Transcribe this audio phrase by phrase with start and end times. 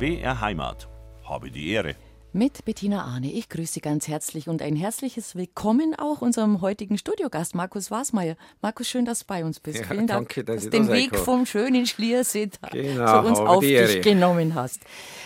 [0.00, 0.88] BR Heimat.
[1.24, 1.94] Habe die Ehre.
[2.32, 3.30] Mit Bettina Arne.
[3.30, 8.36] Ich grüße Sie ganz herzlich und ein herzliches Willkommen auch unserem heutigen Studiogast, Markus Wasmeier.
[8.62, 9.80] Markus, schön, dass du bei uns bist.
[9.80, 11.22] Ja, Vielen Dank, danke, dass du den Weg kann.
[11.22, 14.00] vom schönen Schliersee Genau, zu uns auf dich Ehre.
[14.00, 14.80] genommen hast.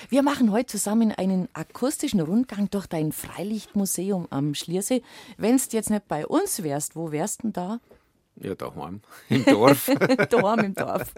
[0.09, 5.03] Wir machen heute zusammen einen akustischen Rundgang durch dein Freilichtmuseum am Schliersee.
[5.37, 7.81] Wenn du jetzt nicht bei uns wärst, wo wärst du denn da?
[8.37, 9.91] Ja, daheim, im Dorf.
[10.31, 11.13] Daheim im Dorf.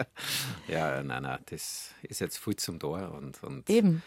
[0.68, 3.12] ja, nein, nein, das ist jetzt viel zum Tor.
[3.12, 4.02] Und, und Eben.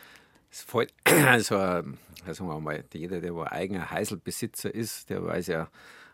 [0.52, 1.96] es fällt, also, sagen
[2.26, 5.70] wir mal, jeder, der ein eigener Heiselbesitzer ist, der weiß ja,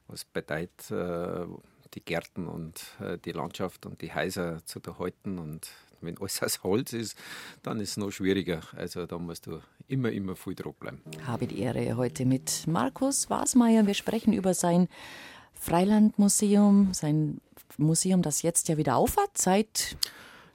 [0.07, 1.45] was bedeutet, äh,
[1.93, 5.39] die Gärten und äh, die Landschaft und die Häuser zu erhalten.
[5.39, 5.69] Und
[6.01, 7.17] wenn alles aus Holz ist,
[7.63, 8.61] dann ist es noch schwieriger.
[8.75, 11.01] Also da musst du immer, immer viel dranbleiben.
[11.25, 13.87] Habe die Ehre heute mit Markus Wasmeier.
[13.87, 14.87] Wir sprechen über sein
[15.65, 17.41] Freilandmuseum, sein
[17.77, 19.97] Museum, das jetzt ja wieder aufhat, seit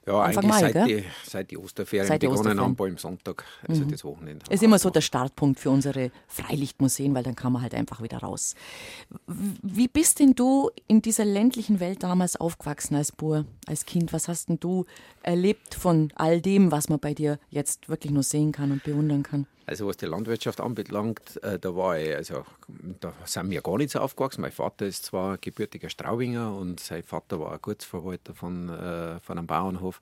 [0.07, 0.87] Ja, Anfang eigentlich Mai, seit, gell?
[1.01, 2.57] die, seit die Osterferien Seit die begonnen Osterferien.
[2.57, 2.63] Mhm.
[2.63, 4.45] haben, Palmsonntag, also das Wochenende.
[4.49, 8.17] ist immer so der Startpunkt für unsere Freilichtmuseen, weil dann kann man halt einfach wieder
[8.19, 8.55] raus.
[9.27, 14.13] Wie bist denn du in dieser ländlichen Welt damals aufgewachsen als Bur, als Kind?
[14.13, 14.85] Was hast denn du
[15.21, 19.21] erlebt von all dem, was man bei dir jetzt wirklich nur sehen kann und bewundern
[19.23, 19.45] kann?
[19.71, 22.43] Also was die Landwirtschaft anbelangt, äh, da war ich, also
[22.99, 24.41] da sind wir gar nicht so aufgewachsen.
[24.41, 29.37] Mein Vater ist zwar gebürtiger Straubinger und sein Vater war ein Gutsverwalter von, äh, von
[29.37, 30.01] einem Bauernhof.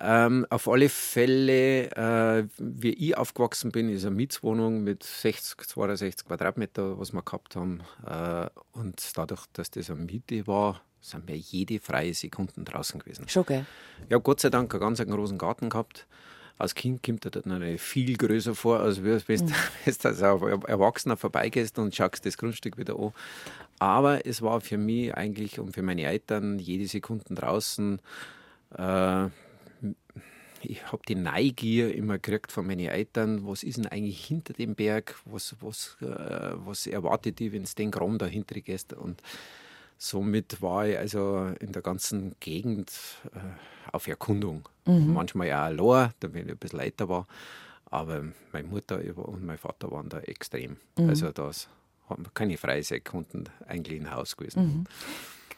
[0.00, 6.26] Ähm, auf alle Fälle, äh, wie ich aufgewachsen bin, ist eine Mietswohnung mit 60, 62
[6.26, 7.84] Quadratmeter, was wir gehabt haben.
[8.04, 13.28] Äh, und dadurch, dass das eine Miete war, sind wir jede freie Sekunde draußen gewesen.
[13.28, 13.64] Schon, gell?
[14.08, 16.08] Ich habe Gott sei Dank einen ganz großen Garten gehabt.
[16.58, 19.54] Als Kind kommt er dann noch viel größer vor, als wenn du
[19.84, 23.12] als Erwachsener vorbeigehst und schaust das Grundstück wieder an.
[23.78, 28.00] Aber es war für mich eigentlich und für meine Eltern jede Sekunde draußen.
[28.76, 29.26] Äh,
[30.62, 34.74] ich habe die Neugier immer gekriegt von meinen Eltern, was ist denn eigentlich hinter dem
[34.74, 38.92] Berg, was, was, äh, was erwartet die, wenn du den Graben dahinter gehst.
[38.94, 39.22] Und
[39.98, 42.90] somit war ich also in der ganzen Gegend
[43.34, 43.38] äh,
[43.92, 44.68] auf Erkundung.
[44.84, 47.26] Manchmal auch allein, da wenn ich ein bisschen älter war.
[47.90, 50.76] Aber meine Mutter und mein Vater waren da extrem.
[50.96, 51.68] Also das
[52.08, 54.86] haben wir keine freie Sekunden eigentlich im Haus gewesen.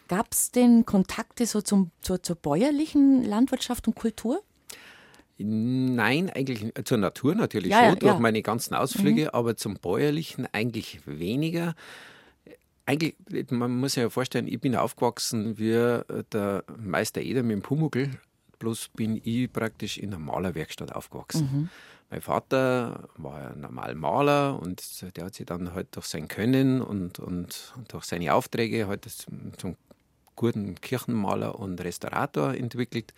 [0.09, 4.43] Gab es denn Kontakte so zum, zur, zur bäuerlichen Landwirtschaft und Kultur?
[5.37, 8.17] Nein, eigentlich zur Natur natürlich Ja, ja, schon, durch ja.
[8.17, 8.23] Mhm.
[8.23, 11.75] meine ganzen Ausflüge, aber zum Bäuerlichen eigentlich weniger.
[12.89, 13.17] Eigentlich,
[13.51, 15.73] man muss sich ja vorstellen, ich bin aufgewachsen wie
[16.33, 18.09] der Meister Eder mit dem Pumuckl,
[18.59, 21.51] bloß bin ich praktisch in einer Malerwerkstatt aufgewachsen.
[21.53, 21.69] Mhm.
[22.09, 24.83] Mein Vater war ein normaler Maler und
[25.15, 29.05] der hat sich dann halt durch sein Können und, und, und durch seine Aufträge halt
[29.05, 29.77] zum, zum
[30.35, 33.13] guten Kirchenmaler und Restaurator entwickelt.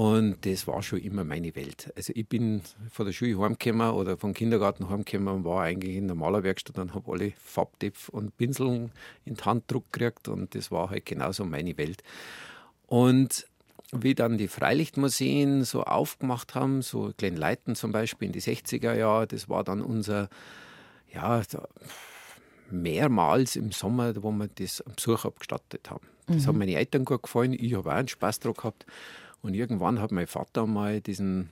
[0.00, 1.92] Und das war schon immer meine Welt.
[1.94, 6.06] Also ich bin von der Schule heimgekommen oder vom Kindergarten heimgekommen und war eigentlich in
[6.06, 8.92] der Malerwerkstatt und habe alle Farbtöpfe und Pinseln
[9.26, 12.02] in die Hand gedruckt gekriegt und das war halt genauso meine Welt.
[12.86, 13.46] Und
[13.92, 19.26] wie dann die Freilichtmuseen so aufgemacht haben, so Glenleiten zum Beispiel in die 60er Jahre,
[19.26, 20.30] das war dann unser,
[21.12, 21.42] ja,
[22.70, 26.06] mehrmals im Sommer, wo wir das am Besuch abgestattet haben.
[26.26, 28.86] Das hat meinen Eltern gut gefallen, ich habe auch einen Spaß dran gehabt.
[29.42, 31.50] Und irgendwann hat mein Vater mal diesen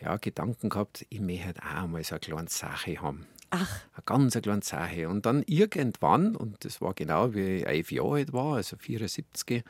[0.00, 3.26] ja, Gedanken gehabt, ich möchte auch mal so eine kleine Sache haben.
[3.50, 5.08] Ach, Eine ganz eine kleine Sache.
[5.08, 9.64] Und dann irgendwann, und das war genau wie ich elf Jahre alt war, also 74,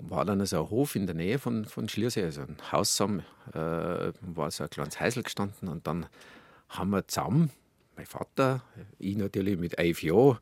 [0.00, 3.22] war dann so ein Hof in der Nähe von, von Schliersee, also ein Haus zusammen,
[3.54, 6.06] äh, war so ein kleines Häusl gestanden und dann
[6.68, 7.50] haben wir zusammen,
[7.96, 8.62] mein Vater,
[8.98, 10.38] ich natürlich mit elf Jahren,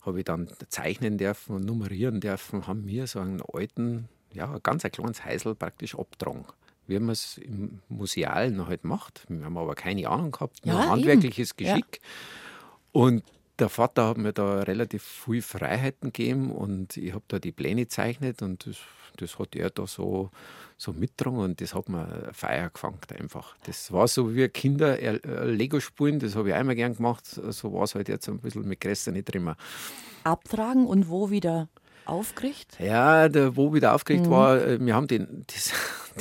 [0.00, 4.84] habe ich dann zeichnen dürfen und nummerieren dürfen, haben wir so einen alten, ja, ganz
[4.84, 6.44] ein kleines Häusl praktisch abgetragen.
[6.86, 9.24] Wie man es im Musealen halt macht.
[9.28, 10.90] Wir haben aber keine Ahnung gehabt, nur Ja, eben.
[10.90, 11.74] handwerkliches Ja.
[11.76, 12.00] Geschick.
[12.92, 13.22] Und
[13.58, 17.82] der Vater hat mir da relativ viel Freiheiten gegeben und ich habe da die Pläne
[17.82, 18.76] gezeichnet und das,
[19.16, 20.30] das hat er da so,
[20.76, 23.56] so mitgetragen und das hat mir Feier gefangen einfach.
[23.64, 27.72] Das war so wie Kinder äh, Lego spielen, das habe ich einmal gern gemacht, so
[27.72, 29.54] war es halt jetzt ein bisschen mit Gräser nicht drin.
[30.24, 31.68] abtragen und wo wieder
[32.06, 32.78] aufgerichtet?
[32.80, 35.72] Ja, der, wo wieder aufgeregt war, äh, wir haben den, das,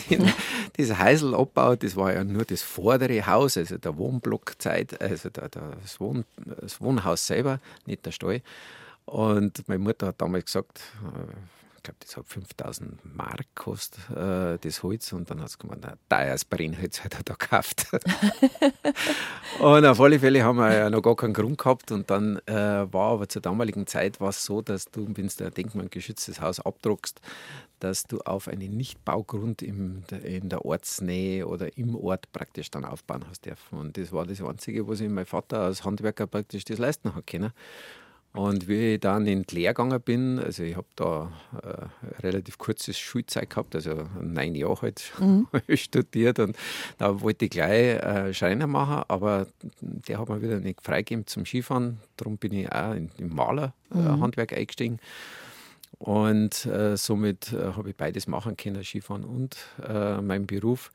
[0.10, 0.32] den,
[0.78, 5.50] das Häusl abgebaut, das war ja nur das vordere Haus, also der Wohnblockzeit, also der,
[5.50, 6.26] der, das, Wohn,
[6.62, 8.42] das Wohnhaus selber, nicht der Stall.
[9.06, 11.34] Und meine Mutter hat damals gesagt, äh,
[11.84, 15.12] ich glaube, das hat 5000 Mark gekostet, äh, das Holz.
[15.12, 17.88] Und dann hat es gemeint, ein teures Brennholz hat er da gekauft.
[19.60, 21.92] und auf alle Fälle haben wir ja noch gar keinen Grund gehabt.
[21.92, 25.54] Und dann äh, war aber zur damaligen Zeit was so, dass du, wenn du ein
[25.54, 27.20] denkmalgeschütztes Haus abdruckst,
[27.80, 33.26] dass du auf einen Nichtbaugrund im, in der Ortsnähe oder im Ort praktisch dann aufbauen
[33.30, 33.78] hast dürfen.
[33.78, 37.28] Und das war das Einzige, was ich mein Vater als Handwerker praktisch das leisten hat
[37.28, 37.52] können.
[38.34, 41.32] Und wie ich dann in die Lehre gegangen bin, also ich habe da
[41.62, 45.48] äh, relativ kurzes Schulzeit gehabt, also neun Jahre halt mhm.
[45.76, 46.58] studiert und
[46.98, 49.46] da wollte ich gleich äh, Schreiner machen, aber
[49.82, 52.00] der hat mir wieder nicht freigegeben zum Skifahren.
[52.18, 54.62] Darum bin ich auch in, im Malerhandwerk äh, mhm.
[54.62, 55.00] eingestiegen.
[56.00, 59.58] Und äh, somit äh, habe ich beides machen können, Skifahren und
[59.88, 60.92] äh, meinen Beruf.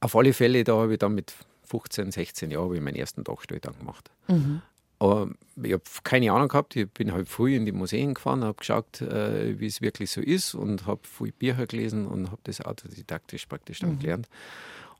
[0.00, 1.32] Auf alle Fälle, da habe ich dann mit
[1.64, 4.10] 15, 16 Jahren meinen ersten Dachstuhl dann gemacht.
[4.28, 4.60] Mhm.
[5.00, 5.30] Aber
[5.62, 6.74] ich habe keine Ahnung gehabt.
[6.76, 10.20] Ich bin halt früh in die Museen gefahren, habe geschaut, äh, wie es wirklich so
[10.20, 13.98] ist und habe viel Bücher gelesen und habe das autodidaktisch praktisch dann mhm.
[14.00, 14.28] gelernt.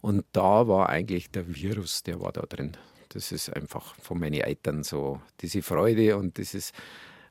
[0.00, 2.76] Und da war eigentlich der Virus, der war da drin.
[3.08, 6.72] Das ist einfach von meinen Eltern so diese Freude und dieses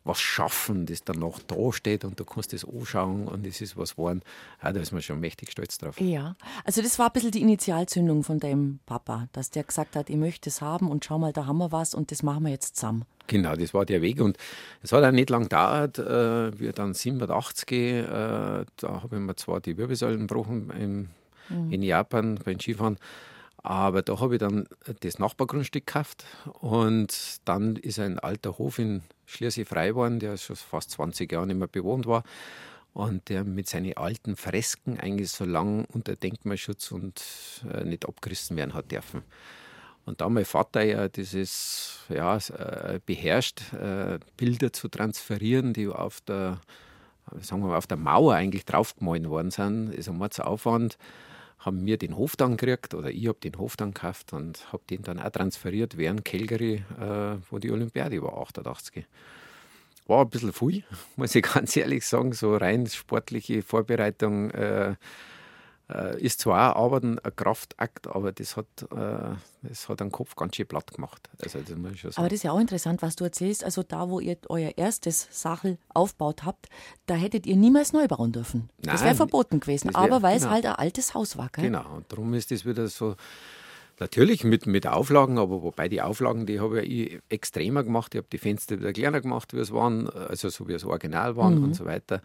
[0.08, 3.78] was schaffen, das dann noch da steht und du kannst das anschauen und es ist
[3.78, 4.22] was geworden.
[4.64, 6.00] Ja, da ist man schon mächtig stolz drauf.
[6.00, 10.10] Ja, also das war ein bisschen die Initialzündung von deinem Papa, dass der gesagt hat,
[10.10, 12.52] ich möchte es haben und schau mal, da haben wir was und das machen wir
[12.52, 13.06] jetzt zusammen.
[13.28, 14.38] Genau, das war der Weg und
[14.82, 19.36] es hat auch nicht lang gedauert, äh, wir dann 87, äh, da habe ich mir
[19.36, 21.10] zwar die Wirbelsäulen gebrochen im,
[21.50, 21.72] mhm.
[21.72, 22.98] in Japan beim Skifahren,
[23.68, 24.66] aber da habe ich dann
[25.02, 26.24] das Nachbargrundstück gekauft
[26.62, 31.48] und dann ist ein alter Hof in Schliersee frei geworden, der schon fast 20 Jahre
[31.48, 32.24] nicht mehr bewohnt war.
[32.94, 37.22] Und der mit seinen alten Fresken eigentlich so lange unter Denkmalschutz und
[37.72, 39.24] äh, nicht abgerissen werden hat dürfen.
[40.06, 46.22] Und da mein Vater ja dieses ja, äh, beherrscht, äh, Bilder zu transferieren, die auf
[46.22, 46.62] der,
[47.42, 50.98] sagen wir mal, auf der Mauer eigentlich draufgemalt worden sind, ist ein Aufwand
[51.60, 54.84] haben wir den Hof dann gekriegt oder ich habe den Hof dann gekauft und habe
[54.90, 59.06] den dann auch transferiert während Calgary, äh, wo die Olympiade war, 88.
[60.06, 60.84] War ein bisschen viel,
[61.16, 64.52] muss ich ganz ehrlich sagen, so rein sportliche Vorbereitung.
[64.52, 64.96] Äh,
[65.90, 70.36] äh, ist zwar auch Arbeiten ein Kraftakt, aber das hat, äh, das hat den Kopf
[70.36, 71.30] ganz schön platt gemacht.
[71.42, 72.22] Also, das muss ich schon sagen.
[72.22, 73.64] Aber das ist ja auch interessant, was du erzählst.
[73.64, 76.68] Also da, wo ihr euer erstes Sachel aufgebaut habt,
[77.06, 78.70] da hättet ihr niemals neu bauen dürfen.
[78.84, 80.48] Nein, das wäre verboten gewesen, wär, aber weil genau.
[80.48, 81.50] es halt ein altes Haus war.
[81.50, 81.66] Gell?
[81.66, 83.16] Genau, und darum ist das wieder so...
[84.00, 88.14] Natürlich mit, mit Auflagen, aber wobei die Auflagen, die habe ich extremer gemacht.
[88.14, 91.36] Ich habe die Fenster wieder kleiner gemacht, wie es waren, also so wie es original
[91.36, 91.64] waren mhm.
[91.64, 92.22] und so weiter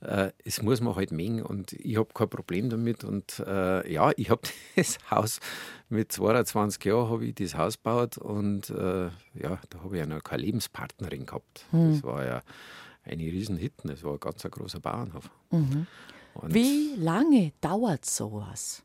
[0.00, 3.04] äh, es muss man halt mengen und ich habe kein Problem damit.
[3.04, 4.42] Und äh, ja, ich habe
[4.76, 5.40] das Haus
[5.88, 10.06] mit 22 Jahren habe ich das Haus gebaut und äh, ja, da habe ich ja
[10.06, 11.66] noch keine Lebenspartnerin gehabt.
[11.70, 11.92] Hm.
[11.92, 12.42] Das war ja
[13.04, 15.30] eine riesen Hitten, das war ein ganz ein großer Bauernhof.
[15.50, 15.86] Mhm.
[16.48, 18.84] Wie lange dauert sowas?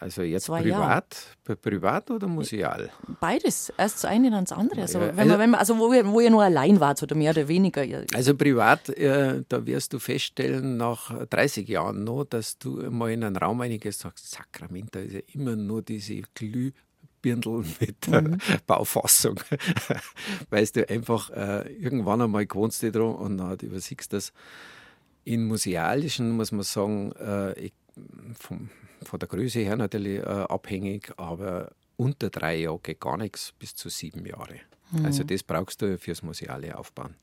[0.00, 1.16] Also jetzt Zwei privat,
[1.62, 2.90] privat oder museal?
[3.20, 3.72] Beides.
[3.78, 4.82] Erst das eine, dann das andere.
[4.82, 7.14] Also, ja, wenn man, wenn man, also wo, ihr, wo ihr nur allein wart oder
[7.14, 7.84] mehr oder weniger.
[8.12, 13.22] Also privat, äh, da wirst du feststellen, nach 30 Jahren noch, dass du mal in
[13.22, 18.38] einen Raum einiges sagst, Sakrament, da ist ja immer nur diese Glühbirndl mit mhm.
[18.66, 19.38] Baufassung.
[20.50, 24.32] Weil du einfach äh, irgendwann einmal gewohnst du drum und dann übersiegst das.
[25.26, 27.70] In Musealischen muss man sagen, äh,
[28.38, 28.70] vom,
[29.02, 33.74] von der Größe her natürlich äh, abhängig, aber unter drei Jahre geht gar nichts bis
[33.74, 34.60] zu sieben Jahre.
[34.90, 35.04] Mhm.
[35.04, 37.14] Also das brauchst du fürs museale Aufbauen.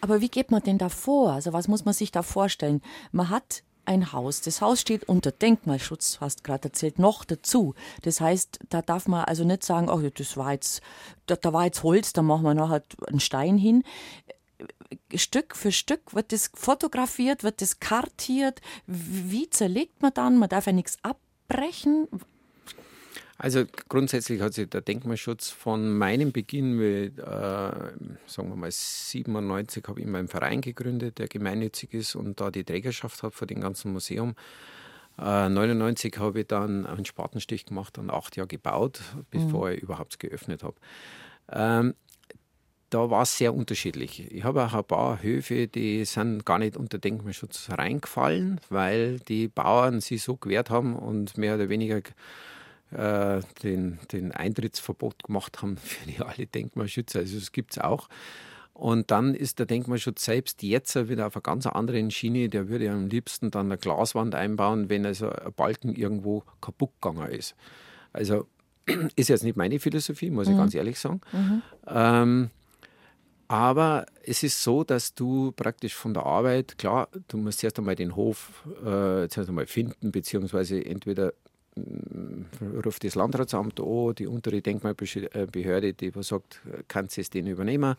[0.00, 1.32] Aber wie geht man denn da vor?
[1.32, 2.80] Also was muss man sich da vorstellen?
[3.12, 4.40] Man hat ein Haus.
[4.40, 7.74] Das Haus steht unter Denkmalschutz, hast gerade erzählt, noch dazu.
[8.02, 10.80] Das heißt, da darf man also nicht sagen, oh, das war jetzt,
[11.26, 13.84] da, da war jetzt Holz, da machen wir nachher einen Stein hin.
[15.14, 18.60] Stück für Stück wird das fotografiert, wird das kartiert.
[18.86, 20.38] Wie zerlegt man dann?
[20.38, 21.18] Man darf ja nichts ab
[21.48, 22.08] abbrechen?
[23.36, 27.22] Also grundsätzlich hat sich der Denkmalschutz von meinem Beginn, mit, äh,
[28.26, 32.64] sagen wir mal 97, habe ich meinen Verein gegründet, der gemeinnützig ist und da die
[32.64, 34.36] Trägerschaft hat für den ganzen Museum.
[35.18, 39.74] Äh, 99 habe ich dann einen Spatenstich gemacht und acht Jahre gebaut, bevor mhm.
[39.74, 40.76] ich überhaupt geöffnet habe.
[41.50, 41.94] Ähm,
[42.94, 44.30] da war es sehr unterschiedlich.
[44.30, 49.48] Ich habe auch ein paar Höfe, die sind gar nicht unter Denkmalschutz reingefallen, weil die
[49.48, 52.02] Bauern sich so gewehrt haben und mehr oder weniger
[52.92, 57.18] äh, den, den Eintrittsverbot gemacht haben für die alle Denkmalschützer.
[57.18, 58.08] Also das gibt es auch.
[58.74, 62.48] Und dann ist der Denkmalschutz selbst jetzt wieder auf einer ganz anderen Schiene.
[62.48, 67.28] Der würde am liebsten dann eine Glaswand einbauen, wenn also ein Balken irgendwo kaputt gegangen
[67.32, 67.56] ist.
[68.12, 68.46] Also
[69.16, 70.58] ist jetzt nicht meine Philosophie, muss ich mhm.
[70.58, 71.20] ganz ehrlich sagen.
[71.32, 71.62] Mhm.
[71.88, 72.50] Ähm,
[73.54, 77.94] Aber es ist so, dass du praktisch von der Arbeit, klar, du musst erst einmal
[77.94, 81.32] den Hof äh, zuerst einmal finden, beziehungsweise entweder
[81.76, 81.80] äh,
[82.84, 87.94] ruft das Landratsamt an, die untere Denkmalbehörde, die sagt, kannst du es den übernehmen?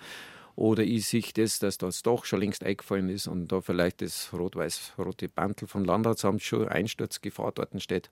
[0.57, 4.31] Oder ich sehe das, dass das doch schon längst eingefallen ist und da vielleicht das
[4.33, 8.09] rot-weiß-rote Bantel von Landratsamt schon Einsturzgefahr dort steht.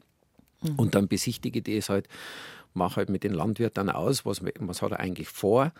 [0.61, 0.75] Mhm.
[0.75, 2.07] Und dann besichtige ich das halt,
[2.73, 5.73] mache halt mit den Landwirten aus, was, was hat er eigentlich vor.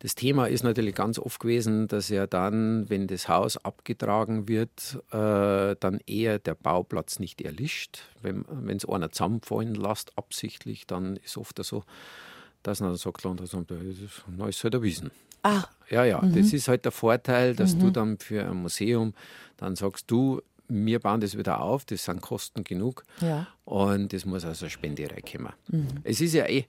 [0.00, 4.98] Das Thema ist natürlich ganz oft gewesen, dass er dann, wenn das Haus abgetragen wird,
[5.12, 8.00] äh, dann eher der Bauplatz nicht erlischt.
[8.22, 11.84] Wenn es einer zusammenfallen lässt, absichtlich, dann ist oft so,
[12.62, 15.10] dass man dann sagt, das ist halt erwiesen.
[15.42, 15.64] Ah.
[15.90, 16.34] Ja, ja, mhm.
[16.34, 17.80] das ist halt der Vorteil, dass mhm.
[17.80, 19.12] du dann für ein Museum
[19.58, 23.48] dann sagst, du, wir bauen das wieder auf, das sind Kosten genug ja.
[23.64, 25.52] und das muss also Spende reinkommen.
[25.68, 25.88] Mhm.
[26.04, 26.66] Es ist ja eh,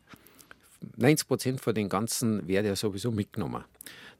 [0.98, 3.64] 90 Prozent von den ganzen wird ja sowieso mitgenommen.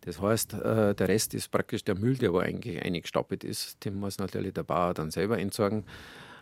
[0.02, 3.84] Das heißt, äh, der Rest ist praktisch der Müll, der wo eigentlich eingestapelt ist.
[3.86, 5.86] Den muss natürlich der Bauer dann selber entsorgen.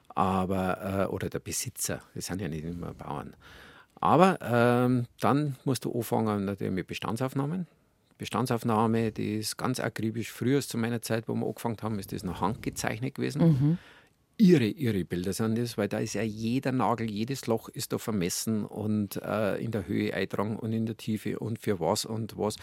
[0.10, 3.36] Aber, äh, oder der Besitzer, das sind ja nicht immer Bauern.
[3.96, 7.68] Aber ähm, dann musst du anfangen natürlich mit Bestandsaufnahmen.
[8.18, 10.32] Bestandsaufnahme, die ist ganz akribisch.
[10.32, 13.42] Früher zu meiner Zeit, wo wir angefangen haben, ist das noch handgezeichnet gewesen.
[13.42, 13.78] Mhm
[14.40, 17.98] irre, irre Bilder sind das, weil da ist ja jeder Nagel, jedes Loch ist da
[17.98, 22.38] vermessen und äh, in der Höhe eintragen und in der Tiefe und für was und
[22.38, 22.58] was.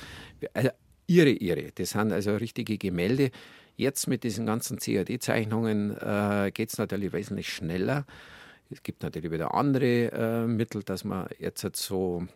[0.54, 0.70] Also,
[1.06, 1.72] irre, irre.
[1.74, 3.32] Das sind also richtige Gemälde.
[3.76, 8.06] Jetzt mit diesen ganzen CAD-Zeichnungen äh, geht es natürlich wesentlich schneller.
[8.70, 12.26] Es gibt natürlich wieder andere äh, Mittel, dass man jetzt halt so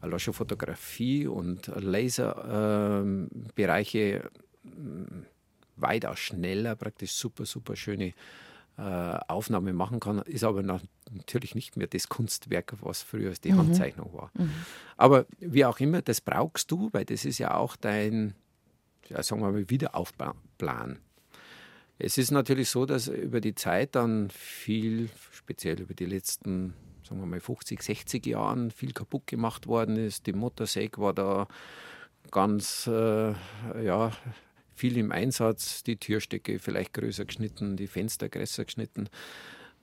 [0.00, 4.30] Fotografie und Laserbereiche ähm,
[4.64, 4.70] äh,
[5.76, 8.14] weitaus schneller, praktisch super, super schöne
[8.78, 13.58] Aufnahme machen kann, ist aber natürlich nicht mehr das Kunstwerk, was früher die mhm.
[13.58, 14.30] Handzeichnung war.
[14.34, 14.50] Mhm.
[14.98, 18.34] Aber wie auch immer, das brauchst du, weil das ist ja auch dein,
[19.08, 20.98] ja, sagen wir mal, Wiederaufbauplan.
[21.98, 26.74] Es ist natürlich so, dass über die Zeit dann viel, speziell über die letzten,
[27.08, 30.26] sagen wir mal, 50, 60 Jahren, viel kaputt gemacht worden ist.
[30.26, 31.48] Die Motorsäge war da
[32.30, 33.32] ganz, äh,
[33.82, 34.12] ja,
[34.76, 39.08] viel im Einsatz, die Türstecke vielleicht größer geschnitten, die Fenster größer geschnitten.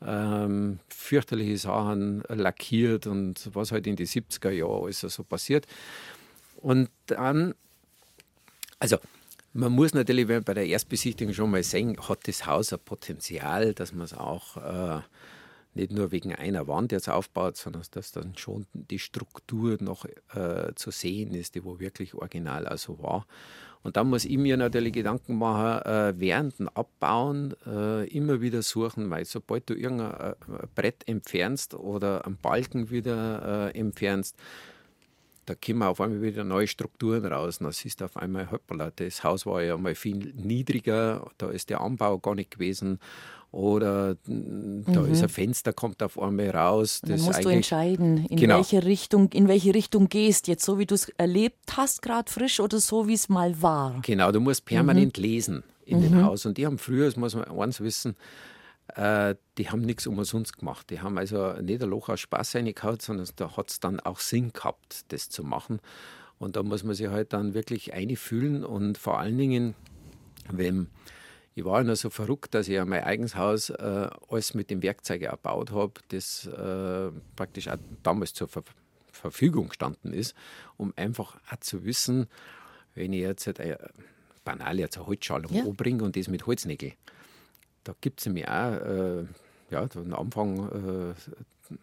[0.06, 5.66] Ähm, fürchterliche Sachen lackiert und was halt in die 70er Jahre alles so passiert.
[6.58, 7.56] Und dann,
[8.80, 8.98] also
[9.54, 13.94] man muss natürlich bei der Erstbesichtigung schon mal sehen, hat das Haus ein Potenzial, dass
[13.94, 15.02] man es auch äh,
[15.76, 20.74] nicht nur wegen einer Wand jetzt aufbaut, sondern dass dann schon die Struktur noch äh,
[20.76, 23.26] zu sehen ist, die wo wirklich original also war.
[23.84, 28.62] Und dann muss ich mir natürlich Gedanken machen, äh, während dem Abbauen äh, immer wieder
[28.62, 30.36] suchen, weil sobald du irgendein äh,
[30.74, 34.38] Brett entfernst oder einen Balken wieder äh, entfernst,
[35.46, 37.58] da kommen auf einmal wieder neue Strukturen raus.
[37.58, 41.50] Und dann siehst du auf einmal, hoppala, das Haus war ja mal viel niedriger, da
[41.50, 43.00] ist der Anbau gar nicht gewesen
[43.54, 45.12] oder mm, da mhm.
[45.12, 47.02] ist ein Fenster, kommt auf einmal raus.
[47.02, 48.56] Das dann musst du entscheiden, in genau.
[48.58, 52.60] welche Richtung, in welche Richtung gehst, jetzt so wie du es erlebt hast, gerade frisch
[52.60, 54.00] oder so wie es mal war.
[54.02, 55.24] Genau, du musst permanent mhm.
[55.24, 56.04] lesen in mhm.
[56.04, 56.48] dem Haus.
[56.48, 58.16] Und die haben früher, das muss man eins wissen,
[58.96, 60.90] äh, die haben nichts umsonst gemacht.
[60.90, 64.20] Die haben also nicht ein Loch aus Spaß reingehauen, sondern da hat es dann auch
[64.20, 65.80] Sinn gehabt, das zu machen.
[66.40, 69.76] Und da muss man sich halt dann wirklich einfühlen und vor allen Dingen,
[70.52, 70.88] wenn
[71.56, 74.82] ich war ja so verrückt, dass ich ja mein eigenes Haus äh, alles mit dem
[74.82, 78.64] Werkzeug erbaut habe, das äh, praktisch auch damals zur Ver
[79.12, 80.36] Verfügung gestanden ist,
[80.76, 82.28] um einfach auch zu wissen,
[82.96, 83.78] wenn ich jetzt halt, äh,
[84.44, 85.64] banal jetzt eine Holzschalung ja.
[85.64, 86.94] anbringe und das mit Holznägel,
[87.84, 89.26] da gibt es nämlich auch, äh,
[89.70, 91.76] ja, am Anfang äh,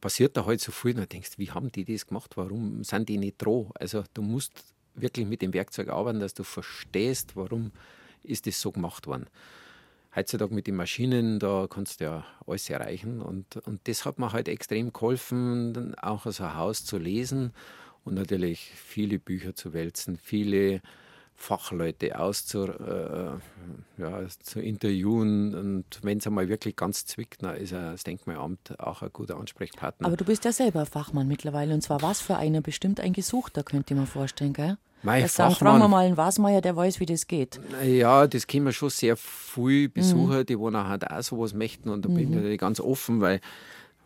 [0.00, 3.08] passiert da halt so viel, und du denkst, wie haben die das gemacht, warum sind
[3.08, 3.70] die nicht droh?
[3.74, 4.64] Also du musst
[4.94, 7.72] wirklich mit dem Werkzeug arbeiten, dass du verstehst, warum
[8.28, 9.26] ist das so gemacht worden.
[10.14, 13.20] Heutzutage mit den Maschinen, da kannst du ja alles erreichen.
[13.20, 17.52] Und, und das hat mir halt extrem geholfen, auch so ein Haus zu lesen
[18.04, 20.80] und natürlich viele Bücher zu wälzen, viele
[21.38, 23.30] Fachleute auszu, äh,
[23.96, 25.54] ja, zu interviewen.
[25.54, 30.08] Und wenn es einmal wirklich ganz zwickt, dann ist das Denkmalamt auch ein guter Ansprechpartner.
[30.08, 31.74] Aber du bist ja selber Fachmann mittlerweile.
[31.74, 32.60] Und zwar was für einer?
[32.60, 34.78] Bestimmt ein Gesuchter, könnte ich mir vorstellen, gell?
[35.02, 37.60] Mein das sagen, fragen wir mal einen Wasmeier, der weiß, wie das geht.
[37.84, 40.46] Ja, das kennen schon sehr viele Besucher, mhm.
[40.46, 41.88] die wo halt auch sowas möchten.
[41.88, 42.34] Und da bin ich mhm.
[42.36, 43.40] natürlich ganz offen, weil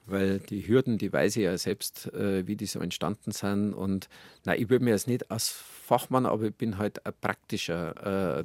[0.04, 3.72] weil die Hürden, die weiß ich ja selbst, äh, wie die so entstanden sind.
[3.72, 4.08] Und
[4.44, 8.40] na, ich würde mir jetzt nicht als Fachmann, aber ich bin halt ein praktischer.
[8.40, 8.44] Äh,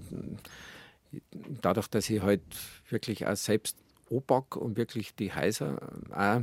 [1.61, 2.43] dadurch, dass ich halt
[2.89, 3.77] wirklich auch selbst
[4.09, 5.79] Oback und wirklich die Häuser
[6.11, 6.41] auch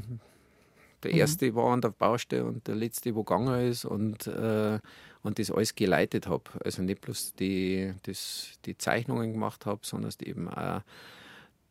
[1.05, 1.19] der mhm.
[1.19, 4.79] erste war an der Baustelle und der letzte, wo gegangen ist und, äh,
[5.25, 6.45] und das alles geleitet habe.
[6.65, 10.83] Also nicht bloß die, das, die Zeichnungen gemacht habe, sondern eben auch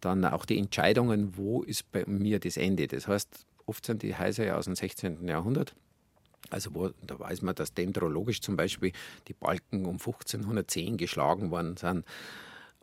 [0.02, 2.88] dann auch die Entscheidungen, wo ist bei mir das Ende.
[2.88, 5.28] Das heißt, oft sind die Häuser ja aus dem 16.
[5.28, 5.76] Jahrhundert.
[6.50, 8.92] Also wo, da weiß man, dass dendrologisch zum Beispiel
[9.30, 12.06] die Balken um 1510 geschlagen worden sind.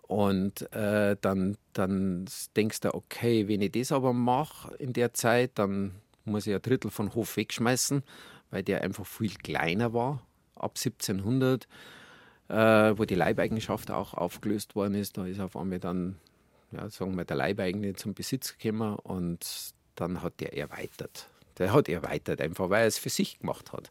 [0.03, 2.25] Und äh, dann, dann
[2.57, 6.63] denkst du, okay, wenn ich das aber mache in der Zeit, dann muss ich ein
[6.63, 8.03] Drittel von Hof wegschmeißen,
[8.51, 10.27] weil der einfach viel kleiner war,
[10.61, 11.67] ab 1700,
[12.49, 12.55] äh,
[12.99, 15.17] wo die Leibeigenschaft auch aufgelöst worden ist.
[15.17, 16.17] Da ist auf einmal dann,
[16.73, 21.29] ja, sagen wir, der Leibeigene zum Besitz gekommen und dann hat der erweitert.
[21.59, 23.91] Der hat erweitert, einfach weil er es für sich gemacht hat.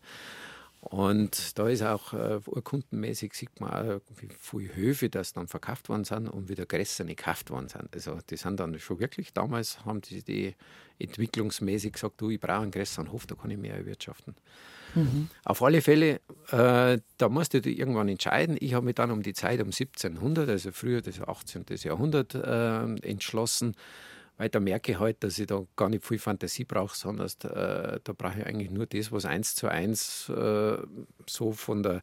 [0.81, 5.89] Und da ist auch äh, urkundenmäßig, sieht man auch, wie viele Höfe das dann verkauft
[5.89, 7.93] worden sind und wieder größere gekauft worden sind.
[7.93, 10.55] Also die sind dann schon wirklich, damals haben die, die
[10.97, 14.35] entwicklungsmäßig gesagt, du, ich brauche einen größeren Hof, da kann ich mehr erwirtschaften.
[14.96, 15.29] Mhm.
[15.43, 18.58] Auf alle Fälle, äh, da musste du irgendwann entscheiden.
[18.60, 21.65] Ich habe mich dann um die Zeit um 1700, also früher das 18.
[21.84, 23.75] Jahrhundert, äh, entschlossen,
[24.38, 28.00] weil da merke ich halt, dass ich da gar nicht viel Fantasie brauche, sondern äh,
[28.03, 30.77] da brauche ich eigentlich nur das, was eins zu eins äh,
[31.27, 32.01] so von der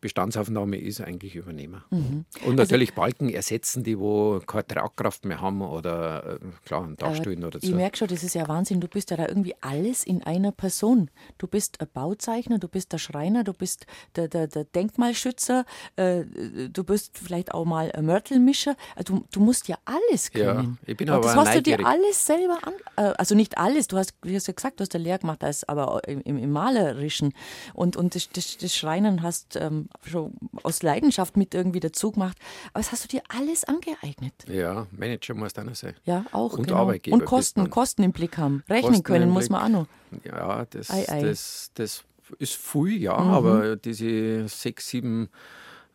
[0.00, 1.82] Bestandsaufnahme ist, eigentlich übernehmen.
[1.90, 2.24] Mhm.
[2.44, 6.84] Und also natürlich also, Balken ersetzen, die wo keine Tragkraft mehr haben oder äh, klar,
[6.84, 7.66] einen Dachstuhl oder so.
[7.66, 8.80] Ich merke schon, das ist ja Wahnsinn.
[8.80, 11.10] Du bist ja da irgendwie alles in einer Person.
[11.38, 13.86] Du bist ein Bauzeichner, du bist der Schreiner, du bist
[14.16, 15.64] der, der, der Denkmalschützer,
[15.96, 16.24] äh,
[16.72, 18.76] du bist vielleicht auch mal ein Mörtelmischer.
[18.94, 20.78] Also, du, du musst ja alles können.
[20.82, 21.78] Ja, ich bin aber das hast neugierig.
[21.78, 23.88] du dir alles selber an, äh, also nicht alles.
[23.88, 26.50] Du hast, du hast ja gesagt, du hast eine Lehre gemacht, als, aber im, im,
[26.50, 27.34] Malerischen
[27.74, 32.38] und und das, das, das Schreinern hast ähm, schon aus Leidenschaft mit irgendwie dazu gemacht.
[32.72, 34.34] Aber das hast du dir alles angeeignet.
[34.48, 35.94] Ja, Manager muss dann sein.
[36.04, 36.54] Ja, auch.
[36.54, 36.80] Und genau.
[36.80, 37.16] Arbeitgeber.
[37.16, 38.62] Und Kosten, Kosten im Blick haben.
[38.68, 39.86] Rechnen Kosten können muss man auch noch.
[40.24, 41.22] Ja, das, ei, ei.
[41.22, 42.04] das, das
[42.38, 43.30] ist viel, ja, mhm.
[43.30, 45.28] aber diese sechs, sieben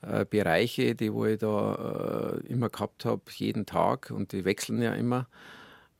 [0.02, 4.82] äh, Bereiche, die wo ich da äh, immer gehabt habe, jeden Tag und die wechseln
[4.82, 5.28] ja immer,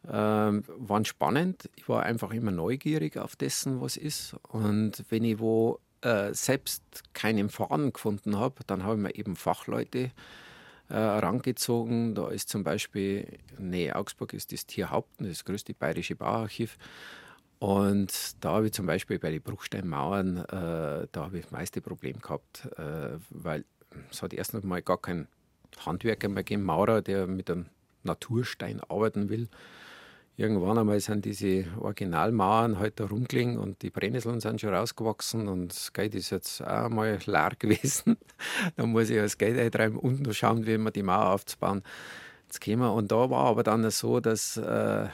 [0.08, 1.70] äh, waren spannend.
[1.76, 4.36] Ich war einfach immer neugierig auf dessen, was ist.
[4.50, 6.84] Und wenn ich wo äh, selbst
[7.14, 10.12] keinen Faden gefunden habe, dann habe ich mir eben Fachleute
[10.90, 12.16] äh, herangezogen.
[12.16, 16.78] Da ist zum Beispiel, nähe Augsburg ist das Tierhaupten, das größte bayerische Bauarchiv.
[17.60, 21.80] Und da habe ich zum Beispiel bei den Bruchsteinmauern, äh, da habe ich das meiste
[21.80, 23.64] Problem gehabt, äh, weil
[24.12, 25.28] es hat erst einmal gar keinen
[25.86, 27.68] Handwerker mehr gegeben, Maurer, der mit einem
[28.04, 29.48] Naturstein arbeiten will.
[30.36, 35.72] Irgendwann einmal sind diese Originalmauern halt da rumgelegen und die Brennnesseln sind schon rausgewachsen und
[35.72, 38.18] das Geld ist jetzt auch mal leer gewesen.
[38.76, 41.84] da muss ich das Geld eintreiben und noch schauen, wie man die Mauer aufzubauen.
[42.48, 42.94] Jetzt wir.
[42.94, 45.08] Und da war aber dann so, dass äh,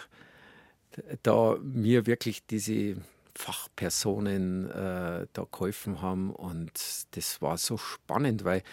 [1.23, 2.95] da mir wirklich diese
[3.35, 6.71] Fachpersonen äh, da geholfen haben und
[7.11, 8.63] das war so spannend, weil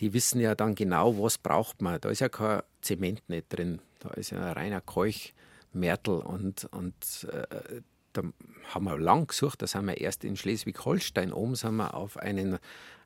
[0.00, 2.00] die wissen ja dann genau, was braucht man.
[2.00, 5.32] Da ist ja kein Zement nicht drin, da ist ja ein reiner Keuch.
[5.72, 7.80] Märtel und, und äh,
[8.12, 8.22] da
[8.74, 12.58] haben wir lang gesucht, da sind wir erst in Schleswig-Holstein oben, sind wir auf einen,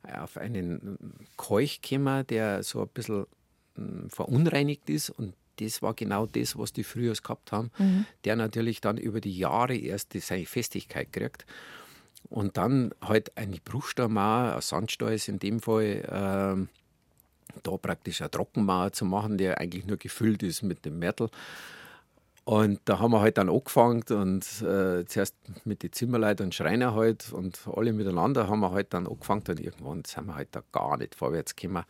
[0.03, 0.98] auf einen
[1.37, 3.27] Keuch gekommen, der so ein bisschen
[3.77, 8.07] hm, verunreinigt ist und das war genau das, was die früher gehabt haben, mhm.
[8.24, 11.46] der natürlich dann über die Jahre erst seine Festigkeit kriegt.
[12.29, 18.31] Und dann halt eine Bruchsteinmauer, ein Sandstall ist in dem Fall, äh, da praktisch eine
[18.31, 21.31] Trockenmauer zu machen, der eigentlich nur gefüllt ist mit dem Mörtel.
[22.45, 26.95] Und da haben wir halt dann angefangen und äh, zuerst mit den Zimmerleitern und Schreiner
[26.95, 30.63] halt und alle miteinander haben wir halt dann angefangen und irgendwann sind wir halt da
[30.71, 31.85] gar nicht vorwärts gekommen.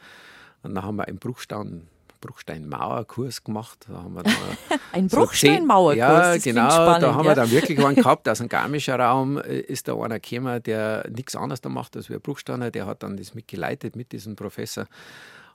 [0.62, 1.88] Und dann haben wir einen Bruchstein,
[2.20, 3.86] Bruchsteinmauerkurs gemacht.
[3.88, 4.34] Da haben wir dann
[4.92, 5.96] ein so Bruchsteinmauerkurs?
[5.96, 6.70] Ja, genau.
[6.70, 7.30] Spannend, da haben ja.
[7.32, 8.28] wir dann wirklich einen gehabt.
[8.28, 12.08] Aus dem Garmischer Raum äh, ist da einer gekommen, der nichts anderes da macht als
[12.08, 12.70] wir Bruchsteiner.
[12.70, 14.86] Der hat dann das mitgeleitet mit diesem Professor.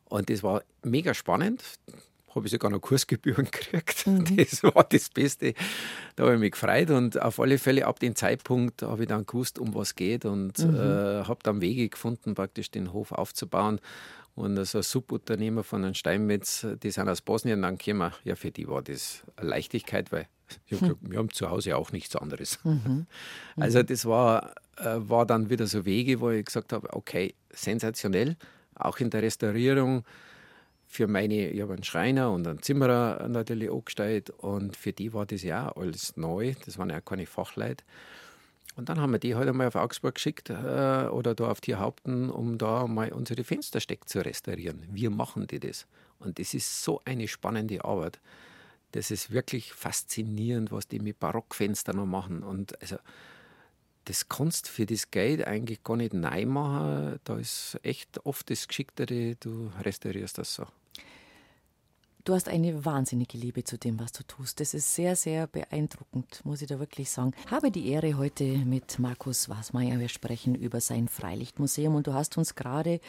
[0.10, 1.64] Und das war mega spannend
[2.36, 4.08] habe ich sogar noch Kursgebühren gekriegt.
[4.08, 4.38] Mhm.
[4.38, 5.54] Das war das Beste.
[6.16, 9.26] Da habe ich mich gefreut und auf alle Fälle ab dem Zeitpunkt habe ich dann
[9.26, 10.76] gewusst, um was geht und mhm.
[10.76, 13.80] äh, habe dann Wege gefunden, praktisch den Hof aufzubauen.
[14.36, 18.14] Und so ein Subunternehmer von einem Steinmetz, die sind aus Bosnien dann gekommen.
[18.24, 20.28] Ja, für die war das eine Leichtigkeit, weil
[20.72, 22.60] hab gesagt, wir haben zu Hause auch nichts anderes.
[22.64, 22.72] Mhm.
[22.86, 23.06] mhm.
[23.58, 28.38] Also das war, äh, war dann wieder so Wege, wo ich gesagt habe, okay, sensationell,
[28.76, 30.06] auch in der Restaurierung
[30.92, 35.28] für meine, ich habe einen Schreiner und einen Zimmerer natürlich angestellt und für die war
[35.28, 37.84] das ja alles neu, das waren ja keine Fachleute.
[38.76, 42.30] Und dann haben wir die halt einmal auf Augsburg geschickt äh, oder da auf Tierhaupten,
[42.30, 44.84] um da mal unsere Fenstersteck zu restaurieren.
[44.92, 45.86] Wir machen die das.
[46.18, 48.20] Und das ist so eine spannende Arbeit.
[48.94, 52.42] Das ist wirklich faszinierend, was die mit Barockfenstern noch machen.
[52.42, 52.98] Und also
[54.06, 57.20] das kannst für das Geld eigentlich gar nicht neu machen.
[57.26, 60.66] Da ist echt oft das Geschicktere, du restaurierst das so.
[62.26, 64.60] Du hast eine wahnsinnige Liebe zu dem, was du tust.
[64.60, 67.32] Das ist sehr, sehr beeindruckend, muss ich da wirklich sagen.
[67.50, 70.00] Habe die Ehre heute mit Markus Wasmeier.
[70.00, 73.00] Wir sprechen über sein Freilichtmuseum und du hast uns gerade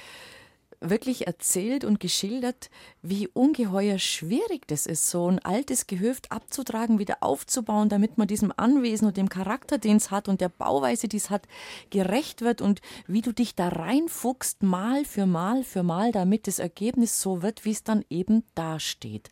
[0.80, 2.70] wirklich erzählt und geschildert,
[3.02, 8.52] wie ungeheuer schwierig das ist, so ein altes Gehöft abzutragen, wieder aufzubauen, damit man diesem
[8.56, 11.46] Anwesen und dem Charakter, den es hat und der Bauweise, die es hat,
[11.90, 16.58] gerecht wird und wie du dich da reinfuchst, mal für mal für mal, damit das
[16.58, 19.30] Ergebnis so wird, wie es dann eben dasteht.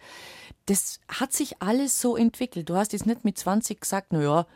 [0.66, 2.68] Das hat sich alles so entwickelt.
[2.68, 4.46] Du hast jetzt nicht mit 20 gesagt, na ja,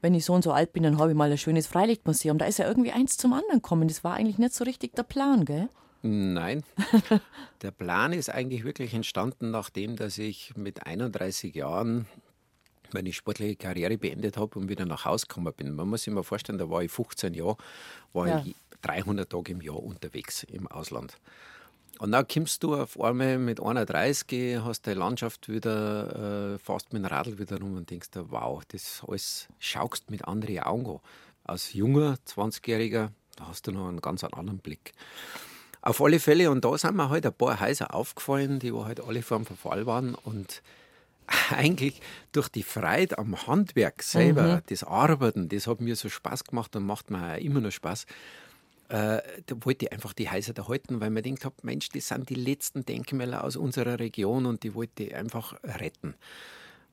[0.00, 2.38] wenn ich so und so alt bin, dann habe ich mal ein schönes Freilichtmuseum.
[2.38, 3.88] Da ist ja irgendwie eins zum anderen gekommen.
[3.88, 5.68] Das war eigentlich nicht so richtig der Plan, gell?
[6.06, 6.62] Nein.
[7.62, 12.06] Der Plan ist eigentlich wirklich entstanden, nachdem dass ich mit 31 Jahren
[12.92, 15.74] meine sportliche Karriere beendet habe und wieder nach Hause gekommen bin.
[15.74, 17.56] Man muss sich mal vorstellen, da war ich 15 Jahre,
[18.12, 18.42] war ja.
[18.44, 21.18] ich 300 Tage im Jahr unterwegs im Ausland.
[21.98, 27.02] Und dann kommst du auf einmal mit 31, hast die Landschaft wieder, äh, fast mit
[27.02, 31.00] dem Radl wieder rum und denkst dir, wow, das alles schaust mit anderen Augen an.
[31.44, 34.92] Als junger 20-Jähriger, da hast du noch einen ganz anderen Blick.
[35.86, 39.22] Auf alle Fälle, und da sind mir halt ein paar Häuser aufgefallen, die halt alle
[39.22, 40.16] vor dem Verfall waren.
[40.16, 40.60] Und
[41.50, 42.00] eigentlich
[42.32, 44.60] durch die Freude am Handwerk selber, mhm.
[44.66, 48.04] das Arbeiten, das hat mir so Spaß gemacht und macht mir auch immer noch Spaß.
[48.88, 52.08] Äh, da wollte ich einfach die Häuser da halten, weil man denkt habe, Mensch, das
[52.08, 56.16] sind die letzten Denkmäler aus unserer Region und die wollte ich einfach retten.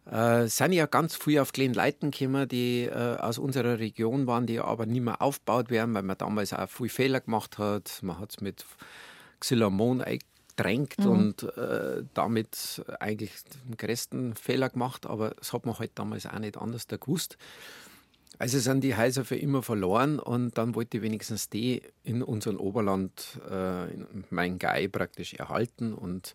[0.09, 4.45] Äh, sind ja ganz früh auf kleinen Leuten gekommen, die äh, aus unserer Region waren,
[4.45, 7.99] die aber nicht mehr aufgebaut werden, weil man damals auch viele Fehler gemacht hat.
[8.01, 8.65] Man hat es mit
[9.39, 11.07] Xylomon eingedrängt mhm.
[11.07, 13.31] und äh, damit eigentlich
[13.65, 17.37] den größten Fehler gemacht, aber das hat man halt damals auch nicht anders gewusst.
[18.39, 22.59] Also sind die Häuser für immer verloren und dann wollte ich wenigstens die in unserem
[22.59, 26.33] Oberland, äh, in mein Gai praktisch erhalten und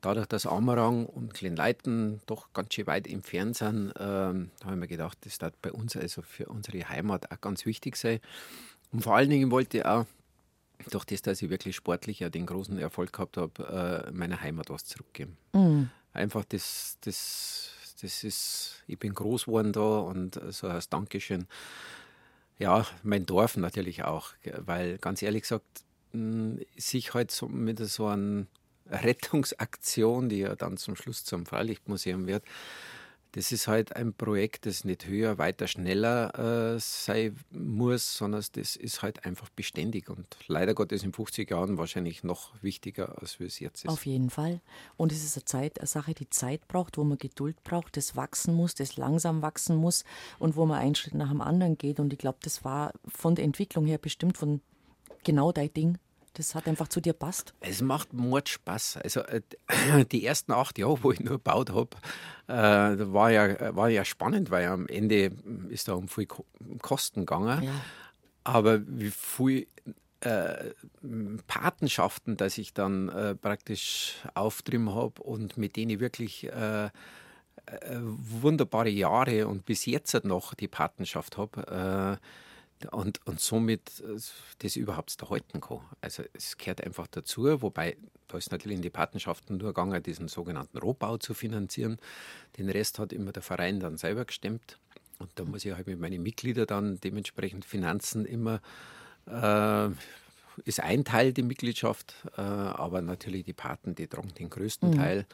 [0.00, 4.88] dadurch, dass Amarang und Kleinleiten doch ganz schön weit entfernt sind, ähm, habe ich mir
[4.88, 8.20] gedacht, das wird bei uns, also für unsere Heimat, auch ganz wichtig sein.
[8.92, 10.06] Und vor allen Dingen wollte ich auch,
[10.90, 14.70] durch das, dass ich wirklich sportlich ja den großen Erfolg gehabt habe, äh, meiner Heimat
[14.70, 15.36] was zurückgeben.
[15.52, 15.90] Mhm.
[16.12, 21.46] Einfach das, das, das ist, ich bin groß geworden da und so als Dankeschön.
[22.58, 25.84] Ja, mein Dorf natürlich auch, weil ganz ehrlich gesagt,
[26.76, 28.48] sich halt so mit so einem
[28.90, 32.44] Rettungsaktion, die ja dann zum Schluss zum Freilichtmuseum wird,
[33.32, 38.74] das ist halt ein Projekt, das nicht höher, weiter, schneller äh, sein muss, sondern das
[38.74, 43.44] ist halt einfach beständig und leider Gottes in 50 Jahren wahrscheinlich noch wichtiger, als wie
[43.44, 43.90] es jetzt ist.
[43.90, 44.60] Auf jeden Fall.
[44.96, 48.16] Und es ist eine, Zeit, eine Sache, die Zeit braucht, wo man Geduld braucht, das
[48.16, 50.04] wachsen muss, das langsam wachsen muss
[50.40, 52.00] und wo man einen Schritt nach dem anderen geht.
[52.00, 54.60] Und ich glaube, das war von der Entwicklung her bestimmt von
[55.22, 55.98] genau dein Ding.
[56.34, 57.54] Das hat einfach zu dir passt.
[57.60, 58.98] Es macht Mord Spaß.
[58.98, 59.42] Also äh,
[60.12, 61.96] die ersten acht Jahre, wo ich nur gebaut habe,
[62.46, 65.32] äh, war, ja, war ja spannend, weil am Ende
[65.68, 66.26] ist da um viel
[66.80, 67.62] Kosten gegangen.
[67.62, 67.72] Ja.
[68.44, 69.66] Aber wie viel
[70.20, 70.70] äh,
[71.46, 76.90] Patenschaften, dass ich dann äh, praktisch auftrieben habe und mit denen ich wirklich äh,
[77.92, 82.18] wunderbare Jahre und bis jetzt noch die Patenschaft habe
[82.86, 84.18] und, und somit äh,
[84.58, 85.80] das überhaupt zu halten kann.
[86.00, 87.96] Also es gehört einfach dazu, wobei
[88.28, 91.98] da ist natürlich in die Patenschaften nur gegangen, diesen sogenannten Rohbau zu finanzieren.
[92.58, 94.78] Den Rest hat immer der Verein dann selber gestemmt.
[95.18, 98.60] Und da muss ich halt mit meinen Mitgliedern dann dementsprechend Finanzen immer,
[99.26, 99.88] äh,
[100.64, 104.96] ist ein Teil die Mitgliedschaft, äh, aber natürlich die Paten, die tragen den größten mhm.
[104.96, 105.26] Teil.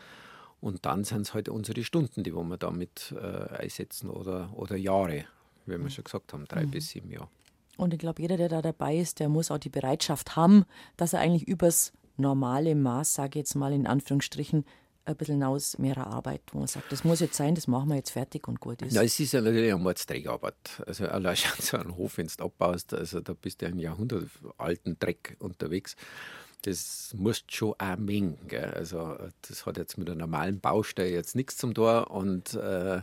[0.61, 5.27] Und dann sind es halt unsere Stunden, die wir damit äh, einsetzen oder, oder Jahre
[5.67, 5.91] wie wir mhm.
[5.91, 6.71] schon gesagt haben, drei mhm.
[6.71, 7.29] bis sieben Jahre.
[7.77, 10.65] Und ich glaube, jeder, der da dabei ist, der muss auch die Bereitschaft haben,
[10.97, 14.65] dass er eigentlich übers normale Maß, sage ich jetzt mal in Anführungsstrichen,
[15.07, 17.97] ein bisschen aus mehrer Arbeit, wo man sagt, das muss jetzt sein, das machen wir
[17.97, 18.93] jetzt fertig und gut ist.
[18.93, 20.83] Ja, es ist ja natürlich eine Mordsträgerarbeit.
[20.85, 23.81] Also allein schon so einen Hof, wenn du abbaust, also da bist du ja einen
[23.81, 25.95] jahrhundertalten Dreck unterwegs.
[26.63, 28.39] Das musst du schon auch mengen.
[28.49, 28.73] Gell?
[28.75, 33.03] Also das hat jetzt mit einer normalen Baustelle jetzt nichts zum Tor und äh,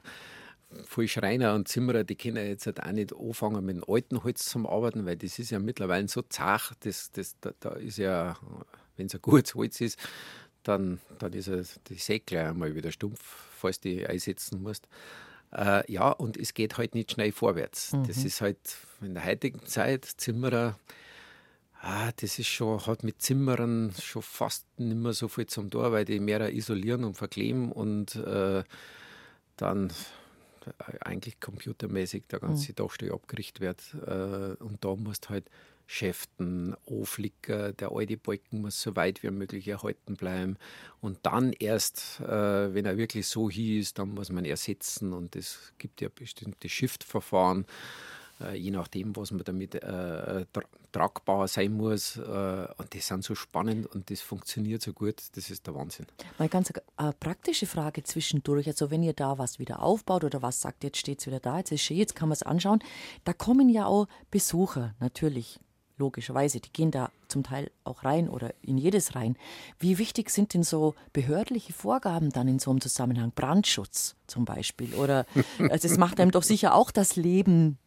[0.85, 4.45] viele Schreiner und Zimmerer, die können jetzt halt auch nicht anfangen mit dem alten Holz
[4.45, 8.37] zum Arbeiten, weil das ist ja mittlerweile so zart, das, das, da, da ist ja,
[8.97, 9.99] wenn es ein gutes Holz ist,
[10.63, 13.19] dann, dann ist ja die Säge einmal wieder stumpf,
[13.57, 14.87] falls du die einsetzen musst.
[15.51, 17.93] Äh, ja, und es geht halt nicht schnell vorwärts.
[17.93, 18.07] Mhm.
[18.07, 18.59] Das ist halt
[19.01, 20.79] in der heutigen Zeit, Zimmerer,
[21.81, 25.91] ah, das ist schon, hat mit Zimmerern schon fast nicht mehr so viel zum Tor,
[25.91, 28.63] weil die mehr isolieren und verkleben und äh,
[29.57, 29.91] dann
[31.01, 32.75] eigentlich computermäßig der ganze mhm.
[32.75, 33.95] Dachstuhl abgerichtet wird.
[34.05, 35.49] Äh, und da musst halt
[35.85, 40.57] Schäften, Anflicker, der alte Balken muss so weit wie möglich erhalten bleiben.
[41.01, 45.13] Und dann erst, äh, wenn er wirklich so ist, dann muss man ersetzen.
[45.13, 47.65] Und es gibt ja bestimmte Shift-Verfahren.
[48.41, 52.17] Äh, je nachdem, was man damit äh, tra tragbar sein muss.
[52.17, 52.21] Äh,
[52.77, 56.05] und die sind so spannend und das funktioniert so gut, das ist der Wahnsinn.
[56.37, 58.67] Mal ganz äh, praktische Frage zwischendurch.
[58.67, 61.57] Also wenn ihr da was wieder aufbaut oder was sagt, jetzt steht es wieder da,
[61.57, 62.83] jetzt ist schön, jetzt kann man es anschauen.
[63.23, 65.59] Da kommen ja auch Besucher natürlich
[65.97, 69.35] logischerweise, die gehen da zum Teil auch rein oder in jedes rein.
[69.79, 73.31] Wie wichtig sind denn so behördliche Vorgaben dann in so einem Zusammenhang?
[73.33, 74.93] Brandschutz zum Beispiel.
[74.95, 75.25] Oder
[75.69, 77.77] also es macht einem doch sicher auch das Leben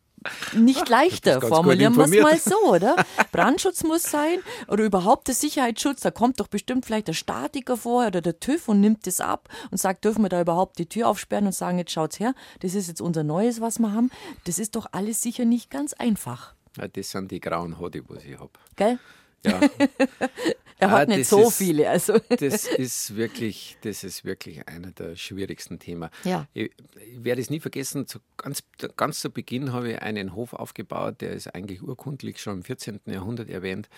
[0.55, 1.41] nicht leichter.
[1.41, 2.97] Formulieren wir es mal so, oder?
[3.33, 6.01] Brandschutz muss sein oder überhaupt der Sicherheitsschutz.
[6.01, 9.49] Da kommt doch bestimmt vielleicht der Statiker vor oder der TÜV und nimmt das ab
[9.71, 12.75] und sagt, dürfen wir da überhaupt die Tür aufsperren und sagen, jetzt schaut's her, das
[12.75, 14.11] ist jetzt unser Neues, was wir haben.
[14.45, 16.55] Das ist doch alles sicher nicht ganz einfach.
[16.77, 18.51] Ja, das sind die grauen Haare, die ich habe.
[18.77, 18.99] Gell?
[19.45, 19.61] Ja.
[20.79, 21.89] er hat ah, nicht so ist, viele.
[21.89, 22.19] Also.
[22.29, 26.11] das ist wirklich, das ist wirklich einer der schwierigsten Themen.
[26.25, 26.47] Ja.
[26.53, 28.63] Ich, ich werde es nie vergessen, zu, ganz,
[28.97, 33.01] ganz zu Beginn habe ich einen Hof aufgebaut, der ist eigentlich urkundlich schon im 14.
[33.07, 33.89] Jahrhundert erwähnt.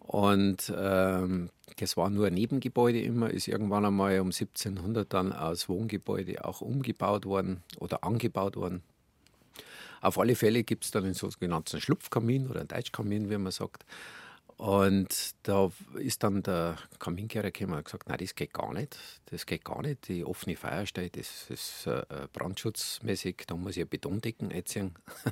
[0.00, 5.68] Und ähm, das war nur ein Nebengebäude immer, ist irgendwann einmal um 1700 dann als
[5.68, 8.82] Wohngebäude auch umgebaut worden oder angebaut worden.
[10.00, 13.84] Auf alle Fälle gibt es dann einen sogenannten Schlupfkamin oder einen Deutschkamin, wie man sagt.
[14.60, 18.98] Und da ist dann der Kaminkehrer gekommen und gesagt, nein, das geht gar nicht.
[19.30, 20.06] Das geht gar nicht.
[20.08, 24.92] Die offene Feuerstelle, das ist äh, brandschutzmäßig, da muss ich eine Betondecken einziehen.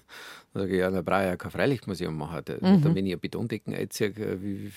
[0.55, 2.41] da sage ich, ja, da brauche ich ja kein Freilichtmuseum machen.
[2.43, 2.83] Da, mhm.
[2.95, 4.73] Wenn ich eine Betondecken einziehe, wie,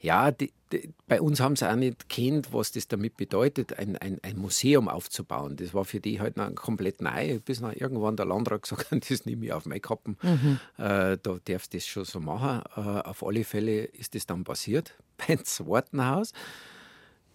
[0.00, 3.96] ja, die, die, bei uns haben sie auch nicht kennt, was das damit bedeutet, ein,
[3.98, 5.56] ein, ein Museum aufzubauen.
[5.56, 9.02] Das war für die halt noch komplett neu, bis nach irgendwann der Landrat gesagt hat,
[9.10, 10.16] das nehme ich auf meine Kappen.
[10.22, 10.58] Mhm.
[10.78, 12.62] Äh, da darfst du das schon so machen.
[12.76, 14.94] Äh, auf alle Fälle ist das dann passiert
[15.28, 16.32] beim zweiten Haus.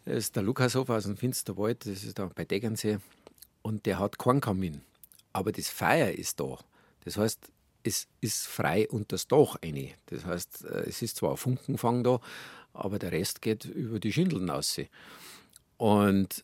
[0.06, 2.97] Das ist der Lukashof aus dem Finsterwald, das ist da bei Deggernsee.
[3.62, 4.82] Und der hat keinen Kamin.
[5.34, 6.58] Aber das Feuer ist da.
[7.04, 7.51] Das heißt,
[7.85, 9.91] es ist frei unter das Dach eine.
[10.07, 12.19] Das heißt, äh, es ist zwar ein Funkenfang da,
[12.73, 14.79] aber der Rest geht über die Schindeln aus.
[15.77, 16.43] Und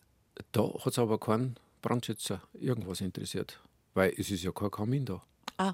[0.52, 3.60] da hat es aber keinen Brandschützer irgendwas interessiert,
[3.94, 5.22] weil es ist ja kein Kamin da.
[5.58, 5.74] Ah,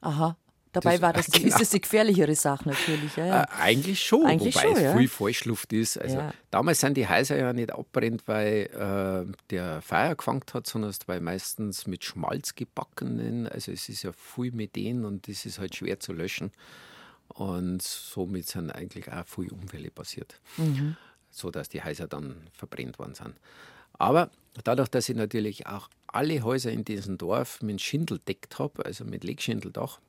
[0.00, 0.36] aha.
[0.72, 1.48] Dabei das, war das, genau.
[1.48, 3.16] ist das die gefährlichere Sache natürlich.
[3.16, 3.42] Ja, ja.
[3.42, 4.96] Äh, eigentlich schon, eigentlich wobei schon, es ja.
[4.96, 5.98] viel Falschluft ist.
[5.98, 10.94] Also Damals sind die Häuser ja nicht abbrennt, weil äh, der Feuer gefangen hat, sondern
[11.06, 13.48] weil meistens mit Schmalz gebackenen.
[13.48, 16.52] Also es ist ja viel mit denen und das ist halt schwer zu löschen.
[17.28, 20.96] Und somit sind eigentlich auch viele Unfälle passiert, mhm.
[21.30, 23.34] sodass die Häuser dann verbrennt worden sind.
[23.92, 24.30] Aber
[24.64, 29.04] dadurch, dass ich natürlich auch alle Häuser in diesem Dorf mit Schindel deckt habe, also
[29.04, 30.00] mit Legschindeldach,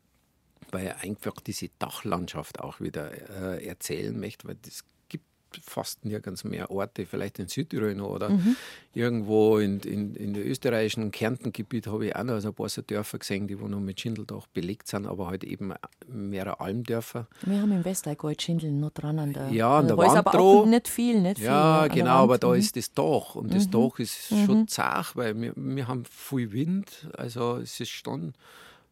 [0.71, 5.26] weil ich einfach diese Dachlandschaft auch wieder äh, erzählen möchte, weil das gibt
[5.65, 8.56] fast nirgends mehr Orte, vielleicht in Südtirol noch oder mhm.
[8.93, 13.19] irgendwo in, in, in der österreichischen Kärntengebiet habe ich auch noch ein paar so Dörfer
[13.19, 15.74] gesehen, die wo noch mit Schindeldach belegt sind, aber halt eben
[16.08, 17.28] mehrere Almdörfer.
[17.41, 20.65] Wir haben im Westallgäu Schindeln noch dran an der Ja, an der Wand aber auch
[20.65, 21.47] nicht viel, nicht viel.
[21.47, 22.56] Ja, genau, aber da mhm.
[22.56, 23.71] ist das Dach und das mhm.
[23.71, 24.45] Dach ist mhm.
[24.45, 28.34] schon zart, weil wir, wir haben viel Wind, also es ist schon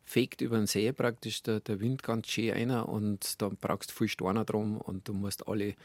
[0.09, 3.93] fegt über den See praktisch der, der Wind ganz schön ein und dann brauchst du
[3.93, 5.75] viel Steine drum und du musst alle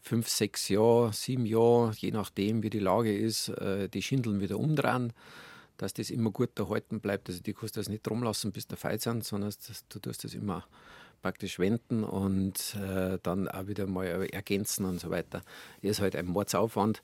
[0.00, 4.56] fünf, sechs Jahre, sieben Jahre, je nachdem wie die Lage ist, äh, die Schindeln wieder
[4.56, 5.12] umdrehen,
[5.78, 7.28] dass das immer gut erhalten bleibt.
[7.28, 9.52] Also die kannst du das nicht drum lassen, bis der Feind sind, sondern
[9.88, 10.64] du tust das immer
[11.20, 15.42] praktisch wenden und äh, dann auch wieder mal ergänzen und so weiter.
[15.82, 17.02] Das ist halt ein Mordsaufwand.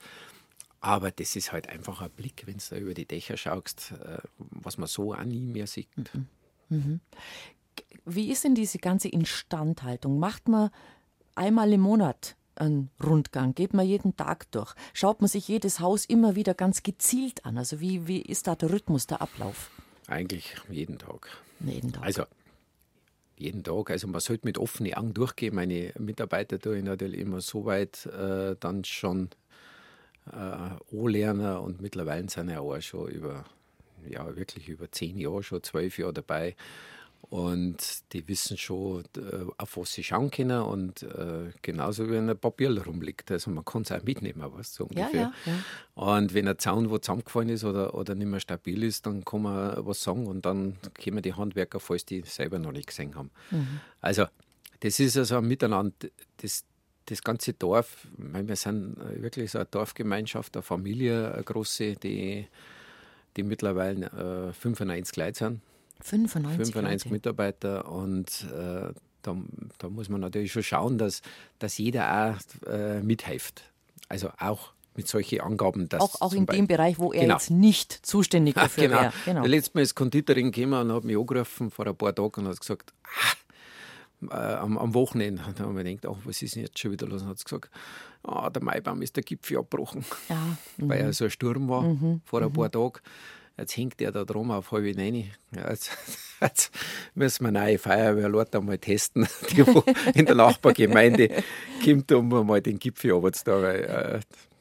[0.80, 4.18] Aber das ist halt einfach ein Blick, wenn du da über die Dächer schaust, äh,
[4.38, 5.88] was man so auch nie mehr sieht.
[5.96, 6.28] Mhm.
[6.68, 7.00] Mhm.
[8.04, 10.18] Wie ist denn diese ganze Instandhaltung?
[10.18, 10.70] Macht man
[11.34, 13.54] einmal im Monat einen Rundgang?
[13.54, 14.74] Geht man jeden Tag durch?
[14.94, 17.58] Schaut man sich jedes Haus immer wieder ganz gezielt an?
[17.58, 19.70] Also wie, wie ist da der Rhythmus, der Ablauf?
[20.06, 21.28] Eigentlich jeden Tag.
[21.60, 22.02] Jeden Tag.
[22.02, 22.24] Also
[23.36, 23.90] jeden Tag.
[23.90, 25.54] Also man sollte mit offenen Augen durchgehen.
[25.54, 29.30] Meine Mitarbeiter tue ich natürlich immer so weit äh, dann schon
[30.32, 33.44] äh, anlernen und mittlerweile sind ja auch schon über
[34.10, 36.56] ja wirklich über zehn Jahre, schon zwölf Jahre dabei.
[37.30, 42.38] Und die wissen schon, äh, auf was sie schauen können und äh, genauso wie ein
[42.38, 43.30] Papier rumliegt.
[43.30, 45.12] Also man kann es auch mitnehmen, was so ungefähr.
[45.12, 46.12] Ja, ja, ja.
[46.16, 49.42] Und wenn ein Zaun, wo zusammengefallen ist oder, oder nicht mehr stabil ist, dann kann
[49.42, 53.30] man was sagen und dann kommen die Handwerker, falls die selber noch nicht gesehen haben.
[53.50, 53.80] Mhm.
[54.00, 54.24] Also
[54.80, 56.64] das ist also ein Miteinander, das,
[57.06, 62.46] das ganze Dorf, meine, wir sind wirklich so eine Dorfgemeinschaft, eine Familie, eine große, die
[63.38, 65.60] die mittlerweile äh, 95 Leute sind.
[66.00, 67.12] 95, 95 Leute.
[67.12, 69.36] Mitarbeiter und äh, da,
[69.78, 71.22] da, muss man natürlich schon schauen, dass,
[71.58, 73.62] dass jeder auch äh, mithilft.
[74.08, 75.88] Also auch mit solchen Angaben.
[75.88, 77.34] Dass auch auch in Beispiel, dem Bereich, wo er genau.
[77.34, 79.00] jetzt nicht zuständig dafür genau.
[79.00, 79.12] wäre.
[79.24, 79.46] Genau.
[79.46, 82.60] Letztes Mal ist Konditorin gekommen und hat mich angerufen vor ein paar Tagen und hat
[82.60, 83.36] gesagt, ah,
[84.30, 85.42] äh, am, am, Wochenende.
[85.56, 87.22] Da haben wir gedacht, ach, was ist denn jetzt schon wieder los?
[87.22, 87.70] Und hat gesagt,
[88.22, 90.36] ah, der Maibaum ist der Gipfel abgebrochen, ja.
[90.76, 90.88] mhm.
[90.88, 92.20] weil er so ein Sturm war mhm.
[92.24, 93.00] vor ein paar Tagen.
[93.56, 95.30] Jetzt hängt er da drum auf halb neun.
[95.54, 95.90] Ja, jetzt,
[96.40, 96.72] jetzt,
[97.14, 99.82] müssen wir neue Feuerwehrleute einmal testen, die wo
[100.14, 101.42] in der Nachbargemeinde
[101.84, 104.20] kommt, um mal den Gipfel runterzutun, weil äh,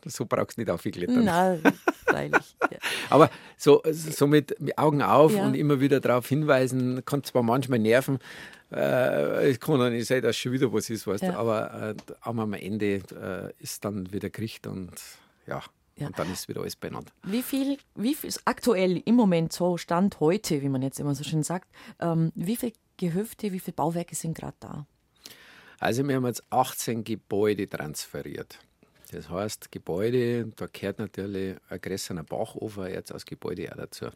[0.10, 1.24] so brauchst du nicht aufgeklettert.
[1.24, 1.62] Nein,
[2.06, 2.56] freilich.
[2.72, 2.78] Ja.
[3.10, 5.46] Aber so, so mit, mit Augen auf ja.
[5.46, 8.20] und immer wieder darauf hinweisen, kann zwar manchmal nerven,
[8.72, 11.32] äh, es kann auch nicht sein, dass schon wieder was ist, weißt ja.
[11.32, 14.92] du, aber äh, am Ende äh, ist dann wieder Gericht und
[15.46, 15.62] ja.
[16.00, 16.08] Ja.
[16.08, 17.12] Und dann ist wieder alles benannt.
[17.24, 21.16] Wie viel, wie viel ist aktuell im Moment so Stand heute, wie man jetzt immer
[21.16, 21.68] so schön sagt,
[22.00, 24.86] ähm, wie viele Gehöfte, wie viele Bauwerke sind gerade da?
[25.80, 28.60] Also wir haben jetzt 18 Gebäude transferiert.
[29.12, 34.08] Das heißt, Gebäude, da gehört natürlich ein größerer Bachofen jetzt als Gebäude auch dazu,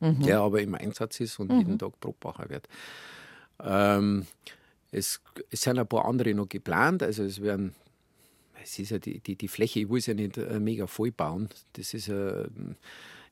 [0.00, 0.22] mhm.
[0.22, 1.58] der aber im Einsatz ist und mhm.
[1.58, 2.68] jeden Tag Brotbacher wird.
[3.62, 4.26] Ähm,
[4.90, 7.74] es, es sind ein paar andere noch geplant, also es werden
[8.62, 11.10] es ist ja die, die, die Fläche, ich will es ja nicht äh, mega voll
[11.10, 11.50] bauen.
[11.74, 12.44] Das ist äh,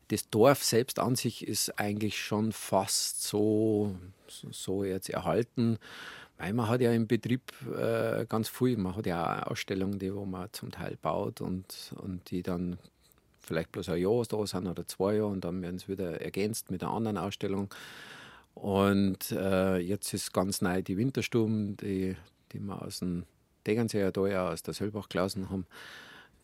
[0.08, 3.96] das Dorf selbst an sich ist eigentlich schon fast so,
[4.28, 5.78] so jetzt erhalten.
[6.36, 7.40] Weil man hat ja im Betrieb
[7.74, 11.92] äh, ganz viel, man hat ja auch Ausstellungen, die wo man zum Teil baut und,
[11.96, 12.78] und die dann
[13.40, 16.70] vielleicht bloß ein Jahr da sind oder zwei Jahre und dann werden sie wieder ergänzt
[16.70, 17.72] mit einer anderen Ausstellung.
[18.54, 22.16] Und äh, jetzt ist ganz neu die Winterstuben, die,
[22.52, 23.24] die wir aus dem
[23.64, 25.66] Tegernseer da ja aus der Selbach gelaufen haben.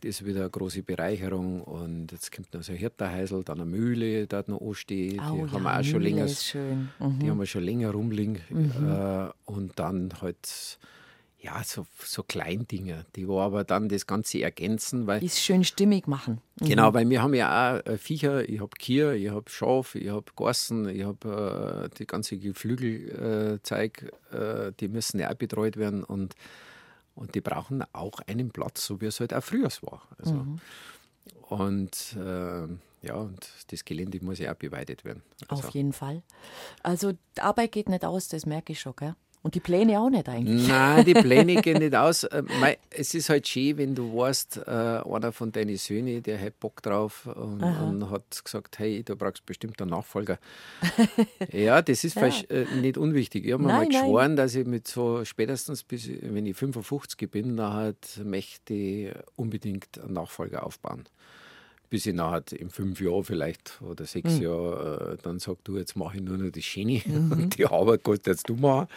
[0.01, 1.61] Das ist wieder eine große Bereicherung.
[1.61, 5.19] Und jetzt kommt noch so ein Hirterheisel, dann eine Mühle, die dort noch ansteht.
[5.19, 6.25] Oh, die ja, haben wir auch schon länger.
[6.25, 7.19] Mhm.
[7.19, 8.39] Die haben wir schon länger rumliegen.
[8.49, 8.89] Mhm.
[8.89, 10.79] Äh, und dann halt
[11.41, 15.07] ja, so, so Kleindinge, die wo aber dann das Ganze ergänzen.
[15.07, 16.41] Weil, die es schön stimmig machen.
[16.59, 16.67] Mhm.
[16.67, 20.09] Genau, weil wir haben ja auch äh, Viecher, ich habe Kier, ich habe Schaf, ich
[20.09, 26.03] habe Gossen, ich habe äh, die ganze Geflügelzeug, äh, die müssen ja auch betreut werden
[26.03, 26.35] und
[27.15, 30.07] und die brauchen auch einen Platz, so wie es halt auch früher war.
[30.17, 30.61] Also, mhm.
[31.49, 32.67] Und äh,
[33.01, 35.23] ja, und das Gelände muss ja auch beweidet werden.
[35.47, 35.67] Also.
[35.67, 36.21] Auf jeden Fall.
[36.81, 39.15] Also die Arbeit geht nicht aus, das merke ich schon, gell?
[39.41, 40.67] Und die Pläne auch nicht eigentlich.
[40.67, 42.25] Nein, die Pläne gehen nicht aus.
[42.25, 42.43] Äh,
[42.89, 46.81] es ist halt schön, wenn du weißt, äh, einer von deinen Söhnen, der hat Bock
[46.81, 50.39] drauf und, und hat gesagt, hey, du brauchst bestimmt einen Nachfolger.
[51.53, 52.27] ja, das ist ja.
[52.27, 53.45] Äh, nicht unwichtig.
[53.45, 57.55] Ich habe mir mal geschworen, dass ich mit so spätestens bis, wenn ich 55 bin,
[57.55, 61.05] dann möchte ich unbedingt einen Nachfolger aufbauen
[61.89, 64.41] bis ich nachher in fünf Jahren vielleicht oder sechs mhm.
[64.41, 67.31] Jahren äh, dann sage, du, jetzt mache ich nur noch die Schiene mhm.
[67.31, 68.87] und die Arbeit kannst jetzt du machen.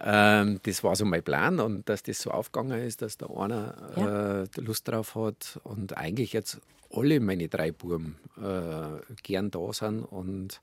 [0.00, 3.74] Ähm, das war so mein Plan und dass das so aufgegangen ist, dass da einer
[3.96, 4.42] ja.
[4.42, 6.60] äh, Lust drauf hat und eigentlich jetzt
[6.92, 10.60] alle meine drei Buben äh, gern da sind und,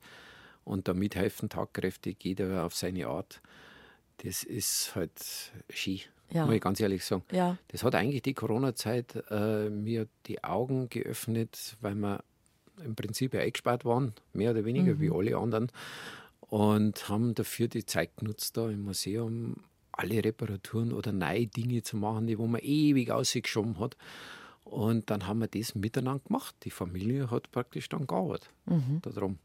[0.63, 3.41] und da mithelfen, tagkräftig, jeder auf seine Art.
[4.23, 6.45] Das ist halt Ski ja.
[6.45, 7.23] muss ich ganz ehrlich sagen.
[7.31, 7.57] Ja.
[7.69, 12.23] Das hat eigentlich die Corona-Zeit äh, mir die Augen geöffnet, weil wir
[12.83, 14.99] im Prinzip ja eingespart waren, mehr oder weniger mhm.
[14.99, 15.71] wie alle anderen.
[16.41, 19.55] Und haben dafür die Zeit genutzt, da im Museum
[19.91, 23.95] alle Reparaturen oder neue Dinge zu machen, die wo man ewig ausgeschoben hat.
[24.63, 26.55] Und dann haben wir das miteinander gemacht.
[26.63, 28.99] Die Familie hat praktisch dann gearbeitet mhm.
[29.01, 29.37] darum.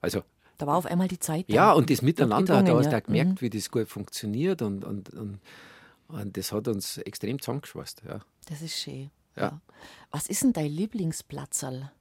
[0.00, 0.22] Also
[0.58, 1.46] da war auf einmal die Zeit.
[1.48, 3.00] Ja, und das Miteinander, da hast du ja.
[3.00, 3.40] gemerkt, mhm.
[3.40, 5.38] wie das gut funktioniert und, und, und
[6.08, 8.02] und das hat uns extrem zusammengeschweißt.
[8.06, 8.20] Ja.
[8.46, 9.10] Das ist schön.
[9.36, 9.42] Ja.
[9.42, 9.60] ja.
[10.10, 11.92] Was ist denn dein Lieblingsplatzerl?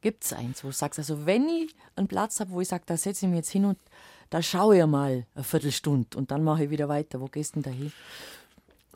[0.00, 2.84] Gibt es eins, wo du sagst, also wenn ich einen Platz habe, wo ich sage,
[2.86, 3.78] da setze ich mich jetzt hin und
[4.30, 7.20] da schaue ich mal eine Viertelstunde und dann mache ich wieder weiter.
[7.20, 7.92] Wo gehst du denn da hin?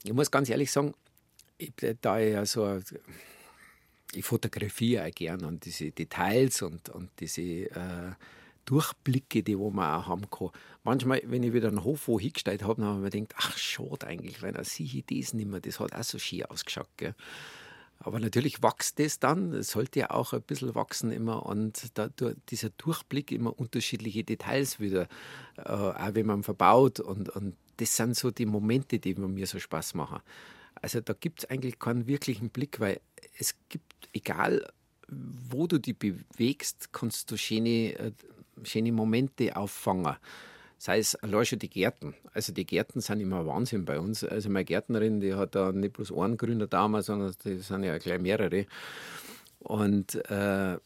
[0.02, 0.94] Ich muss ganz ehrlich sagen,
[1.58, 2.80] ich, da ich ja so
[4.14, 8.12] ich fotografiere auch gern und diese Details und, und diese äh,
[8.64, 10.50] Durchblicke, die wo man auch haben kann.
[10.82, 13.56] Manchmal, wenn ich wieder einen Hof wo hingestellt habe, dann habe ich mir gedacht, ach,
[13.56, 15.60] schade eigentlich, weil er sehe ich das nicht mehr.
[15.60, 16.88] Das hat auch so schön ausgeschaut.
[16.96, 17.14] Gell?
[17.98, 22.08] Aber natürlich wächst das dann, es sollte ja auch ein bisschen wachsen immer und da,
[22.50, 25.08] dieser Durchblick immer unterschiedliche Details wieder,
[25.56, 29.58] äh, auch wenn man verbaut und, und das sind so die Momente, die mir so
[29.58, 30.20] Spaß machen.
[30.74, 33.00] Also da gibt es eigentlich keinen wirklichen Blick, weil
[33.38, 34.70] es gibt, egal
[35.08, 38.12] wo du dich bewegst, kannst du schöne äh,
[38.62, 40.16] schöne Momente auffangen.
[40.78, 42.14] Sei es allein schon die Gärten.
[42.32, 44.22] Also die Gärten sind immer Wahnsinn bei uns.
[44.22, 47.96] Also meine Gärtnerin, die hat da nicht bloß einen grünen Daumen, sondern die sind ja
[47.98, 48.66] gleich mehrere.
[49.60, 50.76] Und, äh,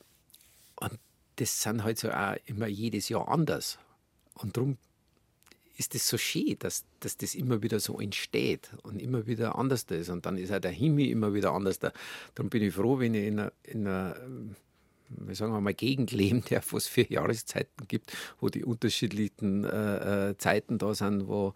[0.81, 0.99] und
[1.37, 3.79] das sind halt so auch immer jedes Jahr anders.
[4.35, 4.79] Und darum
[5.79, 9.85] ist es so schön, dass, dass das immer wieder so entsteht und immer wieder anders
[9.85, 10.11] ist.
[10.11, 11.79] Und dann ist auch der Himmel immer wieder anders.
[11.79, 14.17] Darum bin ich froh, wenn ich in einer, in einer
[15.09, 20.39] wir sagen mal, Gegend leben, der es vier Jahreszeiten gibt, wo die unterschiedlichen äh, äh,
[20.39, 21.55] Zeiten da sind, wo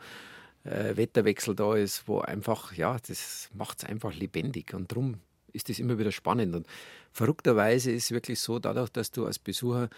[0.64, 4.74] äh, Wetterwechsel da ist, wo einfach, ja, das macht es einfach lebendig.
[4.74, 5.16] Und darum
[5.52, 6.54] ist das immer wieder spannend.
[6.54, 6.66] Und
[7.12, 9.88] verrückterweise ist es wirklich so, dadurch, dass du als Besucher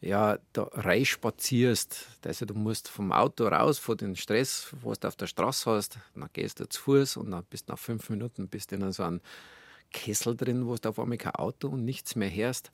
[0.00, 2.06] ja, da rein spazierst.
[2.24, 5.98] Also du musst vom Auto raus, von dem Stress, was du auf der Straße hast,
[6.14, 9.02] dann gehst du zu Fuß und dann bist du nach fünf Minuten bist in so
[9.02, 9.20] einem
[9.92, 12.70] Kessel drin, wo du auf einmal kein Auto und nichts mehr hörst.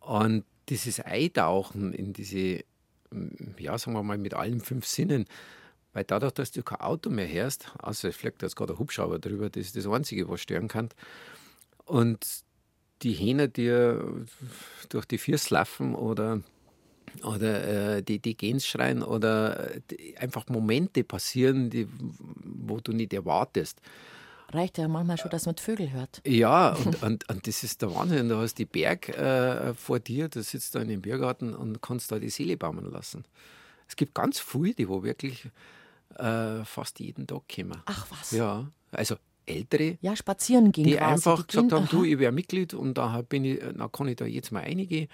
[0.00, 2.64] Und dieses Eintauchen in diese,
[3.58, 5.26] ja, sagen wir mal, mit allen fünf Sinnen,
[5.92, 9.18] weil dadurch, dass du kein Auto mehr hörst, außer es fliegt jetzt gerade ein Hubschrauber
[9.18, 10.88] drüber, das ist das Einzige, was stören kann.
[11.84, 12.44] Und
[13.02, 13.96] die Hähne, die
[14.88, 16.42] durch die Füße laufen oder,
[17.24, 21.88] oder äh, die, die Gens schreien oder die, einfach Momente passieren, die,
[22.44, 23.80] wo du nicht erwartest.
[24.52, 26.20] Reicht ja manchmal schon, dass man die Vögel hört.
[26.26, 28.28] Ja, und, und, und das ist der Wahnsinn.
[28.28, 32.10] Du hast die Berg äh, vor dir, du sitzt da in dem Biergarten und kannst
[32.10, 33.24] da die Seele baumen lassen.
[33.88, 35.48] Es gibt ganz viele, die wo wirklich
[36.16, 37.82] äh, fast jeden Tag kommen.
[37.86, 38.32] Ach was.
[38.32, 41.04] Ja, also Ältere, ja, spazieren gehen die quasi.
[41.04, 41.90] einfach die gesagt gehen, haben, aha.
[41.90, 45.08] du, ich wäre Mitglied und da, bin ich, da kann ich da jetzt mal reingehen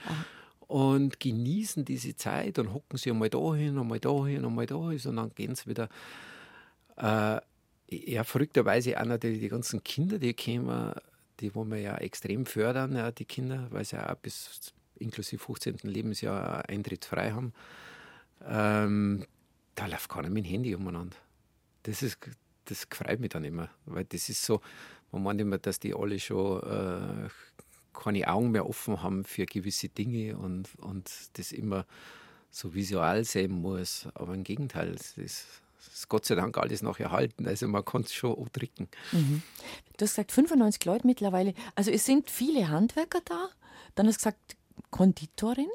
[0.66, 4.90] und genießen diese Zeit und hocken sie einmal da hin, einmal da hin, einmal da
[4.90, 5.88] hin und dann gehen sie wieder.
[6.96, 7.40] Äh,
[7.88, 10.92] ja, verrückterweise auch natürlich die ganzen Kinder, die kommen,
[11.40, 15.42] die wollen wir ja extrem fördern, ja, die Kinder, weil sie ja auch bis inklusive
[15.42, 15.78] 15.
[15.82, 17.52] Lebensjahr Eintritt frei haben.
[18.44, 19.24] Ähm,
[19.74, 21.16] da läuft keiner mit dem Handy umeinander.
[21.82, 22.18] Das ist,
[22.64, 24.60] das freut mich dann immer, weil das ist so,
[25.12, 27.28] man meint immer, dass die alle schon äh,
[27.92, 31.86] keine Augen mehr offen haben für gewisse Dinge und, und das immer
[32.50, 34.08] so visual sehen muss.
[34.14, 37.46] Aber im Gegenteil, es ist, ist Gott sei Dank alles noch erhalten.
[37.46, 38.88] Also man kann es schon auch drücken.
[39.12, 41.54] Du hast gesagt, 95 Leute mittlerweile.
[41.74, 43.48] Also es sind viele Handwerker da.
[43.94, 44.56] Dann hast du gesagt,
[44.90, 45.68] Konditorin.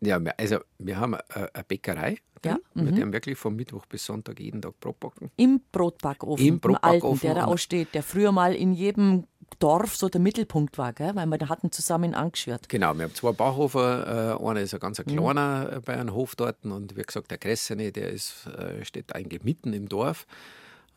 [0.00, 2.18] Ja, also wir haben eine eine Bäckerei.
[2.44, 2.84] Ja, drin.
[2.84, 2.96] mhm.
[2.96, 5.30] Wir haben wirklich von Mittwoch bis Sonntag jeden Tag Brot backen.
[5.36, 6.46] Im Brotbackofen.
[6.46, 9.26] Im Brotbackofen alten, der da aussteht, der früher mal in jedem
[9.58, 11.14] Dorf so der Mittelpunkt war, gell?
[11.14, 12.68] weil wir da hatten zusammen angeschwört.
[12.68, 14.38] Genau, wir haben zwei Bauhofer.
[14.40, 15.04] Äh, einer ist ein ganz Mhm.
[15.16, 16.64] kleiner äh, bei einem Hof dort.
[16.64, 20.26] Und wie gesagt, der Gressene, der ist, äh, steht eigentlich mitten im Dorf.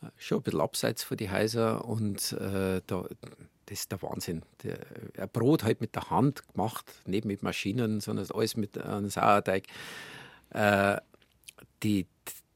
[0.01, 1.85] Äh, Schon ein bisschen abseits von die Häuser.
[1.85, 3.05] Und äh, da,
[3.65, 4.43] das ist der Wahnsinn.
[4.63, 4.77] Der,
[5.17, 9.63] ein Brot halt mit der Hand gemacht, nicht mit Maschinen, sondern alles mit einem Sauerteig.
[10.51, 10.97] Äh,
[11.83, 12.05] die,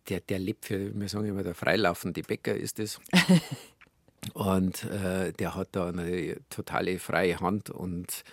[0.09, 2.99] der, der lebt für, wir sagen immer, der freilaufende Bäcker ist es.
[4.33, 8.23] Und äh, der hat da eine totale freie Hand und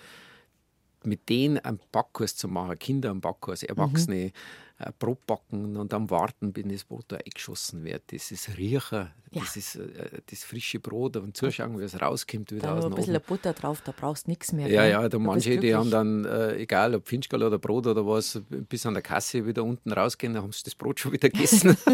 [1.03, 4.31] mit denen einen Backkurs zu machen, Kinder am Backkurs, Erwachsene,
[4.79, 8.03] äh, Brot backen und dann warten, bis das Brot da eingeschossen wird.
[8.13, 12.67] Das ist Riechen, das ist äh, das frische Brot und zuschauen, wie es rauskommt wieder
[12.67, 13.25] Da aus ein bisschen Ofen.
[13.27, 14.69] Butter drauf, da brauchst du nichts mehr.
[14.69, 18.41] Ja, ja, da manche, die haben dann, äh, egal ob Finchgall oder Brot oder was,
[18.49, 21.77] bis an der Kasse wieder unten rausgehen, dann haben sie das Brot schon wieder gegessen.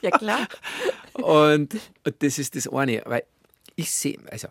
[0.00, 0.46] Ja, klar.
[1.14, 1.76] Und
[2.20, 3.24] das ist das eine, weil
[3.74, 4.46] ich sehe, also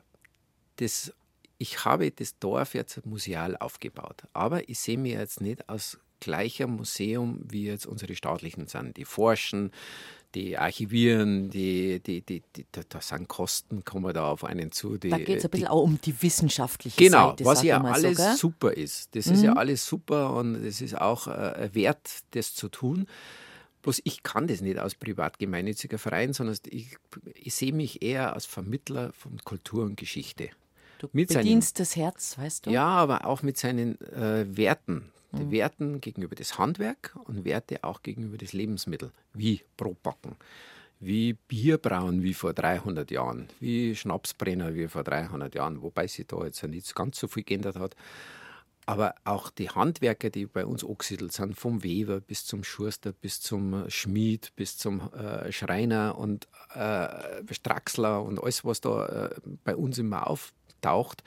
[0.76, 1.14] das,
[1.58, 6.68] ich habe das Dorf jetzt museal aufgebaut, aber ich sehe mir jetzt nicht als gleicher
[6.68, 8.98] Museum, wie jetzt unsere staatlichen sind.
[8.98, 9.72] Die forschen,
[10.36, 14.98] die archivieren, die, die, die, die, da, sind Kosten, kommen da auf einen zu.
[14.98, 17.46] Die, Da geht es ein bisschen auch um die wissenschaftliche Genau, Seite.
[17.46, 18.24] was sag ja alles so?
[18.30, 18.36] Mhm.
[18.36, 19.16] super ist.
[19.16, 23.08] Das ist ja alles super und es ist auch äh, wert, das zu tun.
[23.84, 26.98] Bloß ich kann das nicht als privat-gemeinnütziger Verein, sondern ich,
[27.36, 30.50] ich sehe mich eher als Vermittler von Kultur und Geschichte.
[31.00, 32.72] Du mit seinen- bedienst das Herz, weißt du?
[32.72, 35.10] Ja, aber auch mit seinen äh, Werten.
[35.38, 35.52] Die Mhm.
[35.52, 40.36] Werten gegenüber das Handwerk und Werte auch gegenüber das Lebensmittel, wie Brotbacken,
[41.00, 46.44] wie Bierbrauen wie vor 300 Jahren, wie Schnapsbrenner wie vor 300 Jahren, wobei sich da
[46.44, 47.96] jetzt ja nicht ganz so viel geändert hat.
[48.88, 53.42] Aber auch die Handwerker, die bei uns angesiedelt sind, vom Weber bis zum Schuster, bis
[53.42, 57.10] zum Schmied, bis zum äh, Schreiner und äh,
[57.52, 59.36] Straxler und alles, was da äh,
[59.66, 61.22] bei uns immer auftaucht,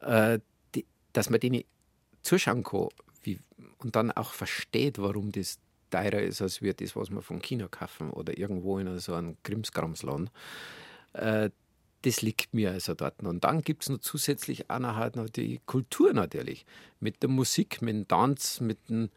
[0.00, 0.40] äh,
[0.74, 0.84] die,
[1.14, 1.64] dass man denen
[2.22, 2.88] zuschauen kann
[3.22, 3.38] wie,
[3.78, 5.58] und dann auch versteht, warum das
[5.90, 9.36] teurer ist, als wir das, was wir von China kaufen oder irgendwo in so einem
[9.42, 10.30] Krimskramsladen.
[11.12, 11.50] Äh,
[12.02, 13.22] das liegt mir also dort.
[13.22, 16.64] Und dann gibt es noch zusätzlich auch noch, halt noch die Kultur natürlich.
[16.98, 19.10] Mit der Musik, mit dem Tanz, mit dem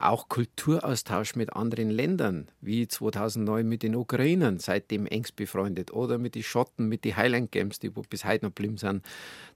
[0.00, 6.34] auch Kulturaustausch mit anderen Ländern, wie 2009 mit den Ukrainern, seitdem engst befreundet, oder mit
[6.34, 9.04] den Schotten, mit den Highland Games, die wo bis heute noch blieben sind.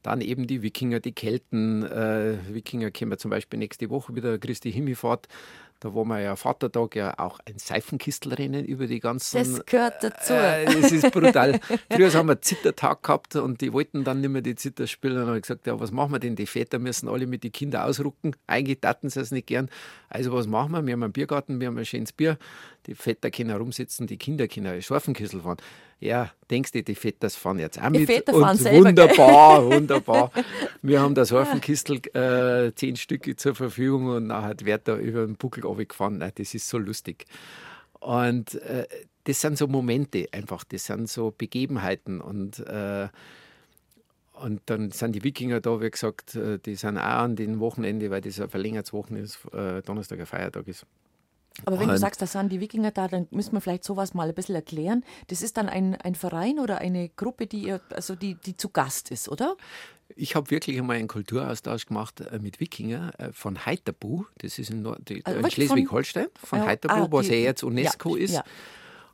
[0.02, 1.82] Dann eben die Wikinger, die Kelten.
[1.82, 5.28] Äh, Wikinger kommen zum Beispiel nächste Woche wieder Christi Himmelfahrt.
[5.84, 9.36] Da wo wir ja Vatertag ja auch ein Seifenkistelrennen über die ganzen.
[9.36, 10.32] Das gehört dazu.
[10.32, 11.60] Äh, das ist brutal.
[11.92, 15.12] Früher haben wir Zittertag gehabt und die wollten dann nicht mehr die Zitter spielen.
[15.12, 16.36] Und dann habe ich gesagt, ja, was machen wir denn?
[16.36, 18.34] Die Väter müssen alle mit den Kindern ausrucken.
[18.46, 19.68] Eigentlich taten sie es nicht gern.
[20.08, 20.86] Also was machen wir?
[20.86, 22.38] Wir haben einen Biergarten, wir haben ein schönes Bier.
[22.86, 25.58] Die Väter können herumsitzen, die Kinder können Scharfenkissel fahren.
[26.00, 28.10] Ja, denkst du, die Väter fahren jetzt auch Die mit?
[28.10, 30.30] Väter und fahren selber, Wunderbar, wunderbar.
[30.82, 35.36] Wir haben das Harfenkistel äh, zehn Stücke zur Verfügung und nachher wird da über den
[35.36, 36.18] Buckel runtergefahren.
[36.18, 37.24] Nein, Das ist so lustig.
[38.00, 38.86] Und äh,
[39.24, 43.08] das sind so Momente einfach, das sind so Begebenheiten und äh,
[44.34, 48.10] und dann sind die Wikinger da, wie gesagt, äh, die sind auch an den Wochenende,
[48.10, 50.84] weil das ein verlängertes Wochenende ist, äh, Donnerstag ein Feiertag ist.
[51.64, 54.28] Aber wenn du sagst, da sind die Wikinger da, dann müssen wir vielleicht sowas mal
[54.28, 55.04] ein bisschen erklären.
[55.28, 58.70] Das ist dann ein, ein Verein oder eine Gruppe, die ihr, also die, die zu
[58.70, 59.56] Gast ist, oder?
[60.16, 64.70] Ich habe wirklich einmal einen Kulturaustausch gemacht äh, mit Wikinger äh, von Heiterbu, das ist
[64.70, 68.16] in, Nord- die- Also in von- Schleswig-Holstein, von Ja, Heiterbu, ah, was ja jetzt UNESCO
[68.16, 68.34] ja, ist.
[68.34, 68.44] ja.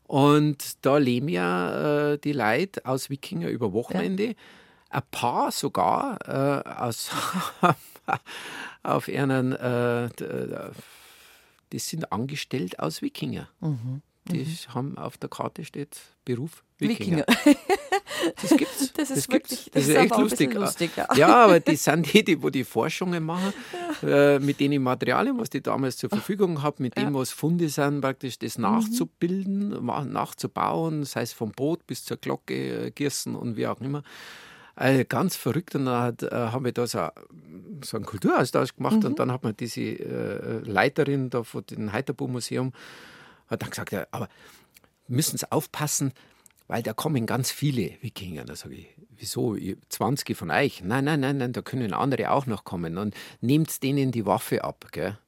[0.05, 4.35] Und da leben ja äh, die Leute aus Wikinger über Wochenende.
[4.89, 7.11] Ein paar sogar äh, aus
[8.83, 10.09] auf ihren, äh,
[11.71, 13.49] d- die sind angestellt aus Wikinger.
[13.61, 17.25] Mhm, Die haben auf der Karte steht Beruf Wikinger.
[17.29, 17.57] Wikinger.
[18.43, 18.93] Das gibt's.
[18.97, 19.51] Das ist gibt's.
[19.51, 20.53] wirklich- das das ist echt lustig.
[20.55, 21.09] lustig, ja.
[21.17, 23.55] ja, aber die sind die, die wo die Forschungen machen,
[24.03, 28.03] äh, mit den Materialien, was die damals zur Verfügung haben, mit dem, was Funde sind,
[28.03, 28.63] praktisch das Mhm.
[28.63, 34.03] nachzubilden, nachzubauen, sei es vom Boot bis zur Glocke, äh, Gießen und wie auch immer.
[34.81, 35.75] Also ganz verrückt.
[35.75, 37.07] Und dann hat, äh, haben wir da so,
[37.85, 39.05] so einen Kulturaustausch gemacht Mhm.
[39.07, 44.29] und dann hat man diese äh, Leiterin da von dem hat dann gesagt, ja, aber
[45.07, 46.13] müssen Sie aufpassen,
[46.67, 48.45] weil da kommen ganz viele Wikinger.
[48.45, 49.55] Da sage ich, wieso?
[49.55, 50.83] Ihr 20 von euch?
[50.83, 52.97] Nein, nein, nein, nein, da können andere auch noch kommen.
[52.97, 54.87] Und nehmt denen die Waffe ab.
[54.93, 55.19] Gell?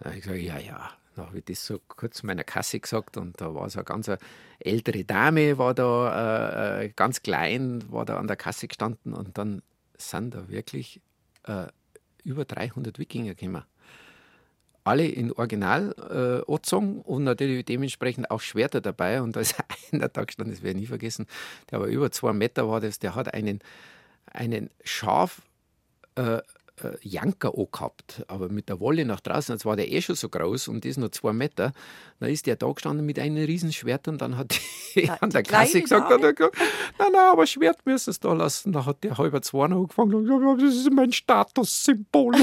[0.00, 0.90] Da hab ich gesagt, ja, ja.
[1.16, 4.10] Da habe ich das so kurz meiner Kasse gesagt und da war so eine ganz
[4.60, 9.36] ältere Dame, war da äh, äh, ganz klein, war da an der Kasse gestanden und
[9.36, 9.62] dann
[9.96, 11.00] sind da wirklich
[11.44, 11.66] äh,
[12.22, 13.64] über 300 Wikinger gekommen
[14.84, 19.22] alle in Original äh, Ozong und natürlich dementsprechend auch Schwerter dabei.
[19.22, 19.56] Und da ist
[19.92, 21.26] einer da gestanden, das werde ich nie vergessen,
[21.70, 23.60] der war über zwei Meter war das, der hat einen,
[24.26, 25.42] einen scharf
[26.16, 26.38] äh,
[26.82, 30.16] äh, Janker auch gehabt, aber mit der Wolle nach draußen, jetzt war der eh schon
[30.16, 31.72] so groß und ist nur zwei Meter.
[32.18, 34.50] Dann ist der da gestanden mit einem riesen Schwert und dann hat
[34.94, 36.56] die Ja, an der Kasse kleine gesagt,
[36.98, 38.72] nein, nein, aber Schwert müssen es da lassen.
[38.72, 42.34] Dann hat der halber zwei noch angefangen und gesagt, das ist mein Statussymbol.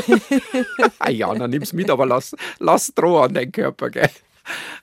[1.00, 4.10] ah ja, dann nimm's mit, aber lass, lass Droh an deinen Körper, gell?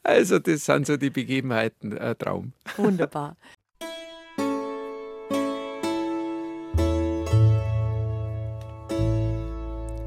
[0.03, 2.53] Also, das sind so die Begebenheiten, äh, Traum.
[2.77, 3.37] Wunderbar.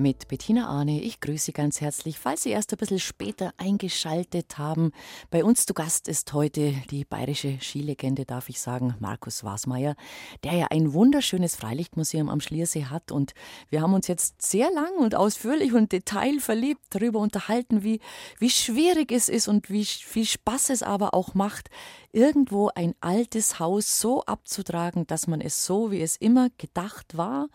[0.00, 1.02] Mit Bettina Arne.
[1.02, 2.18] Ich grüße Sie ganz herzlich.
[2.18, 4.92] Falls Sie erst ein bisschen später eingeschaltet haben,
[5.28, 9.96] bei uns zu Gast ist heute die bayerische Skilegende, darf ich sagen, Markus Wasmeier,
[10.42, 13.12] der ja ein wunderschönes Freilichtmuseum am Schliersee hat.
[13.12, 13.34] Und
[13.68, 18.00] wir haben uns jetzt sehr lang und ausführlich und detailverliebt darüber unterhalten, wie,
[18.38, 21.68] wie schwierig es ist und wie viel Spaß es aber auch macht,
[22.10, 27.48] irgendwo ein altes Haus so abzutragen, dass man es so, wie es immer gedacht war,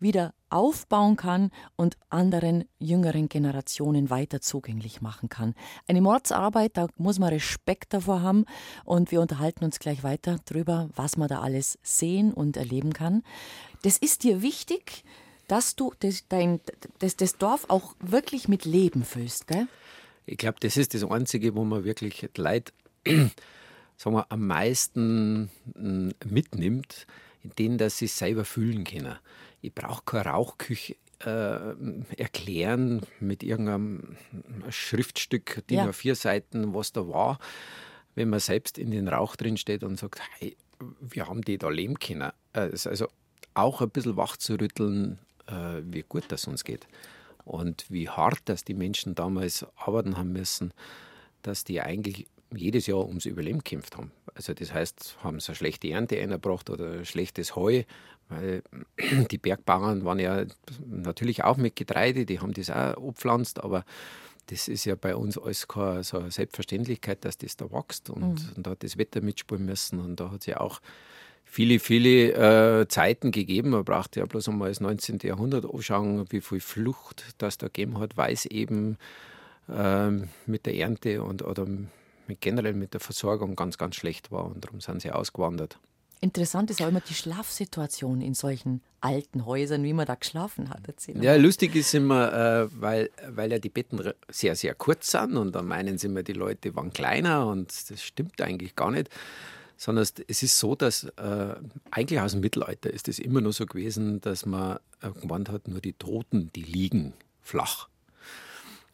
[0.00, 5.54] wieder aufbauen kann und anderen jüngeren Generationen weiter zugänglich machen kann.
[5.86, 8.44] Eine Mordsarbeit, da muss man Respekt davor haben
[8.84, 13.22] und wir unterhalten uns gleich weiter drüber, was man da alles sehen und erleben kann.
[13.82, 15.04] Das ist dir wichtig,
[15.48, 16.60] dass du das, dein,
[16.98, 19.66] das, das Dorf auch wirklich mit Leben füllst, gell?
[20.26, 22.72] Ich glaube, das ist das Einzige, wo man wirklich Leute
[23.96, 27.06] sagen wir, am meisten mm, mitnimmt,
[27.42, 29.16] in denen, dass sie selber fühlen können.
[29.60, 31.74] Ich brauche keine Rauchküche äh,
[32.16, 34.16] erklären mit irgendeinem
[34.70, 35.86] Schriftstück, DIN Ja.
[35.86, 37.38] A4 Seiten, was da war,
[38.14, 40.56] wenn man selbst in den Rauch drin steht und sagt, hey,
[41.00, 42.30] wir haben die da leben können.
[42.52, 43.08] Ist also
[43.54, 46.86] auch ein bisschen wach zu rütteln, äh, wie gut das uns geht.
[47.44, 50.72] Und wie hart, dass die Menschen damals arbeiten haben müssen,
[51.42, 54.12] dass die eigentlich jedes Jahr ums Überleben gekämpft haben.
[54.34, 57.82] Also das heißt, haben sie eine schlechte Ernte eingebracht oder schlechtes Heu,
[58.28, 58.62] weil
[59.30, 60.44] die Bergbauern waren ja
[60.86, 63.84] natürlich auch mit Getreide, die haben das auch abpflanzt, aber
[64.46, 68.56] das ist ja bei uns alles keine so eine Selbstverständlichkeit, dass das da wächst und,
[68.56, 70.80] und da hat das Wetter mitspielen müssen und da hat es ja auch
[71.44, 73.70] viele, viele äh, Zeiten gegeben.
[73.70, 75.18] Man braucht ja bloß einmal das 19.
[75.22, 78.96] Jahrhundert anschauen, wie viel Flucht das da gegeben hat, weil es eben
[79.68, 80.10] äh,
[80.46, 81.66] mit der Ernte und oder
[82.28, 85.78] mit generell mit der Versorgung ganz, ganz schlecht war und darum sind sie ausgewandert.
[86.20, 90.80] Interessant ist auch immer die Schlafsituation in solchen alten Häusern, wie man da geschlafen hat.
[90.88, 95.36] Erzähl ja, lustig ist immer, äh, weil, weil ja die Betten sehr, sehr kurz sind
[95.36, 99.10] und dann meinen sie immer, die Leute waren kleiner und das stimmt eigentlich gar nicht.
[99.76, 101.54] Sondern es ist so, dass äh,
[101.92, 105.68] eigentlich aus dem Mittelalter ist es immer nur so gewesen, dass man äh, gemeint hat,
[105.68, 107.88] nur die Toten, die liegen flach.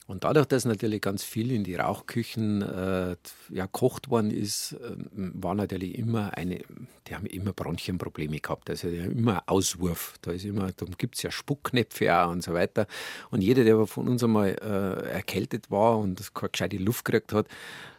[0.06, 3.16] Und dadurch, dass natürlich ganz viel in die Rauchküchen äh,
[3.50, 6.60] ja, kocht worden ist, äh, war natürlich immer eine,
[7.06, 8.68] die haben immer Bronchienprobleme gehabt.
[8.68, 10.14] Also die haben immer Auswurf.
[10.20, 12.86] Da ist immer, darum gibt es ja Spuckknöpfe auch und so weiter.
[13.30, 17.46] Und jeder, der von uns einmal äh, erkältet war und keine gescheite Luft gekriegt hat,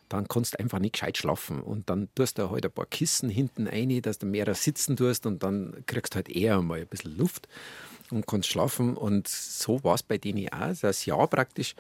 [0.07, 1.61] dann kannst du einfach nicht gescheit schlafen.
[1.61, 5.25] Und dann tust du halt ein paar Kissen hinten rein, dass du mehr sitzen tust
[5.25, 7.47] und dann kriegst du halt eher mal ein bisschen Luft
[8.11, 8.95] und kannst schlafen.
[8.95, 10.73] Und so war es bei denen auch.
[10.79, 11.75] Das Jahr praktisch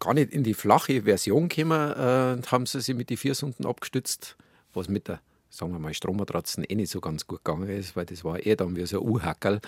[0.00, 3.66] gar nicht in die flache Version gekommen, äh, haben sie sich mit den vier Stunden
[3.66, 4.36] abgestützt,
[4.72, 5.20] was mit der
[5.54, 8.56] sagen wir mal, Strommatratzen eh nicht so ganz gut gegangen ist, weil das war eher
[8.56, 9.60] dann wie so ein U-Hackerl.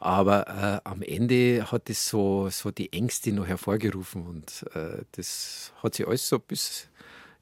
[0.00, 0.46] Aber
[0.84, 5.94] äh, am Ende hat das so, so die Ängste noch hervorgerufen und äh, das hat
[5.94, 6.88] sich alles so bis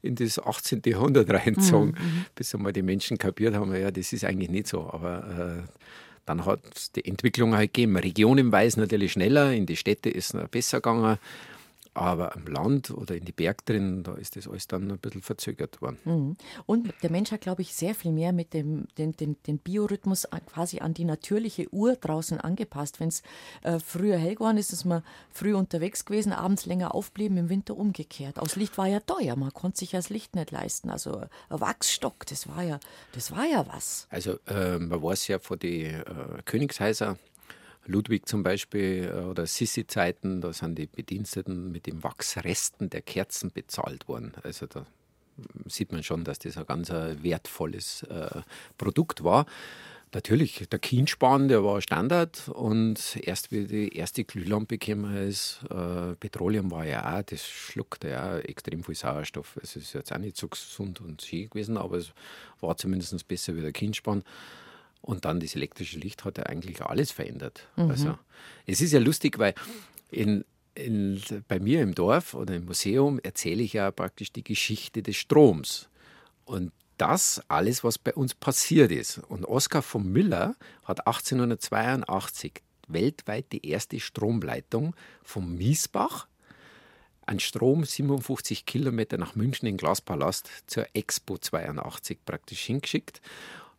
[0.01, 0.81] in das 18.
[0.85, 2.25] Jahrhundert reingezogen, mhm, mhm.
[2.35, 4.89] bis einmal die Menschen kapiert haben, ja, das ist eigentlich nicht so.
[4.91, 5.87] Aber äh,
[6.27, 7.97] dann hat die Entwicklung halt gegeben.
[7.97, 11.17] Regionenweise natürlich schneller, in die Städte ist es besser gegangen.
[11.97, 15.21] Aber am Land oder in die Berg drin, da ist das alles dann ein bisschen
[15.21, 15.97] verzögert worden.
[16.05, 16.37] Mhm.
[16.65, 20.27] Und der Mensch hat, glaube ich, sehr viel mehr mit dem den, den, den Biorhythmus
[20.51, 22.99] quasi an die natürliche Uhr draußen angepasst.
[22.99, 23.23] Wenn es
[23.63, 27.75] äh, früher hell geworden ist, ist man früh unterwegs gewesen, abends länger aufblieben, im Winter
[27.75, 28.39] umgekehrt.
[28.39, 30.89] Aus Licht war ja teuer, man konnte sich das Licht nicht leisten.
[30.89, 32.79] Also ein Wachsstock, das war ja,
[33.13, 34.07] das war ja was.
[34.09, 36.03] Also äh, man weiß ja von den äh,
[36.45, 37.17] Königshäusern,
[37.87, 43.51] Ludwig zum Beispiel äh, oder Sissi-Zeiten, da sind die Bediensteten mit den Wachsresten der Kerzen
[43.51, 44.33] bezahlt worden.
[44.43, 44.85] Also da
[45.67, 48.41] sieht man schon, dass das ein ganz wertvolles äh,
[48.77, 49.45] Produkt war.
[50.13, 56.15] Natürlich, der Kienspan, der war Standard und erst wie die erste Glühlampe gekommen ist, äh,
[56.15, 59.59] Petroleum war ja auch, das schluckte ja extrem viel Sauerstoff.
[59.61, 62.13] Es ist jetzt auch nicht so gesund und schön gewesen, aber es
[62.61, 64.23] war zumindest besser wie der Kienspan.
[65.01, 67.67] Und dann das elektrische Licht hat ja eigentlich alles verändert.
[67.75, 67.91] Mhm.
[67.91, 68.17] Also,
[68.65, 69.53] es ist ja lustig, weil
[70.09, 70.43] in,
[70.75, 75.15] in, bei mir im Dorf oder im Museum erzähle ich ja praktisch die Geschichte des
[75.15, 75.89] Stroms.
[76.45, 79.19] Und das alles, was bei uns passiert ist.
[79.19, 86.27] Und Oskar von Müller hat 1882 weltweit die erste Stromleitung vom Miesbach
[87.25, 93.21] an Strom 57 Kilometer nach München in Glaspalast zur Expo 82 praktisch hingeschickt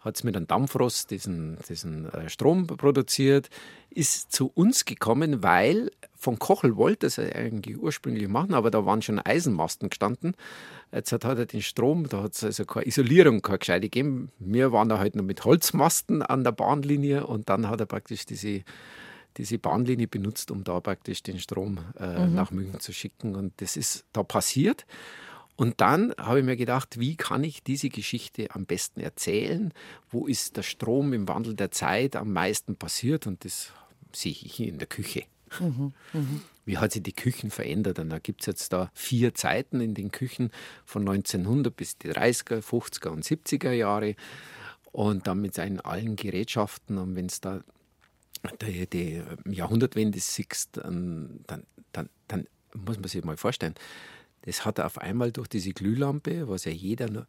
[0.01, 3.51] hat es mit einem Dampfrost diesen, diesen äh, Strom produziert,
[3.91, 9.03] ist zu uns gekommen, weil von Kochel wollte es eigentlich ursprünglich machen, aber da waren
[9.03, 10.35] schon Eisenmasten gestanden.
[10.93, 14.31] Jetzt hat er den Strom, da hat es also keine Isolierung, keine gescheite gegeben.
[14.39, 18.25] Wir waren da halt noch mit Holzmasten an der Bahnlinie und dann hat er praktisch
[18.25, 18.63] diese
[19.37, 22.35] diese Bahnlinie benutzt, um da praktisch den Strom äh, mhm.
[22.35, 23.37] nach München zu schicken.
[23.37, 24.85] Und das ist da passiert.
[25.59, 29.75] Und dann habe ich mir gedacht, wie kann ich diese Geschichte am besten erzählen?
[30.09, 33.27] Wo ist der Strom im Wandel der Zeit am meisten passiert?
[33.27, 33.73] Und das
[34.15, 35.25] sehe ich in der Küche.
[35.59, 36.21] Mhm, mh.
[36.65, 37.99] Wie hat sich die Küchen verändert?
[37.99, 40.53] Und da gibt es jetzt da vier Zeiten in den Küchen
[40.85, 44.15] von 1900 bis die 30er, 50er und 70er Jahre.
[44.93, 46.99] Und dann mit seinen allen Gerätschaften.
[46.99, 47.65] Und wenn es da
[48.63, 53.75] die, die Jahrhundertwende siehst, dann, dann, dann muss man sich mal vorstellen,
[54.43, 57.27] das hat er auf einmal durch diese Glühlampe, was ja jeder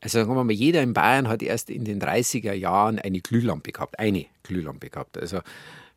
[0.00, 3.72] also sagen wir mal, jeder in Bayern hat erst in den 30er Jahren eine Glühlampe
[3.72, 5.18] gehabt, eine Glühlampe gehabt.
[5.18, 5.40] Also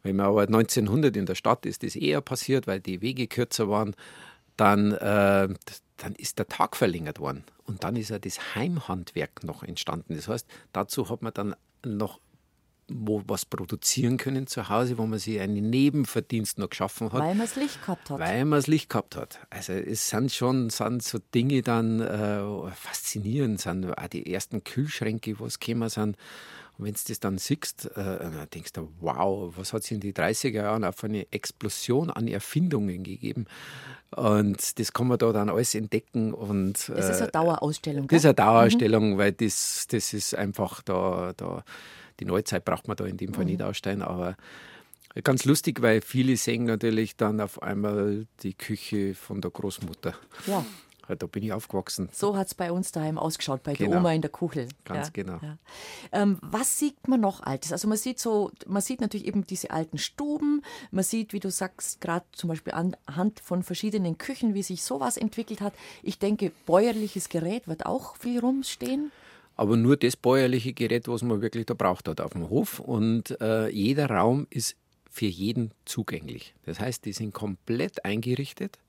[0.03, 3.69] wenn man aber 1900 in der Stadt ist, das eher passiert, weil die Wege kürzer
[3.69, 3.95] waren,
[4.57, 5.49] dann, äh,
[5.97, 7.43] dann ist der Tag verlängert worden.
[7.65, 10.15] Und dann ist ja das Heimhandwerk noch entstanden.
[10.15, 11.55] Das heißt, dazu hat man dann
[11.85, 12.19] noch
[12.93, 17.21] wo was produzieren können zu Hause, wo man sich einen Nebenverdienst noch geschaffen hat.
[17.21, 18.19] Weil man das Licht gehabt hat.
[18.19, 19.39] Weil man das Licht gehabt hat.
[19.49, 25.39] Also es sind schon sind so Dinge dann äh, faszinierend, sind auch die ersten Kühlschränke,
[25.39, 26.17] was gekommen sind.
[26.77, 29.99] Und wenn du das dann siehst, äh, dann denkst du, wow, was hat es in
[29.99, 33.45] den 30er Jahren auf eine Explosion an Erfindungen gegeben.
[34.15, 36.33] Und das kann man da dann alles entdecken.
[36.33, 38.07] Und, äh, das ist eine äh, Dauerausstellung.
[38.07, 39.17] Das ist eine Dauerausstellung, mhm.
[39.17, 41.63] weil das, das ist einfach da, da
[42.21, 43.51] die Neuzeit braucht man da in dem Fall mhm.
[43.51, 44.37] nicht ausstellen, aber
[45.23, 50.13] ganz lustig, weil viele sehen natürlich dann auf einmal die Küche von der Großmutter.
[50.45, 50.63] Ja.
[51.17, 52.07] da bin ich aufgewachsen.
[52.13, 53.89] So hat es bei uns daheim ausgeschaut, bei Genau.
[53.89, 54.69] der Oma in der Kuchel.
[54.85, 55.39] Ganz ja, genau.
[55.41, 55.57] Ja.
[56.13, 57.73] Ähm, was sieht man noch Altes?
[57.73, 60.61] Also man sieht so, man sieht natürlich eben diese alten Stuben,
[60.91, 65.17] man sieht, wie du sagst, gerade zum Beispiel anhand von verschiedenen Küchen, wie sich sowas
[65.17, 65.73] entwickelt hat.
[66.03, 69.11] Ich denke, bäuerliches Gerät wird auch viel rumstehen.
[69.61, 72.79] Aber nur das bäuerliche Gerät, was man wirklich da braucht hat auf dem Hof.
[72.79, 74.75] Und äh, jeder Raum ist
[75.07, 76.55] für jeden zugänglich.
[76.65, 78.79] Das heißt, die sind komplett eingerichtet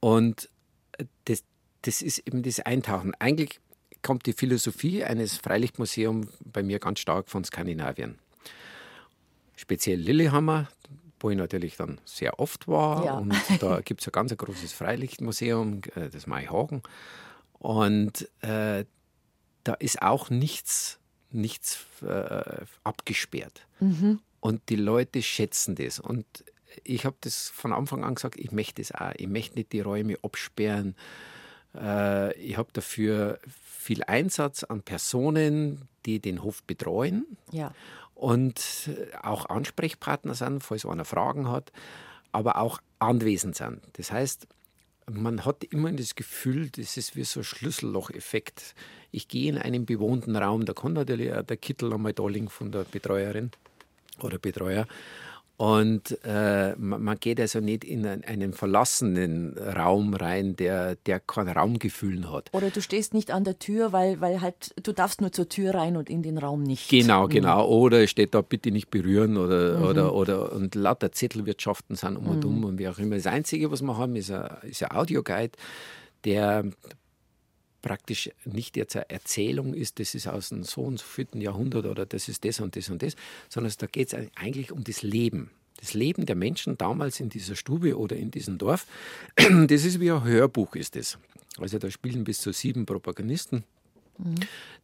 [0.00, 0.48] und
[0.96, 1.44] äh, das,
[1.82, 3.12] das ist eben das Eintauchen.
[3.18, 3.60] Eigentlich
[4.00, 8.18] kommt die Philosophie eines Freilichtmuseums bei mir ganz stark von Skandinavien.
[9.54, 10.68] Speziell Lillehammer,
[11.20, 13.04] wo ich natürlich dann sehr oft war.
[13.04, 13.18] Ja.
[13.18, 16.82] Und da gibt es ein ganz großes Freilichtmuseum, äh, das Maihagen.
[17.58, 18.86] Und äh,
[19.68, 20.98] da ist auch nichts,
[21.30, 23.66] nichts äh, abgesperrt.
[24.40, 26.00] Und die Leute schätzen das.
[26.00, 26.24] Und
[26.84, 29.12] ich habe das von Anfang an gesagt, ich möchte das auch.
[29.16, 30.94] Ich möchte nicht die Räume absperren.
[31.74, 37.74] Äh, ich habe dafür viel Einsatz an Personen, die den Hof betreuen Ja.
[38.14, 38.90] und
[39.22, 41.72] auch Ansprechpartner sind, falls einer Fragen hat,
[42.32, 43.80] aber auch anwesend sind.
[43.94, 44.46] Das heißt,
[45.10, 48.74] man hat immer das Gefühl, das ist wie so ein Schlüsselloch-Effekt.
[49.10, 52.48] Ich gehe in einen bewohnten Raum, da kann natürlich auch der Kittel einmal da liegen
[52.48, 53.50] von der Betreuerin
[54.20, 54.86] oder Betreuer.
[55.58, 61.48] Und äh, man, man geht also nicht in einen, verlassenen Raum rein, der, der kein
[61.48, 62.48] Raumgefühl hat.
[62.52, 65.74] Oder du stehst nicht an der Tür, weil, weil halt, du darfst nur zur Tür
[65.74, 66.88] rein und in den Raum nicht.
[66.88, 67.30] Genau, Mhm.
[67.30, 67.66] genau.
[67.66, 72.28] Oder es steht da bitte nicht berühren oder, oder, oder und lauter Zettelwirtschaften sind um
[72.28, 73.16] und um und wie auch immer.
[73.16, 75.58] Das Einzige, was wir haben, ist ein, ist ein Audioguide,
[76.24, 76.66] der
[77.88, 81.86] praktisch nicht jetzt eine Erzählung ist, das ist aus dem so und so vierten Jahrhundert
[81.86, 83.16] oder das ist das und das und das,
[83.48, 85.50] sondern da geht es eigentlich um das Leben.
[85.80, 88.86] Das Leben der Menschen damals in dieser Stube oder in diesem Dorf,
[89.36, 91.18] das ist wie ein Hörbuch ist das.
[91.58, 93.64] Also da spielen bis zu sieben Protagonisten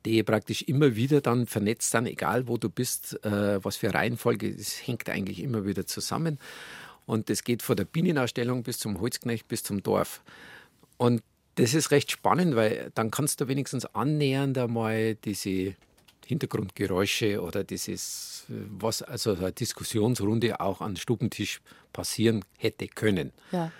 [0.04, 4.54] die praktisch immer wieder dann vernetzt sind, egal wo du bist, äh, was für Reihenfolge,
[4.54, 6.38] das hängt eigentlich immer wieder zusammen.
[7.06, 10.22] Und das geht von der Bienenausstellung bis zum Holzknecht bis zum Dorf.
[10.96, 11.22] Und
[11.56, 15.74] das ist recht spannend, weil dann kannst du wenigstens annähernd einmal diese
[16.26, 21.60] Hintergrundgeräusche oder dieses, was also eine Diskussionsrunde auch an Stubentisch
[21.92, 23.32] passieren hätte können.
[23.52, 23.70] Ja.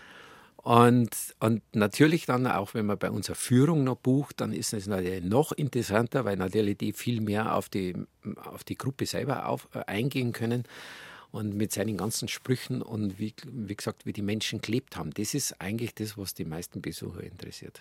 [0.57, 1.11] Und,
[1.41, 5.23] und natürlich dann auch, wenn man bei unserer Führung noch bucht, dann ist es natürlich
[5.23, 7.95] noch interessanter, weil natürlich die viel mehr auf die,
[8.43, 10.65] auf die Gruppe selber auf, äh, eingehen können
[11.35, 15.11] und mit seinen ganzen Sprüchen und wie, wie gesagt, wie die Menschen gelebt haben.
[15.15, 17.81] Das ist eigentlich das, was die meisten Besucher interessiert.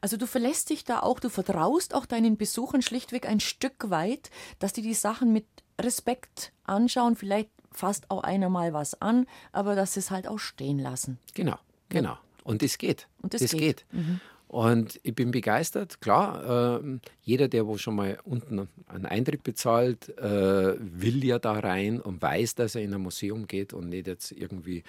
[0.00, 4.30] Also du verlässt dich da auch, du vertraust auch deinen Besuchern schlichtweg ein Stück weit,
[4.58, 5.44] dass die die Sachen mit
[5.78, 10.38] Respekt anschauen, vielleicht fasst auch einer mal was an, aber dass sie es halt auch
[10.38, 11.18] stehen lassen.
[11.34, 11.58] Genau,
[11.90, 12.16] genau.
[12.42, 13.06] Und es geht.
[13.20, 13.84] Und das das geht.
[13.90, 14.20] geht.
[14.52, 16.02] Und ich bin begeistert.
[16.02, 21.52] Klar, ähm, jeder, der wo schon mal unten einen Eintritt bezahlt, äh, will ja da
[21.52, 24.84] rein und weiß, dass er in ein Museum geht und nicht jetzt irgendwie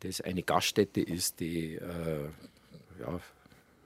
[0.00, 2.24] das eine Gaststätte ist, die äh,
[2.98, 3.20] ja,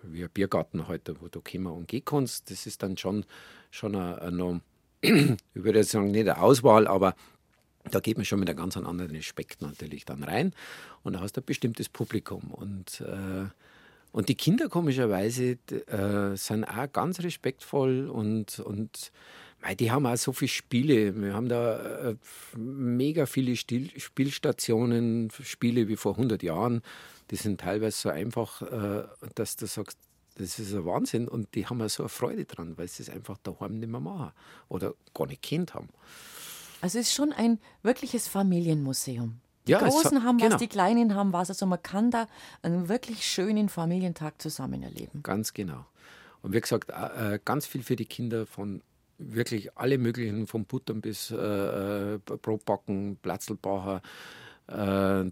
[0.05, 2.49] wie ein Biergarten heute, wo du kommen und gehen kannst.
[2.49, 3.25] Das ist dann schon,
[3.73, 4.61] schon eine, eine,
[5.01, 7.17] ich würde jetzt sagen, nicht eine Auswahl, aber
[7.91, 10.55] da geht man schon mit einem ganz anderen Respekt natürlich dann rein
[11.03, 12.53] und da hast du ein bestimmtes Publikum.
[12.53, 13.47] Und, äh,
[14.13, 19.13] und die Kinder komischerweise äh, sind auch ganz respektvoll und, und
[19.63, 21.21] mei, die haben auch so viele Spiele.
[21.21, 22.17] Wir haben da äh,
[22.57, 26.83] mega viele Stil Spielstationen, Spiele wie vor 100 Jahren.
[27.31, 29.05] Die sind teilweise so einfach, äh,
[29.35, 29.99] dass du sagst,
[30.37, 31.29] das ist ein Wahnsinn.
[31.29, 34.01] Und die haben auch so eine Freude dran, weil sie es einfach daheim nicht mehr
[34.01, 34.33] machen
[34.69, 35.89] oder gar nicht kennt haben.
[36.81, 39.41] Also es ist schon ein wirkliches Familienmuseum.
[39.71, 40.57] Die Ja, Großen haben was, genau.
[40.59, 41.49] die Kleinen haben was.
[41.49, 42.27] Also man kann da
[42.63, 45.23] einen wirklich schönen Familientag zusammen erleben.
[45.23, 45.87] Ganz genau.
[46.43, 48.83] Und wie gesagt, äh, ganz viel für die Kinder von
[49.19, 54.01] wirklich alle möglichen, von Buttern bis äh, äh, Brotbacken, Platzelbacher,
[54.67, 55.25] äh,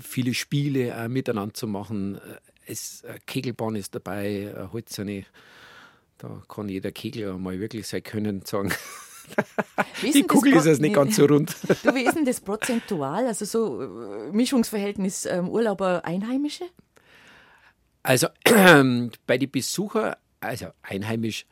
[0.00, 2.16] viele Spiele äh, miteinander zu machen.
[2.16, 2.20] Äh,
[2.72, 5.24] Es, Kegelbahn ist dabei, Holzerne,
[6.18, 8.70] da kann jeder Kegler mal wirklich sein Können sagen.
[10.00, 11.54] Wie ist Die Kugel ist jetzt nicht ganz so rund.
[11.82, 13.26] Du, wie ist denn das prozentual?
[13.26, 16.64] Also so äh, Mischungsverhältnis ähm, Urlauber Einheimische?
[18.02, 18.28] Also
[19.26, 21.46] bei den Besuchern, also einheimisch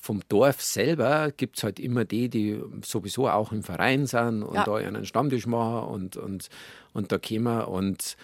[0.00, 4.54] vom Dorf selber, gibt es halt immer die, die sowieso auch im Verein sind und
[4.54, 4.64] Ja.
[4.64, 6.48] da einen Stammtisch machen und, und,
[6.92, 8.16] und da kommen und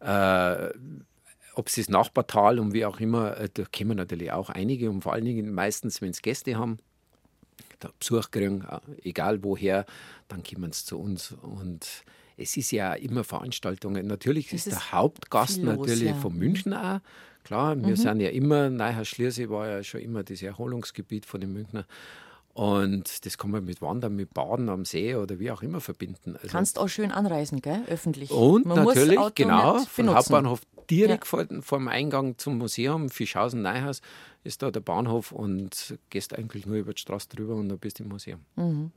[0.00, 0.68] äh,
[1.54, 5.02] ob es das Nachbartal und wie auch immer, äh, da kommen natürlich auch einige und
[5.02, 6.78] vor allen Dingen meistens, wenn es Gäste haben,
[7.98, 9.86] Besuch kriegen, äh, egal woher,
[10.28, 12.04] dann kommen sie zu uns und
[12.36, 14.06] es ist ja immer Veranstaltungen.
[14.06, 16.14] Natürlich ist, ist der Hauptgast los, natürlich ja.
[16.14, 17.00] von München auch.
[17.44, 21.52] Klar, wir sind ja immer, Neuhaus Schliersee war ja schon immer das Erholungsgebiet von den
[21.52, 21.86] Münchner.
[22.54, 26.36] Und das kann man mit Wandern, mit Baden am See oder wie auch immer verbinden.
[26.36, 27.82] Also Kannst auch schön anreisen, gell?
[27.88, 28.30] Öffentlich.
[28.30, 30.14] und Man natürlich, genau, benutzen.
[30.14, 30.60] Hauptbahnhof
[30.90, 34.00] direkt vor, vor dem Eingang zum Museum Fischhausen-Neuhaus
[34.44, 37.98] ist da der Bahnhof und gehst eigentlich nur über die Straße drüber und dann bist
[37.98, 38.40] du im Museum.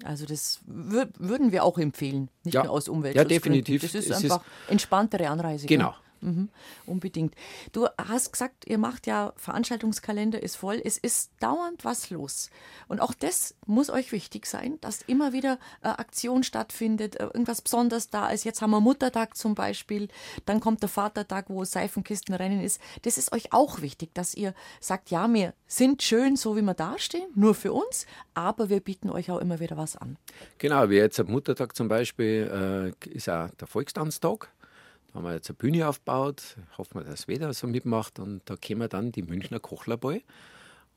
[0.04, 2.64] Also das wür würden wir auch empfehlen, nicht Ja.
[2.64, 3.36] nur aus Ja, Umweltschutzgründen.
[3.64, 3.82] definitiv.
[3.84, 5.68] Das ist Es ist- einfach entspanntere Anreise.
[5.68, 5.94] Genau.
[6.22, 6.50] Mhm,
[6.86, 7.36] unbedingt.
[7.72, 10.82] Du hast gesagt, ihr macht ja Veranstaltungskalender ist voll.
[10.84, 12.50] Es ist dauernd was los.
[12.88, 17.62] Und auch das muss euch wichtig sein, dass immer wieder äh, Aktion stattfindet, äh, irgendwas
[17.62, 18.44] Besonderes da ist.
[18.44, 20.08] Jetzt haben wir Muttertag zum Beispiel,
[20.46, 22.80] dann kommt der Vatertag, wo Seifenkistenrennen ist.
[23.04, 26.74] Das ist euch auch wichtig, dass ihr sagt, ja, wir sind schön, so wie wir
[26.74, 30.18] dastehen, nur für uns, aber wir bieten euch auch immer wieder was an.
[30.58, 34.50] Genau, wie jetzt am Muttertag zum Beispiel äh, ist auch der Volkstanztag.
[35.16, 36.58] Haben wir jetzt eine Bühne aufgebaut.
[36.78, 38.20] Hoffen wir, dass das Wetter so mitmacht.
[38.20, 40.22] Und da kommen dann die Münchner Kochlerball.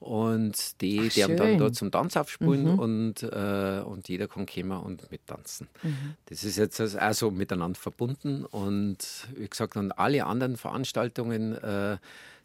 [0.01, 1.59] Und die Ach, werden dann schön.
[1.59, 5.67] dort zum Tanz aufspielen und, äh, und jeder kann kommen und mittanzen.
[6.27, 8.45] Das ist jetzt also auch so miteinander verbunden.
[8.45, 8.99] Und
[9.35, 11.97] wie gesagt, und alle anderen Veranstaltungen äh,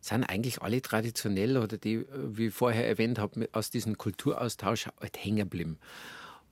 [0.01, 5.24] sind eigentlich alle traditionell oder die, wie ich vorher erwähnt habe, aus diesem Kulturaustausch halt
[5.24, 5.78] hängen geblieben.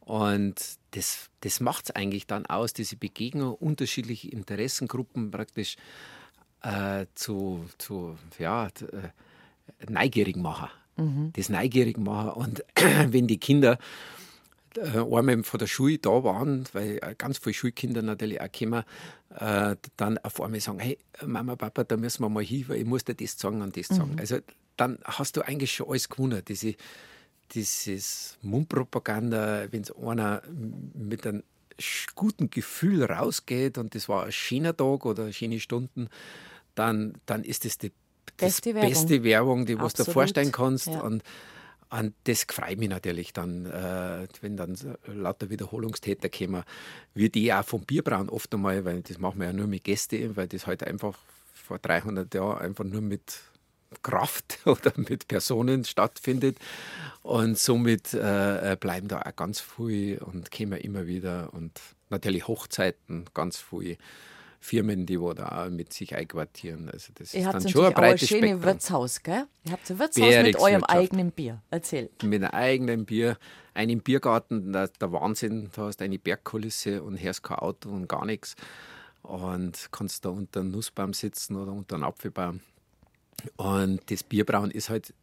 [0.01, 0.55] Und
[0.91, 5.77] das, das macht es eigentlich dann aus, diese Begegnung unterschiedliche Interessengruppen praktisch
[6.63, 10.69] äh, zu, zu ja, äh, neugierig machen.
[11.33, 12.31] Das neugierig machen.
[12.31, 12.65] Und
[13.07, 13.77] wenn die Kinder
[14.75, 18.83] äh, einmal von der Schule da waren, weil äh, ganz viele Schulkinder natürlich auch kommen,
[19.35, 22.85] äh, dann auf einmal sagen, hey Mama, Papa, da müssen wir mal hin, weil ich
[22.85, 24.15] muss dir das sagen und das sagen.
[24.19, 24.37] Also
[24.77, 26.41] dann hast du eigentlich schon alles gewonnen.
[26.47, 26.75] Diese,
[27.53, 30.41] dieses Mundpropaganda, wenn es einer
[30.93, 31.43] mit einem
[32.15, 36.09] guten Gefühl rausgeht und das war ein schöner Tag oder schöne Stunden,
[36.75, 37.91] dann, dann ist das die
[38.37, 38.89] das Beste Werbung.
[38.89, 40.13] beste Werbung, die was du dir Absolut.
[40.13, 40.87] vorstellen kannst.
[40.87, 41.01] Ja.
[41.01, 41.23] Und,
[41.89, 44.77] und das freut mich natürlich dann, äh, wenn dann
[45.07, 46.63] lauter Wiederholungstäter kommen,
[47.13, 50.35] wie die auch vom Bierbrauen oft einmal, weil das machen wir ja nur mit Gästen,
[50.35, 51.17] weil das halt einfach
[51.53, 53.39] vor 300 Jahren einfach nur mit
[54.01, 56.57] Kraft oder mit Personen stattfindet.
[57.23, 61.53] Und somit äh, bleiben da auch ganz viel und kommen immer wieder.
[61.53, 61.79] Und
[62.09, 63.97] natürlich Hochzeiten, ganz viel
[64.59, 66.89] Firmen, die wo da auch mit sich einquartieren.
[66.89, 68.63] Also das Ihr ist dann schon ein auch ein breites schönes Spektrum.
[68.63, 69.47] Wirtshaus, gell?
[69.65, 71.61] Ihr habt ein Wirtshaus mit eurem eigenen Bier.
[71.71, 72.11] Erzähl.
[72.23, 73.37] mit einem eigenen Bier,
[73.73, 75.71] einem Biergarten, der, der Wahnsinn.
[75.75, 78.55] Da hast du eine Bergkulisse und hörst kein Auto und gar nichts.
[79.23, 82.61] Und kannst da unter einem Nussbaum sitzen oder unter einem Apfelbaum.
[83.57, 85.13] Und das Bierbrauen ist halt.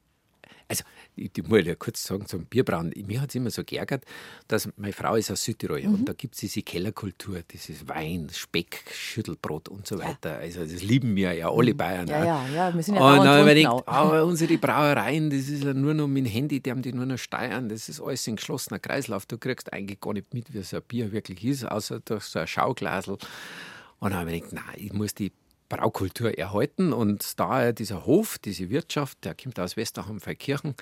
[0.70, 0.84] Also,
[1.16, 2.92] ich, ich muss ja kurz sagen zum Bierbrauen.
[3.06, 4.04] Mir hat es immer so geärgert,
[4.48, 5.94] dass meine Frau ist aus Südtirol Mhm.
[5.94, 10.36] und da gibt es diese Kellerkultur, dieses Wein, Speck, Schüttelbrot und so weiter.
[10.36, 12.04] Also, das lieben wir ja alle Bayern.
[12.04, 12.11] Mhm.
[12.11, 12.48] Ja, auch.
[12.48, 15.48] ja, ja, wir sind ja Und dauernd dann habe ich gedacht, aber unsere Brauereien, das
[15.48, 17.70] ist ja nur noch mit dem Handy, die haben die nur noch steuern.
[17.70, 19.24] Das ist alles ein geschlossener Kreislauf.
[19.24, 22.40] Du kriegst eigentlich gar nicht mit, wie so ein Bier wirklich ist, außer durch so
[22.40, 23.14] ein Schauglasel.
[23.14, 25.32] Und dann habe ich gedacht, nein, ich muss die
[25.68, 26.92] Braukultur erhalten.
[26.92, 30.74] Und da dieser Hof, diese Wirtschaft, der kommt aus Westerhamn-Feldkirchen,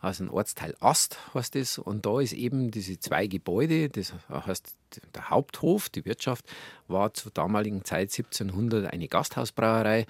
[0.00, 1.78] aus dem Ortsteil Ast heißt das.
[1.78, 4.74] Und da ist eben diese zwei Gebäude, das heißt
[5.14, 6.44] der Haupthof, die Wirtschaft,
[6.86, 10.06] war zur damaligen Zeit 1700 eine Gasthausbrauerei.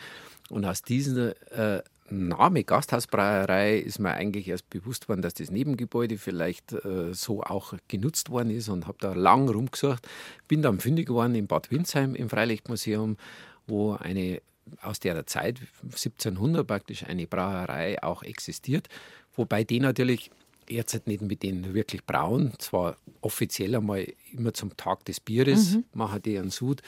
[0.51, 6.18] Und aus diesem äh, Name Gasthausbrauerei ist mir eigentlich erst bewusst worden, dass das Nebengebäude
[6.18, 10.07] vielleicht äh, so auch genutzt worden ist und habe da lang rumgesucht.
[10.47, 13.16] Bin dann fündig geworden in Bad Windsheim im Freilichtmuseum,
[13.67, 14.41] wo eine
[14.83, 18.89] aus der Zeit 1700 praktisch eine Brauerei auch existiert,
[19.37, 20.31] wobei die natürlich
[20.69, 25.79] jetzt halt nicht mit denen wirklich brauen, zwar offiziell einmal immer zum Tag des Bieres
[25.95, 26.83] machen die einen Sud,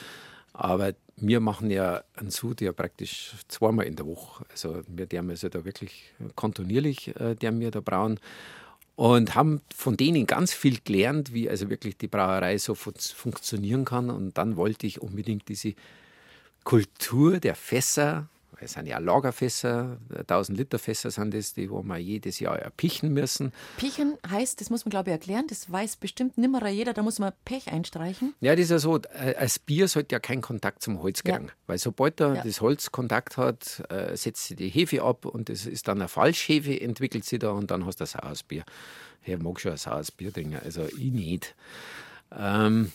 [0.53, 4.45] aber wir machen ja einen Sud ja praktisch zweimal in der Woche.
[4.51, 8.19] Also wir deren also da wirklich kontinuierlich äh, deren wir da brauen
[8.99, 13.85] und haben von denen ganz viel gelernt, wie also wirklich die Brauerei so fun funktionieren
[13.85, 14.11] kann.
[14.11, 15.75] Und dann wollte ich unbedingt diese
[16.65, 18.29] Kultur der Fässer,
[18.61, 23.13] es sind ja Lagerfässer, 1000 Liter Fässer sind das, die wo wir jedes Jahr erpichen
[23.13, 23.53] müssen.
[23.77, 27.21] Pichen heißt, das muss man glaube ich erklären, das weiß bestimmt nimmerer jeder, da muss
[27.21, 28.35] man Pech einstreichen.
[28.41, 31.41] Ja, das ist ja so, äh, als Bier sollte ja keinen Kontakt zum Holz Ja.
[31.69, 32.43] Weil sobald da Ja.
[32.43, 36.09] das Holz Kontakt hat, äh, setzt sie die Hefe ab und das ist dann eine
[36.09, 38.65] Falschhefe, entwickelt sie da und dann hast du ein saures Bier.
[39.25, 41.55] Ich mag schon ein saures Bier trinken, also ich nicht.
[42.37, 42.91] Ähm,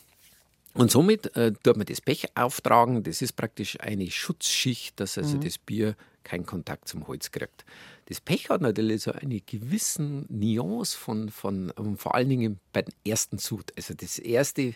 [0.74, 3.04] und somit äh, tut man das Pech auftragen.
[3.04, 7.66] Das ist praktisch eine Schutzschicht, dass also das Bier keinen Kontakt zum Holz kriegt.
[8.08, 12.82] Das Pech hat natürlich so eine gewissen Nuance von, von ähm, vor allen Dingen bei
[12.82, 13.72] den ersten Sud.
[13.78, 14.74] Also das erste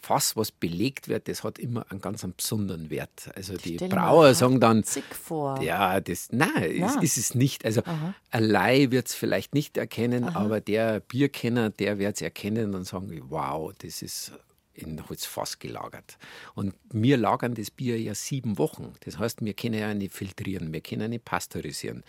[0.00, 3.30] Fass, was belegt wird, das hat immer einen ganz besonderen Wert.
[3.34, 5.62] Also die Brauer sagen dann, vor.
[5.62, 6.82] ja, das, nein, Nein.
[6.82, 7.64] Ist, ist es nicht.
[7.64, 7.82] Also
[8.30, 13.18] allein wird es vielleicht nicht erkennen, aber der Bierkenner, der wird es erkennen und sagen,
[13.28, 14.32] wow, das ist
[14.74, 16.18] in Holzfass gelagert.
[16.54, 18.92] Und wir lagern das Bier ja sieben Wochen.
[19.04, 22.02] Das heißt, wir können ja nicht filtrieren, wir können nicht pasteurisieren.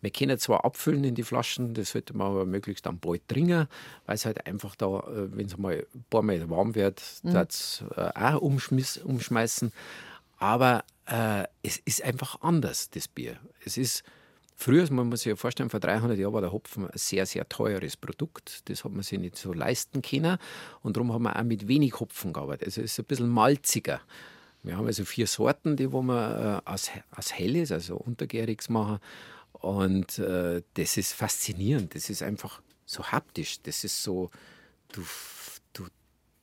[0.00, 3.66] Wir können zwar abfüllen in die Flaschen, das sollte man aber möglichst dann bald trinken,
[4.06, 7.32] weil es halt einfach da, äh, wenn es mal ein paar Mal warm wird, Mhm.
[7.32, 9.72] das auch umschmiss, umschmeißen.
[10.38, 13.38] Aber äh, es ist einfach anders, das Bier.
[13.64, 14.02] Es ist
[14.62, 17.48] Früher, man muss sich ja vorstellen, vor 300 Jahren war der Hopfen ein sehr, sehr
[17.48, 18.70] teures Produkt.
[18.70, 20.38] Das hat man sich nicht so leisten können.
[20.82, 22.68] Und darum haben wir auch mit wenig Hopfen gearbeitet.
[22.68, 24.00] Also es ist ein bisschen malziger.
[24.62, 29.00] Wir haben also vier Sorten, die wo wir äh, aus, aus Helles, also Untergäriges machen.
[29.50, 31.96] Und äh, das ist faszinierend.
[31.96, 33.62] Das ist einfach so haptisch.
[33.62, 34.30] Das ist so,
[34.92, 35.02] du,
[35.72, 35.86] du,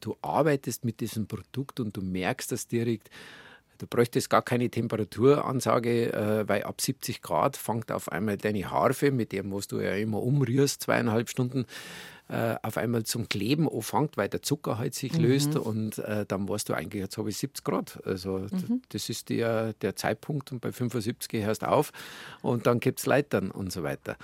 [0.01, 3.09] du arbeitest mit diesem Produkt und du merkst das direkt.
[3.79, 9.11] Du bräuchtest gar keine Temperaturansage, äh, weil ab 70 Grad fängt auf einmal deine Harfe,
[9.11, 11.65] mit dem, was du ja immer umrührst, zweieinhalb Stunden,
[12.27, 16.47] äh, auf einmal zum Kleben anfängt, weil der Zucker halt sich löst und äh, dann
[16.47, 17.99] weißt du eigentlich, jetzt habe ich 70 Grad.
[18.05, 18.55] Also d-
[18.89, 21.91] das ist der, der Zeitpunkt und bei 75 hörst du auf
[22.43, 24.15] und dann gibt es Leitern und so weiter.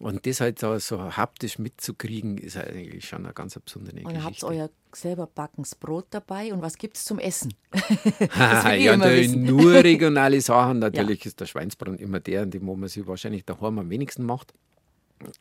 [0.00, 4.24] Und das halt da so haptisch mitzukriegen, ist eigentlich schon eine ganz besondere Und ihr
[4.24, 4.46] habt Geschichte.
[4.46, 7.52] euer selber backenes Brot dabei und was gibt es zum Essen?
[8.34, 10.78] Ah, ja, nur regionale Sachen.
[10.78, 14.24] Natürlich ist der Schweinsbraten immer der, an dem wo man sich wahrscheinlich daheim am wenigsten
[14.24, 14.54] macht.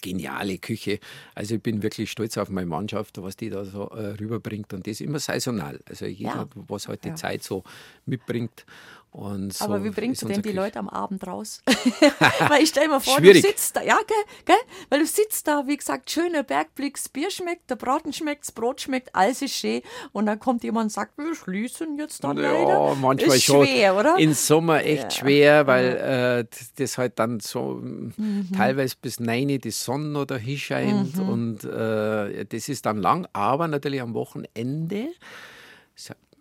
[0.01, 0.99] Geniale Küche.
[1.35, 4.73] Also ich bin wirklich stolz auf meine Mannschaft, was die da so äh, rüberbringt.
[4.73, 5.79] Und das immer saisonal.
[5.87, 6.47] Also jeder, Ja.
[6.67, 7.15] was halt die Ja.
[7.15, 7.63] Zeit so
[8.05, 8.65] mitbringt.
[9.11, 10.55] So Aber wie bringst du denn die Küche.
[10.55, 11.61] Leute am Abend raus?
[12.47, 13.41] Weil ich stell mir vor, Schwierig.
[13.41, 14.55] du sitzt da, ja, gell, gell?
[14.89, 18.51] Weil du sitzt da, wie gesagt, schöner Bergblick, das Bier schmeckt, der Braten schmeckt, das
[18.51, 19.81] Brot schmeckt, alles ist schön.
[20.11, 22.95] Und dann kommt jemand und sagt, wir schließen jetzt dann Ja, leider.
[22.95, 23.65] manchmal ist schon.
[23.65, 24.15] schwer, oder?
[24.19, 25.09] Im Sommer echt Ja.
[25.11, 28.49] schwer, weil äh, das- halt dann so Mhm.
[28.55, 31.29] teilweise bis 9 Uhr die Sonne noch dahin scheint Mhm.
[31.29, 35.07] und äh, das ist dann lang, aber natürlich am Wochenende.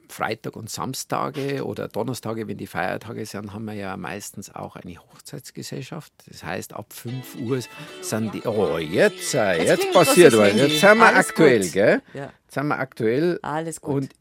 [0.08, 4.76] So Freitag und Samstage oder Donnerstage, wenn die Feiertage sind, haben wir ja meistens auch
[4.76, 6.12] eine Hochzeitsgesellschaft.
[6.26, 7.60] Das heißt, ab 5 Uhr
[8.00, 8.42] sind die.
[8.42, 10.54] Oh, jetzt, äh, Jetzt jetzt, passiert was.
[10.54, 11.72] Jetzt sind wir Alles aktuell, gut.
[11.72, 12.02] gell?
[12.14, 12.32] Ja.
[12.44, 13.38] Jetzt sind wir aktuell.
[13.42, 13.94] Alles gut.
[13.94, 14.12] Und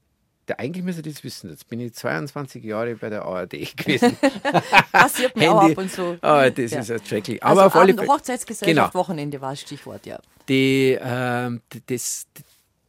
[0.47, 1.49] der, eigentlich müsste das wissen.
[1.49, 4.17] Jetzt bin ich 22 Jahre bei der ARD gewesen.
[4.91, 6.17] Passiert mir auch ab und zu.
[6.21, 6.79] Ah, das Ja.
[6.79, 7.43] ist ja schrecklich.
[7.43, 7.95] Also Aber auf alle.
[8.07, 8.93] Hochzeitsgesellschaft, Genau.
[8.93, 10.19] Wochenende war das Stichwort, ja.
[10.47, 12.25] Die, die- das,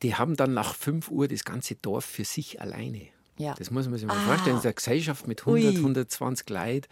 [0.02, 3.08] die haben dann nach 5 Uhr das ganze Dorf für sich alleine.
[3.36, 3.54] Ja.
[3.54, 4.26] Das muss man sich mal Ah.
[4.26, 4.56] vorstellen.
[4.56, 5.76] Das ist eine Gesellschaft mit 100, Ui.
[5.76, 6.86] 120 Leuten.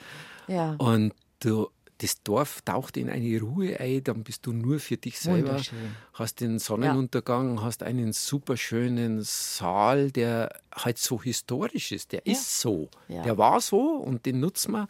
[0.48, 0.74] Ja.
[0.78, 5.18] Und du, das Dorf taucht in eine Ruhe ein, dann bist du nur für dich
[5.18, 5.60] selber.
[6.12, 12.12] Hast den Sonnenuntergang, hast einen super schönen Saal, der halt so historisch ist.
[12.12, 12.90] Der ist so.
[13.08, 13.22] Ja.
[13.22, 14.88] Der war so und den nutzt man.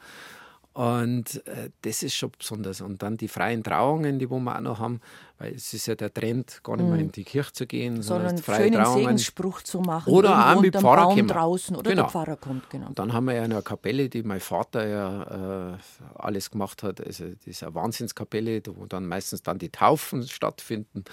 [0.77, 2.83] Und äh, das ist schon besonders.
[2.83, 5.01] Und dann die freien Trauungen, die wo wir auch noch haben,
[5.39, 8.35] weil es ist ja der Trend, gar nicht mehr in die Kirche zu gehen, sondern,
[8.35, 8.37] Mhm.
[8.37, 9.03] Sondern freie schönen Trauungen.
[9.05, 10.13] Segensspruch zu machen.
[10.13, 11.29] Oder auch mit Pfarrer Baum kommen.
[11.29, 12.03] draußen oder Genau.
[12.03, 12.89] der Pfarrer kommt, genau.
[12.89, 15.79] Und dann haben wir ja eine Kapelle, die mein Vater ja äh,
[16.17, 17.01] alles gemacht hat.
[17.01, 21.05] Also das ist eine Wahnsinnskapelle, wo dann meistens dann die Taufen stattfinden.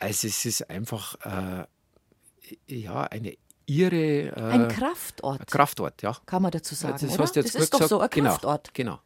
[0.00, 1.64] Also es ist einfach äh,
[2.66, 3.36] ja eine
[3.70, 6.16] irre äh, Ein Kraftort, Kraftort, ja.
[6.26, 8.14] kann man dazu sagen, das jetzt das ist doch so ein gesagt.
[8.14, 8.74] Genau, Kraftort.
[8.74, 8.98] Genau.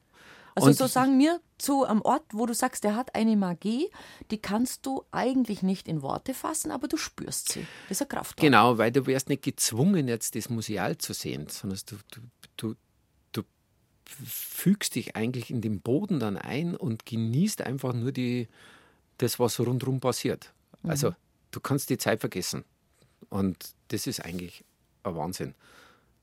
[0.55, 3.91] Also Und- so sagen wir zu einem Ort, wo du sagst, der hat eine Magie,
[4.31, 7.67] die kannst du eigentlich nicht in Worte fassen, aber du spürst sie.
[7.89, 8.41] Das ist ein Kraftort.
[8.41, 12.21] Genau, weil du wärst nicht gezwungen, jetzt das Museal zu sehen, sondern du, du,
[12.57, 12.75] du,
[13.33, 13.43] du
[14.25, 18.49] fügst dich eigentlich in den Boden dann ein und genießt einfach nur die,
[19.19, 20.53] das, was rundherum passiert.
[20.85, 21.15] Also
[21.51, 22.65] du kannst die Zeit vergessen.
[23.31, 24.65] Und das ist eigentlich
[25.03, 25.55] ein Wahnsinn,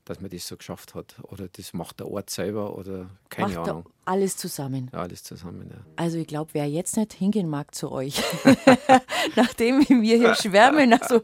[0.04, 1.16] dass man das so geschafft hat.
[1.22, 3.86] Oder das macht der Ort selber oder keine Macht Ahnung.
[4.04, 4.88] Alles zusammen.
[4.92, 5.68] Alles zusammen.
[5.70, 5.76] Ja.
[5.96, 8.20] Also ich glaube, wer jetzt nicht hingehen mag zu euch,
[9.36, 11.22] nachdem wir hier schwärmen, also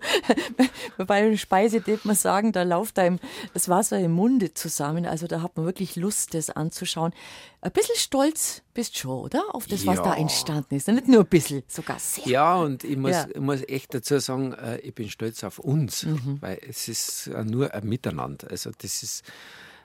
[1.07, 3.19] bei der Speise darf man sagen, da läuft einem
[3.55, 5.07] das Wasser im Munde zusammen.
[5.07, 7.13] Also da hat man wirklich Lust, das anzuschauen.
[7.61, 9.43] Ein bisschen stolz bist schon, oder?
[9.55, 10.03] Auf das, was Ja.
[10.05, 10.87] da entstanden ist.
[10.89, 12.27] Nicht nur ein bisschen, sogar sehr.
[12.29, 13.27] Ja, und ich muss, Ja.
[13.35, 16.39] ich muss echt dazu sagen, äh, ich bin stolz auf uns, Mhm.
[16.41, 18.49] weil es ist äh, nur ein Miteinander.
[18.51, 19.25] Also das ist,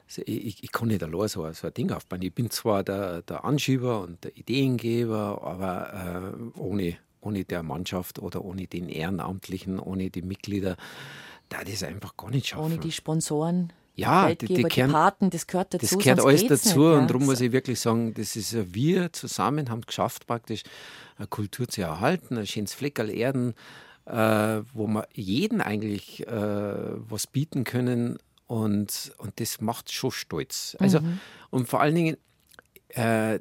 [0.08, 2.22] ich, ich- ich kann nicht allein so, so ein Ding aufbauen.
[2.22, 8.20] Ich bin zwar der, der Anschieber und der Ideengeber, aber äh, ohne, ohne der Mannschaft
[8.20, 10.76] oder ohne den Ehrenamtlichen, ohne die Mitglieder,
[11.50, 12.64] da das einfach gar nicht schaffen.
[12.66, 15.86] Ohne die Sponsoren, Ja, die die- Geldgeber, die die, kehren- Paten, das gehört dazu.
[15.96, 19.70] Das gehört alles dazu nicht, und darum muss ich wirklich sagen, das ist wir zusammen
[19.70, 20.64] haben es geschafft, praktisch
[21.18, 23.54] eine Kultur zu erhalten, ein schönes Fleckerl Erden
[24.06, 26.32] äh, wo wir jeden eigentlich äh,
[27.10, 28.18] was bieten können
[28.54, 30.78] und, und das macht schon stolz.
[30.80, 31.20] Also, mhm.
[31.50, 32.18] Und vor allen Dingen,
[32.90, 33.40] äh,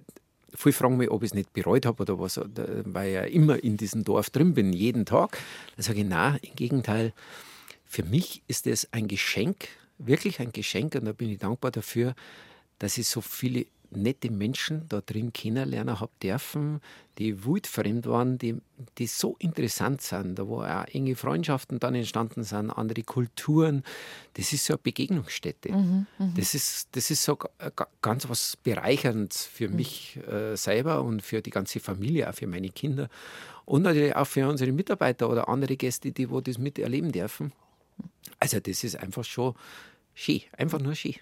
[0.55, 3.63] viele fragen mich, ob ich es nicht bereut habe oder was, weil ich ja immer
[3.63, 5.39] in diesem Dorf drin bin, jeden Tag.
[5.77, 7.13] Dann sage ich, nein, im Gegenteil,
[7.85, 12.15] für mich ist es ein Geschenk, wirklich ein Geschenk und da bin ich dankbar dafür,
[12.79, 16.81] dass ich so viele nette Menschen da drin kennenlernen habe dürfen,
[17.19, 18.57] die wildfremd waren, die,
[18.99, 23.83] die so interessant sind, da wo auch enge Freundschaften dann entstanden sind, andere Kulturen.
[24.35, 25.73] Das ist so eine Begegnungsstätte.
[25.73, 26.33] Mhm, mh.
[26.37, 27.39] das, ist, das ist so
[28.01, 29.77] ganz was Bereicherndes für mhm.
[29.77, 33.09] mich äh, selber und für die ganze Familie, auch für meine Kinder
[33.65, 37.53] und natürlich auch für unsere Mitarbeiter oder andere Gäste, die wo das miterleben dürfen.
[38.39, 39.55] Also das ist einfach schon
[40.15, 41.15] schön, einfach nur schön.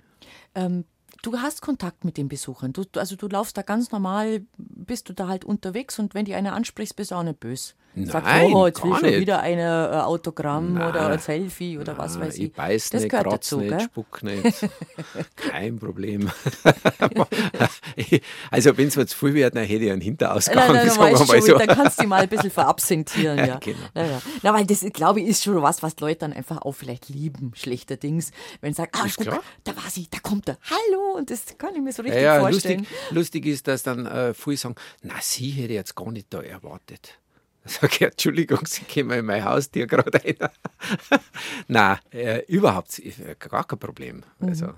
[0.55, 0.85] Ähm,
[1.23, 2.73] du hast Kontakt mit den Besuchern.
[2.73, 6.35] Du, also du laufst da ganz normal, bist du da halt unterwegs und wenn die
[6.35, 7.75] einer ansprichst, bist du auch nicht böse.
[7.95, 9.21] Nein, Sagst, oh, jetzt will schon nicht.
[9.21, 10.91] wieder ein äh, Autogramm Nein.
[10.91, 12.45] oder ein Selfie oder Nein, was weiß ich.
[12.45, 13.81] Ich beiß das nicht, gehört dazu, nicht, gell?
[13.81, 14.69] spuck nicht.
[15.37, 16.31] Kein Problem.
[18.51, 20.73] also wenn es mir zu viel wird, dann hätte ich einen Hinterausgang.
[20.73, 21.59] Nein, nein, nein, so.
[21.59, 23.39] Dann kannst du mal ein bisschen verabsentieren.
[23.39, 23.59] ja, ja.
[23.59, 23.79] Genau.
[23.97, 24.23] Ja, ja.
[24.43, 27.51] Na, weil das, glaube ich, ist schon was, was Leute dann einfach auch vielleicht lieben,
[27.57, 28.31] schlechterdings.
[28.61, 31.17] Wenn sie sagen, ah, guck, da war sie, da kommt er, hallo.
[31.17, 32.81] Und das kann ich mir so richtig ja, vorstellen.
[32.81, 36.41] Lustig, lustig ist, dass dann äh, viele sagen, na, sie hätte jetzt gar nicht da
[36.41, 37.19] erwartet.
[37.65, 40.37] Sag ich, Entschuldigung, Sie kommen in mein Haustier gerade rein.
[41.69, 44.23] Nein, äh, überhaupt äh, gar kein Problem.
[44.39, 44.49] Mhm.
[44.49, 44.75] Also,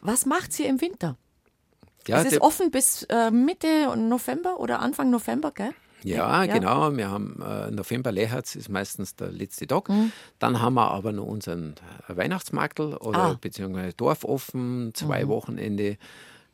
[0.00, 1.16] Was macht sie im Winter?
[2.06, 5.72] Ja, es ist offen bis äh, Mitte November oder Anfang November, gell?
[6.02, 6.94] Ja, ja, genau.
[6.94, 9.88] Wir haben äh, November Leherz ist meistens der letzte Tag.
[9.88, 10.12] Mhm.
[10.38, 11.76] Dann haben wir aber noch unseren
[12.08, 13.38] Weihnachtsmarkt oder ah.
[13.40, 15.28] beziehungsweise Dorfoffen, zwei mhm.
[15.28, 15.96] Wochenende.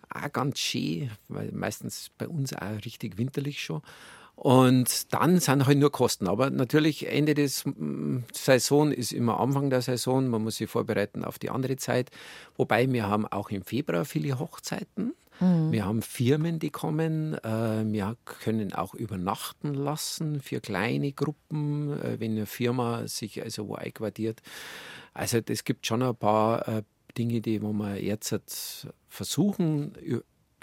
[0.09, 3.82] Auch ganz schön, weil meistens bei uns auch richtig winterlich schon.
[4.41, 6.26] Und dann sind halt nur Kosten.
[6.26, 10.28] Aber natürlich, Ende des mm, Saison ist immer Anfang der Saison.
[10.28, 12.11] Man muss sich vorbereiten auf die andere Zeit.
[12.57, 15.12] Wobei wir haben auch im Februar viele Hochzeiten.
[15.41, 15.72] Mhm.
[15.72, 17.34] Wir haben Firmen, die kommen.
[17.34, 23.68] Äh, wir können auch übernachten lassen für kleine Gruppen, äh, wenn eine Firma sich also
[23.68, 24.41] wo einquartiert.
[25.12, 26.82] Also es gibt schon ein paar äh,
[27.18, 29.93] Dinge, die wo wir jetzt versuchen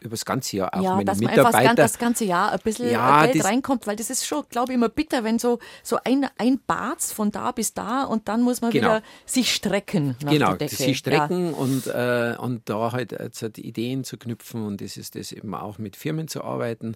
[0.02, 1.58] über das ganze Jahr auch ja, meine dass man Mitarbeiter.
[1.58, 4.76] einfach das ganze Jahr ein bisschen ja, Geld reinkommt, weil das ist schon, glaube ich,
[4.76, 8.62] immer bitter, wenn so, so ein, ein Barz von da bis da und dann muss
[8.62, 8.88] man genau.
[8.88, 10.16] wieder sich strecken.
[10.26, 11.58] Genau, sich strecken ja.
[11.58, 15.78] und, äh, und da halt jetzt Ideen zu knüpfen und das ist das eben auch
[15.78, 16.96] mit Firmen zu arbeiten,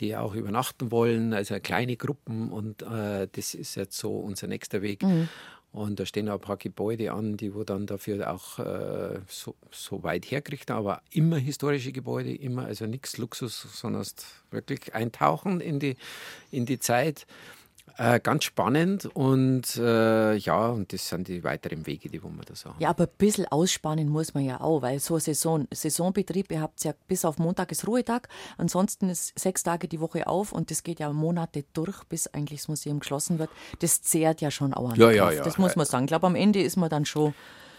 [0.00, 4.82] die auch übernachten wollen, also kleine Gruppen und äh, das ist jetzt so unser nächster
[4.82, 5.02] Weg.
[5.02, 5.28] Mhm.
[5.70, 9.54] Und da stehen auch ein paar Gebäude an, die wo dann dafür auch äh, so,
[9.70, 14.06] so, weit herkriegen, aber immer historische Gebäude, immer, also nichts Luxus, sondern
[14.50, 15.96] wirklich eintauchen in die,
[16.50, 17.26] in die Zeit.
[18.00, 22.44] Äh, ganz spannend und äh, ja, und das sind die weiteren Wege, die wo man
[22.46, 22.76] da sagen.
[22.78, 26.84] Ja, aber ein bisschen ausspannen muss man ja auch, weil so Saison, Saisonbetrieb, ihr habt
[26.84, 30.84] ja bis auf Montag ist Ruhetag, ansonsten ist sechs Tage die Woche auf und das
[30.84, 33.50] geht ja Monate durch, bis eigentlich das Museum geschlossen wird.
[33.80, 35.42] Das zehrt ja schon auch an ja, ja, ja.
[35.42, 36.04] Das muss man sagen.
[36.04, 37.34] Ich glaube, am Ende ist man dann schon.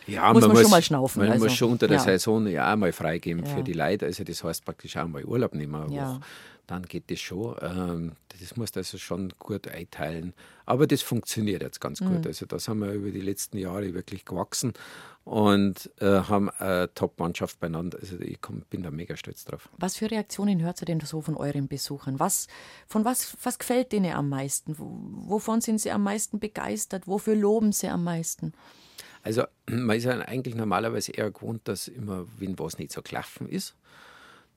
[0.09, 1.21] Ja, muss man, man schon mal schnaufen.
[1.21, 2.03] Man also, muss schon unter der ja.
[2.03, 3.55] Saison ja auch mal freigeben ja.
[3.55, 4.05] für die Leute.
[4.05, 5.91] Also das heißt praktisch auch mal Urlaub nehmen.
[5.91, 6.19] Ja
[6.69, 7.55] dann geht das schon.
[7.61, 10.33] Ähm, das muss also schon gut einteilen.
[10.65, 12.21] Aber das funktioniert jetzt ganz gut.
[12.21, 12.27] Mhm.
[12.27, 14.73] Also da sind wir über die letzten Jahre wirklich gewachsen
[15.25, 17.97] und äh, haben eine Top-Mannschaft beieinander.
[17.99, 19.69] Also ich komm, bin da mega stolz drauf.
[19.77, 22.19] Was für Reaktionen hört ihr denn so von euren Besuchern?
[22.19, 22.47] Was,
[22.87, 24.75] von was, was gefällt denen am meisten?
[24.77, 27.07] Wovon sind sie am meisten begeistert?
[27.07, 28.53] Wofür loben sie am meisten?
[29.23, 33.47] Also man ist ja eigentlich normalerweise eher gewohnt, dass immer, wenn was nicht so klaffen
[33.47, 33.75] ist,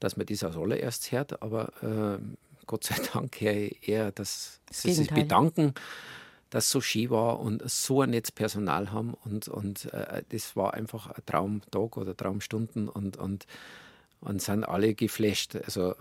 [0.00, 2.22] dass man das als allererst hört, aber äh,
[2.66, 5.74] Gott sei Dank eher, dass sie sich bedanken,
[6.50, 9.14] dass es so schön war und so ein nettes Personal haben.
[9.24, 12.88] Und, und äh, das war einfach ein Traumtag oder Traumstunden.
[12.88, 13.46] Und, und
[14.22, 15.56] und sind alle geflasht.
[15.64, 15.94] Also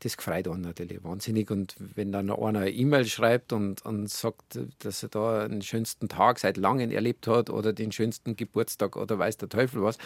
[0.00, 1.50] das gefreut einen natürlich wahnsinnig.
[1.50, 6.08] Und wenn dann einer eine E-Mail schreibt und, und sagt, dass er da den schönsten
[6.08, 9.96] Tag seit langem erlebt hat oder den schönsten Geburtstag oder weiß der Teufel was,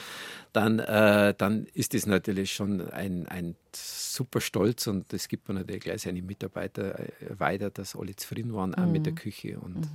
[0.53, 5.57] dann, äh, dann ist das natürlich schon ein, ein super Stolz und das gibt man
[5.57, 9.17] natürlich gleich seine Mitarbeiter äh, weiter, dass alle zufrieden waren, auch mit der mhm.
[9.17, 9.91] Küche und, mhm.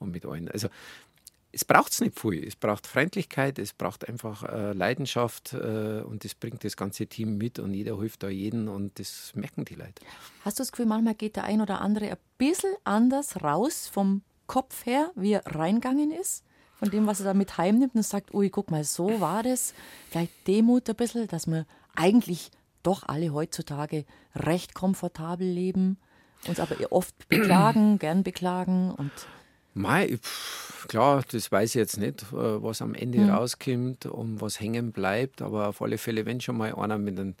[0.00, 0.50] und mit allen.
[0.50, 0.68] Also
[1.52, 2.46] es braucht es nicht viel.
[2.46, 7.38] Es braucht Freundlichkeit, es braucht einfach äh, Leidenschaft äh, und das bringt das ganze Team
[7.38, 10.02] mit und jeder hilft da jeden und das merken die Leute.
[10.44, 14.22] Hast du das Gefühl, manchmal geht der ein oder andere ein bisschen anders raus vom
[14.46, 16.44] Kopf her, wie er reingegangen ist?
[16.78, 19.74] Von dem, was er da mit heimnimmt und sagt, ui, guck mal, so war das.
[20.08, 22.50] Vielleicht Demut ein bisschen, dass wir eigentlich
[22.82, 25.98] doch alle heutzutage recht komfortabel leben,
[26.46, 29.12] uns aber oft beklagen, gern beklagen und
[29.74, 33.30] Mei, pff, klar, das weiß ich jetzt nicht, äh, was am Ende mhm.
[33.30, 37.34] rauskommt und was hängen bleibt, aber auf alle Fälle, wenn schon mal einer mit einem,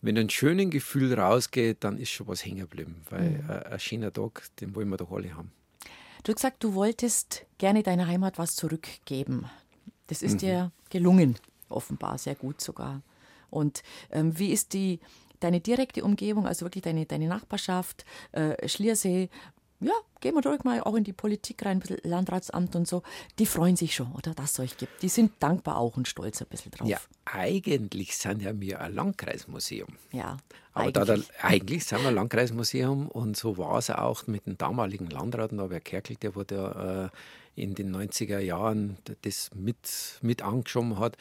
[0.00, 3.50] mit einem schönen Gefühl rausgeht, dann ist schon was hängen geblieben, weil mhm.
[3.50, 5.52] äh, ein schöner Tag, den wollen wir doch alle haben.
[6.24, 9.48] Du hast gesagt, du wolltest gerne deiner Heimat was zurückgeben.
[10.08, 10.38] Das ist mhm.
[10.38, 11.36] dir gelungen,
[11.68, 13.02] offenbar, sehr gut sogar.
[13.50, 15.00] Und ähm, wie ist die,
[15.40, 19.28] deine direkte Umgebung, also wirklich deine, deine Nachbarschaft, äh, Schliersee,
[19.80, 23.02] ja, gehen wir ruhig mal auch in die Politik rein, ein bisschen Landratsamt und so.
[23.38, 25.02] Die freuen sich schon, oder, dass es euch gibt.
[25.02, 26.88] Die sind dankbar auch und stolz ein bisschen drauf.
[26.88, 29.88] Ja, eigentlich sind ja wir ein Landkreismuseum.
[30.10, 30.36] Ja.
[30.72, 30.92] Aber eigentlich.
[30.94, 35.08] Da der, eigentlich sind wir ein Landkreismuseum und so war es auch mit dem damaligen
[35.10, 37.10] Landrat Norbert Kerkel, der wurde
[37.56, 41.16] äh, in den 90er Jahren das mit, mit angeschoben hat.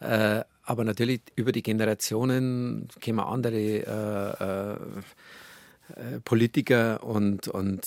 [0.00, 5.02] Äh, aber natürlich über die Generationen kommen andere äh äh,
[6.24, 7.86] Politiker und, und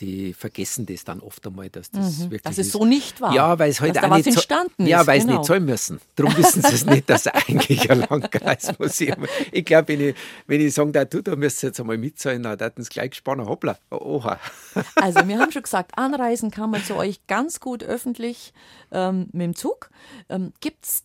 [0.00, 2.42] die vergessen das dann oft einmal, dass das mhm, wirklich.
[2.42, 3.34] Dass es so nicht war.
[3.34, 5.32] Ja, weil es heute halt auch nicht entstanden Ja, weil genau.
[5.32, 6.00] es nicht zahlen müssen.
[6.16, 9.32] Darum wissen sie es nicht, dass eigentlich ein Landkreismuseum ist.
[9.52, 10.16] Ich glaube, wenn ich,
[10.46, 13.44] wenn ich sage, du, da müsst ihr jetzt einmal mitzahlen, dann hätten sie gleich gespannt,
[13.46, 14.38] hoppla, oha.
[14.94, 18.52] Also, wir haben schon gesagt, anreisen kann man zu euch ganz gut öffentlich
[18.92, 19.90] ähm, mit dem Zug.
[20.28, 21.04] Ähm, Gibt es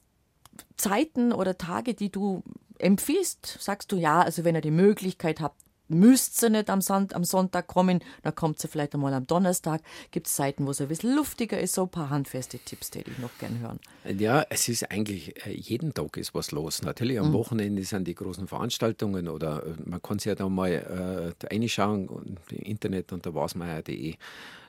[0.78, 2.44] Zeiten oder Tage, die du
[2.80, 3.58] empfiehlst?
[3.60, 8.00] Sagst du ja, also wenn ihr die Möglichkeit habt, müsst ihr nicht am, Sonntag kommen,
[8.24, 9.82] dann kommt sie vielleicht einmal am Donnerstag.
[10.12, 13.00] Gibt es Zeiten, wo es ein bisschen luftiger ist, so ein paar handfeste Tipps, die
[13.00, 13.80] ich noch gerne hören.
[14.18, 16.82] Ja, es ist eigentlich, äh, jeden Tag ist was los.
[16.82, 17.34] Natürlich am mhm.
[17.34, 22.10] Wochenende sind die großen Veranstaltungen oder äh, man kann sich ja da mal äh, reinschauen
[22.50, 24.16] im Internet unter wasmeier.de.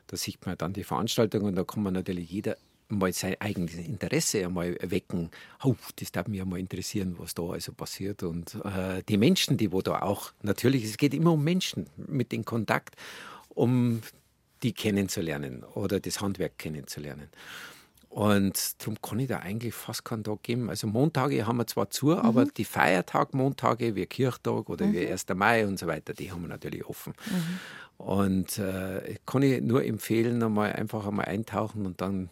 [0.07, 2.57] Da sieht man dann die Veranstaltungen und da kann man natürlich jeder
[2.89, 5.31] mal sein eigenes Interesse einmal wecken.
[5.63, 8.23] Oh, das darf mich einmal interessieren, was da also passiert.
[8.23, 12.33] Und äh, die Menschen, die wo da auch, natürlich, es geht immer um Menschen mit
[12.33, 12.95] dem Kontakt,
[13.49, 14.03] um
[14.63, 17.29] die kennenzulernen oder das Handwerk kennenzulernen.
[18.17, 20.71] Und darum kann ich da eigentlich fast keinen Tag geben.
[20.71, 22.19] Also Montage haben wir zwar zu, mhm.
[22.19, 24.95] aber die Feiertagmontage wie Kirchtag oder mhm.
[24.95, 25.27] wie 1.
[25.35, 27.13] Mai und so weiter, die haben wir natürlich offen.
[27.27, 28.05] Mhm.
[28.07, 32.31] Und äh, kann ich nur empfehlen, einmal einfach einmal eintauchen und dann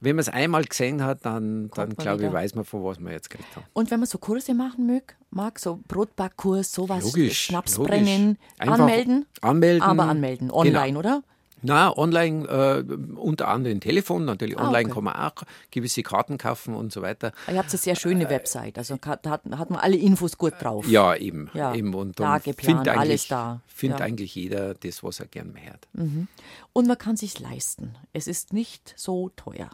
[0.00, 3.12] wenn man es einmal gesehen hat, dann, dann glaube ich, weiß man, von was man
[3.12, 3.66] jetzt gekriegt haben.
[3.74, 8.80] Und wenn man so Kurse machen mag, mag so Brotbackkurs, sowas, logisch, Schnapsbrennen, logisch.
[8.80, 9.26] anmelden?
[9.42, 9.82] Anmelden.
[9.82, 10.98] Aber anmelden, online, genau.
[10.98, 11.22] oder?
[11.62, 12.82] Na, online, äh,
[13.16, 14.94] unter anderem Telefon, natürlich ah, online okay.
[14.94, 15.34] kann man auch
[15.70, 17.32] gewisse Karten kaufen und so weiter.
[17.48, 20.54] Ihr habt eine sehr schöne äh, Website, also da hat, hat man alle Infos gut
[20.58, 20.88] drauf.
[20.88, 21.50] Ja, eben.
[21.52, 21.92] Ja, eben.
[21.94, 23.60] Und Tageplan, alles da.
[23.66, 24.06] Findet ja.
[24.06, 25.86] eigentlich jeder das, was er gern mehr hat.
[25.92, 26.28] Mhm.
[26.72, 27.94] Und man kann sich leisten.
[28.14, 29.68] Es ist nicht so teuer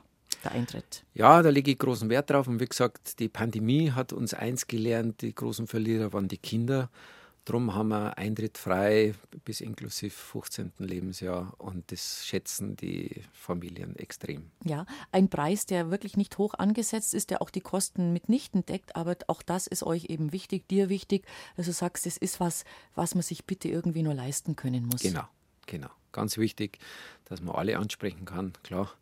[0.45, 1.05] der Eintritt?
[1.15, 2.49] Ja, da lege ich großen Wert drauf.
[2.49, 6.91] Und wie gesagt, die Pandemie hat uns eins gelernt, die großen Verlierer waren die Kinder.
[7.47, 9.15] Darum haben wir Eintritt frei
[9.45, 10.73] bis inklusive 15.
[10.79, 14.51] Lebensjahr und das schätzen die Familien extrem.
[14.65, 18.97] Ja, ein Preis, der wirklich nicht hoch angesetzt ist, der auch die Kosten mitnichten deckt,
[18.97, 21.25] aber auch das ist euch eben wichtig, dir wichtig,
[21.57, 22.65] dass du sagst, es ist was,
[22.97, 25.03] was man sich bitte irgendwie nur leisten können muss.
[25.03, 25.29] Genau,
[25.67, 25.91] genau.
[26.11, 26.81] Ganz wichtig,
[27.27, 28.55] dass man alle ansprechen kann.
[28.65, 28.93] Klar,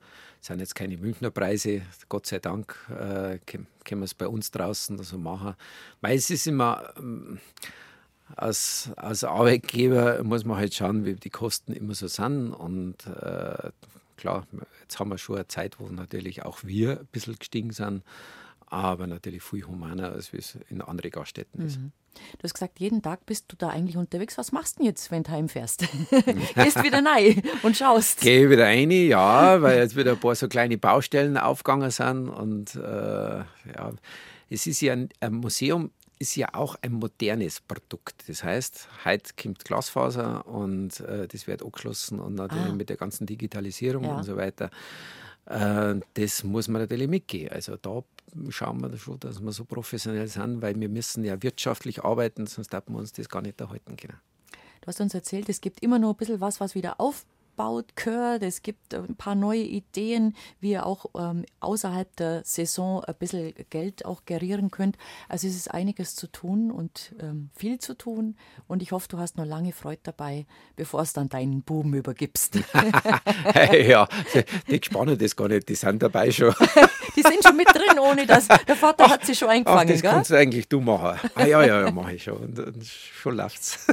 [0.45, 1.81] es sind jetzt keine Münchner Preise,
[2.11, 5.55] Gott sei Dank äh, können wir es bei uns draußen so machen.
[6.03, 7.39] Weil es ist immer, ähm,
[8.37, 12.53] als, als Arbeitgeber muss man halt schauen, wie die Kosten immer so sind.
[12.53, 13.71] Und äh,
[14.19, 14.47] klar,
[14.83, 18.03] jetzt haben wir schon eine Zeit, wo natürlich auch wir ein bisschen gestiegen sind
[18.67, 21.93] aber natürlich viel humaner, als wie es in anderen Gaststätten mhm.
[22.15, 24.39] Du hast gesagt, jeden Tag bist du da eigentlich unterwegs.
[24.39, 25.81] Was machst du denn jetzt, wenn du heimfährst?
[26.55, 28.21] Gehst wieder rein und schaust.
[28.21, 32.29] Gehe wieder rein, ja, weil jetzt wieder ein paar so kleine Baustellen aufgegangen sind.
[32.29, 33.93] Und äh, ja,
[34.51, 38.29] es ist ja ein, ein, Museum, ist ja auch ein modernes Produkt.
[38.29, 42.75] Das heißt, heute kommt Glasfaser und äh, das wird angeschlossen und natürlich ah.
[42.75, 44.17] mit der ganzen Digitalisierung ja.
[44.17, 44.71] und so weiter.
[45.47, 47.51] Äh, das muss man natürlich mitgehen.
[47.51, 48.03] Also da
[48.49, 52.73] schauen wir schon, dass wir so professionell sind, weil wir müssen ja wirtschaftlich arbeiten, sonst
[52.73, 54.19] darf man uns das gar nicht erhalten können.
[54.81, 57.25] Du hast uns erzählt, es gibt immer noch ein bisschen was, was wieder auf
[57.55, 58.43] aufbaut gehört.
[58.43, 63.55] Es gibt ein paar neue Ideen, wie ihr auch ähm, außerhalb der Saison ein bisschen
[63.71, 64.97] Geld auch gerieren könnt.
[65.29, 68.37] Also es ist einiges zu tun und ähm, viel zu tun.
[68.67, 72.57] Und ich hoffe, du hast noch lange Freude dabei, bevor es dann deinen Buben übergibst.
[73.73, 74.09] ja,
[74.69, 76.55] die Gespanne das gar nicht, die sind dabei schon.
[77.17, 79.89] die sind schon mit drin, ohne dass der Vater ach, hat sie schon eingefangen.
[79.89, 80.11] Ach, das gell?
[80.11, 81.21] kannst du eigentlich du machen.
[81.35, 82.37] Ah, ja, ja, ja, mache ich schon.
[82.37, 83.87] Und, und schon läuft's.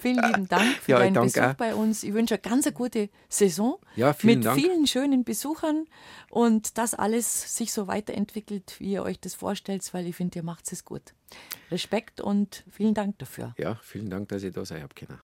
[0.00, 1.54] Vielen lieben Dank für ja, deinen Besuch auch.
[1.54, 2.02] bei uns.
[2.02, 4.60] Ich wünsche eine ganz gute Saison ja, vielen mit Dank.
[4.60, 5.86] vielen schönen Besuchern
[6.30, 10.42] und dass alles sich so weiterentwickelt, wie ihr euch das vorstellt, weil ich finde, ihr
[10.42, 11.14] macht es gut.
[11.70, 13.54] Respekt und vielen Dank dafür.
[13.58, 15.18] Ja, vielen Dank, dass ich da sein habe können.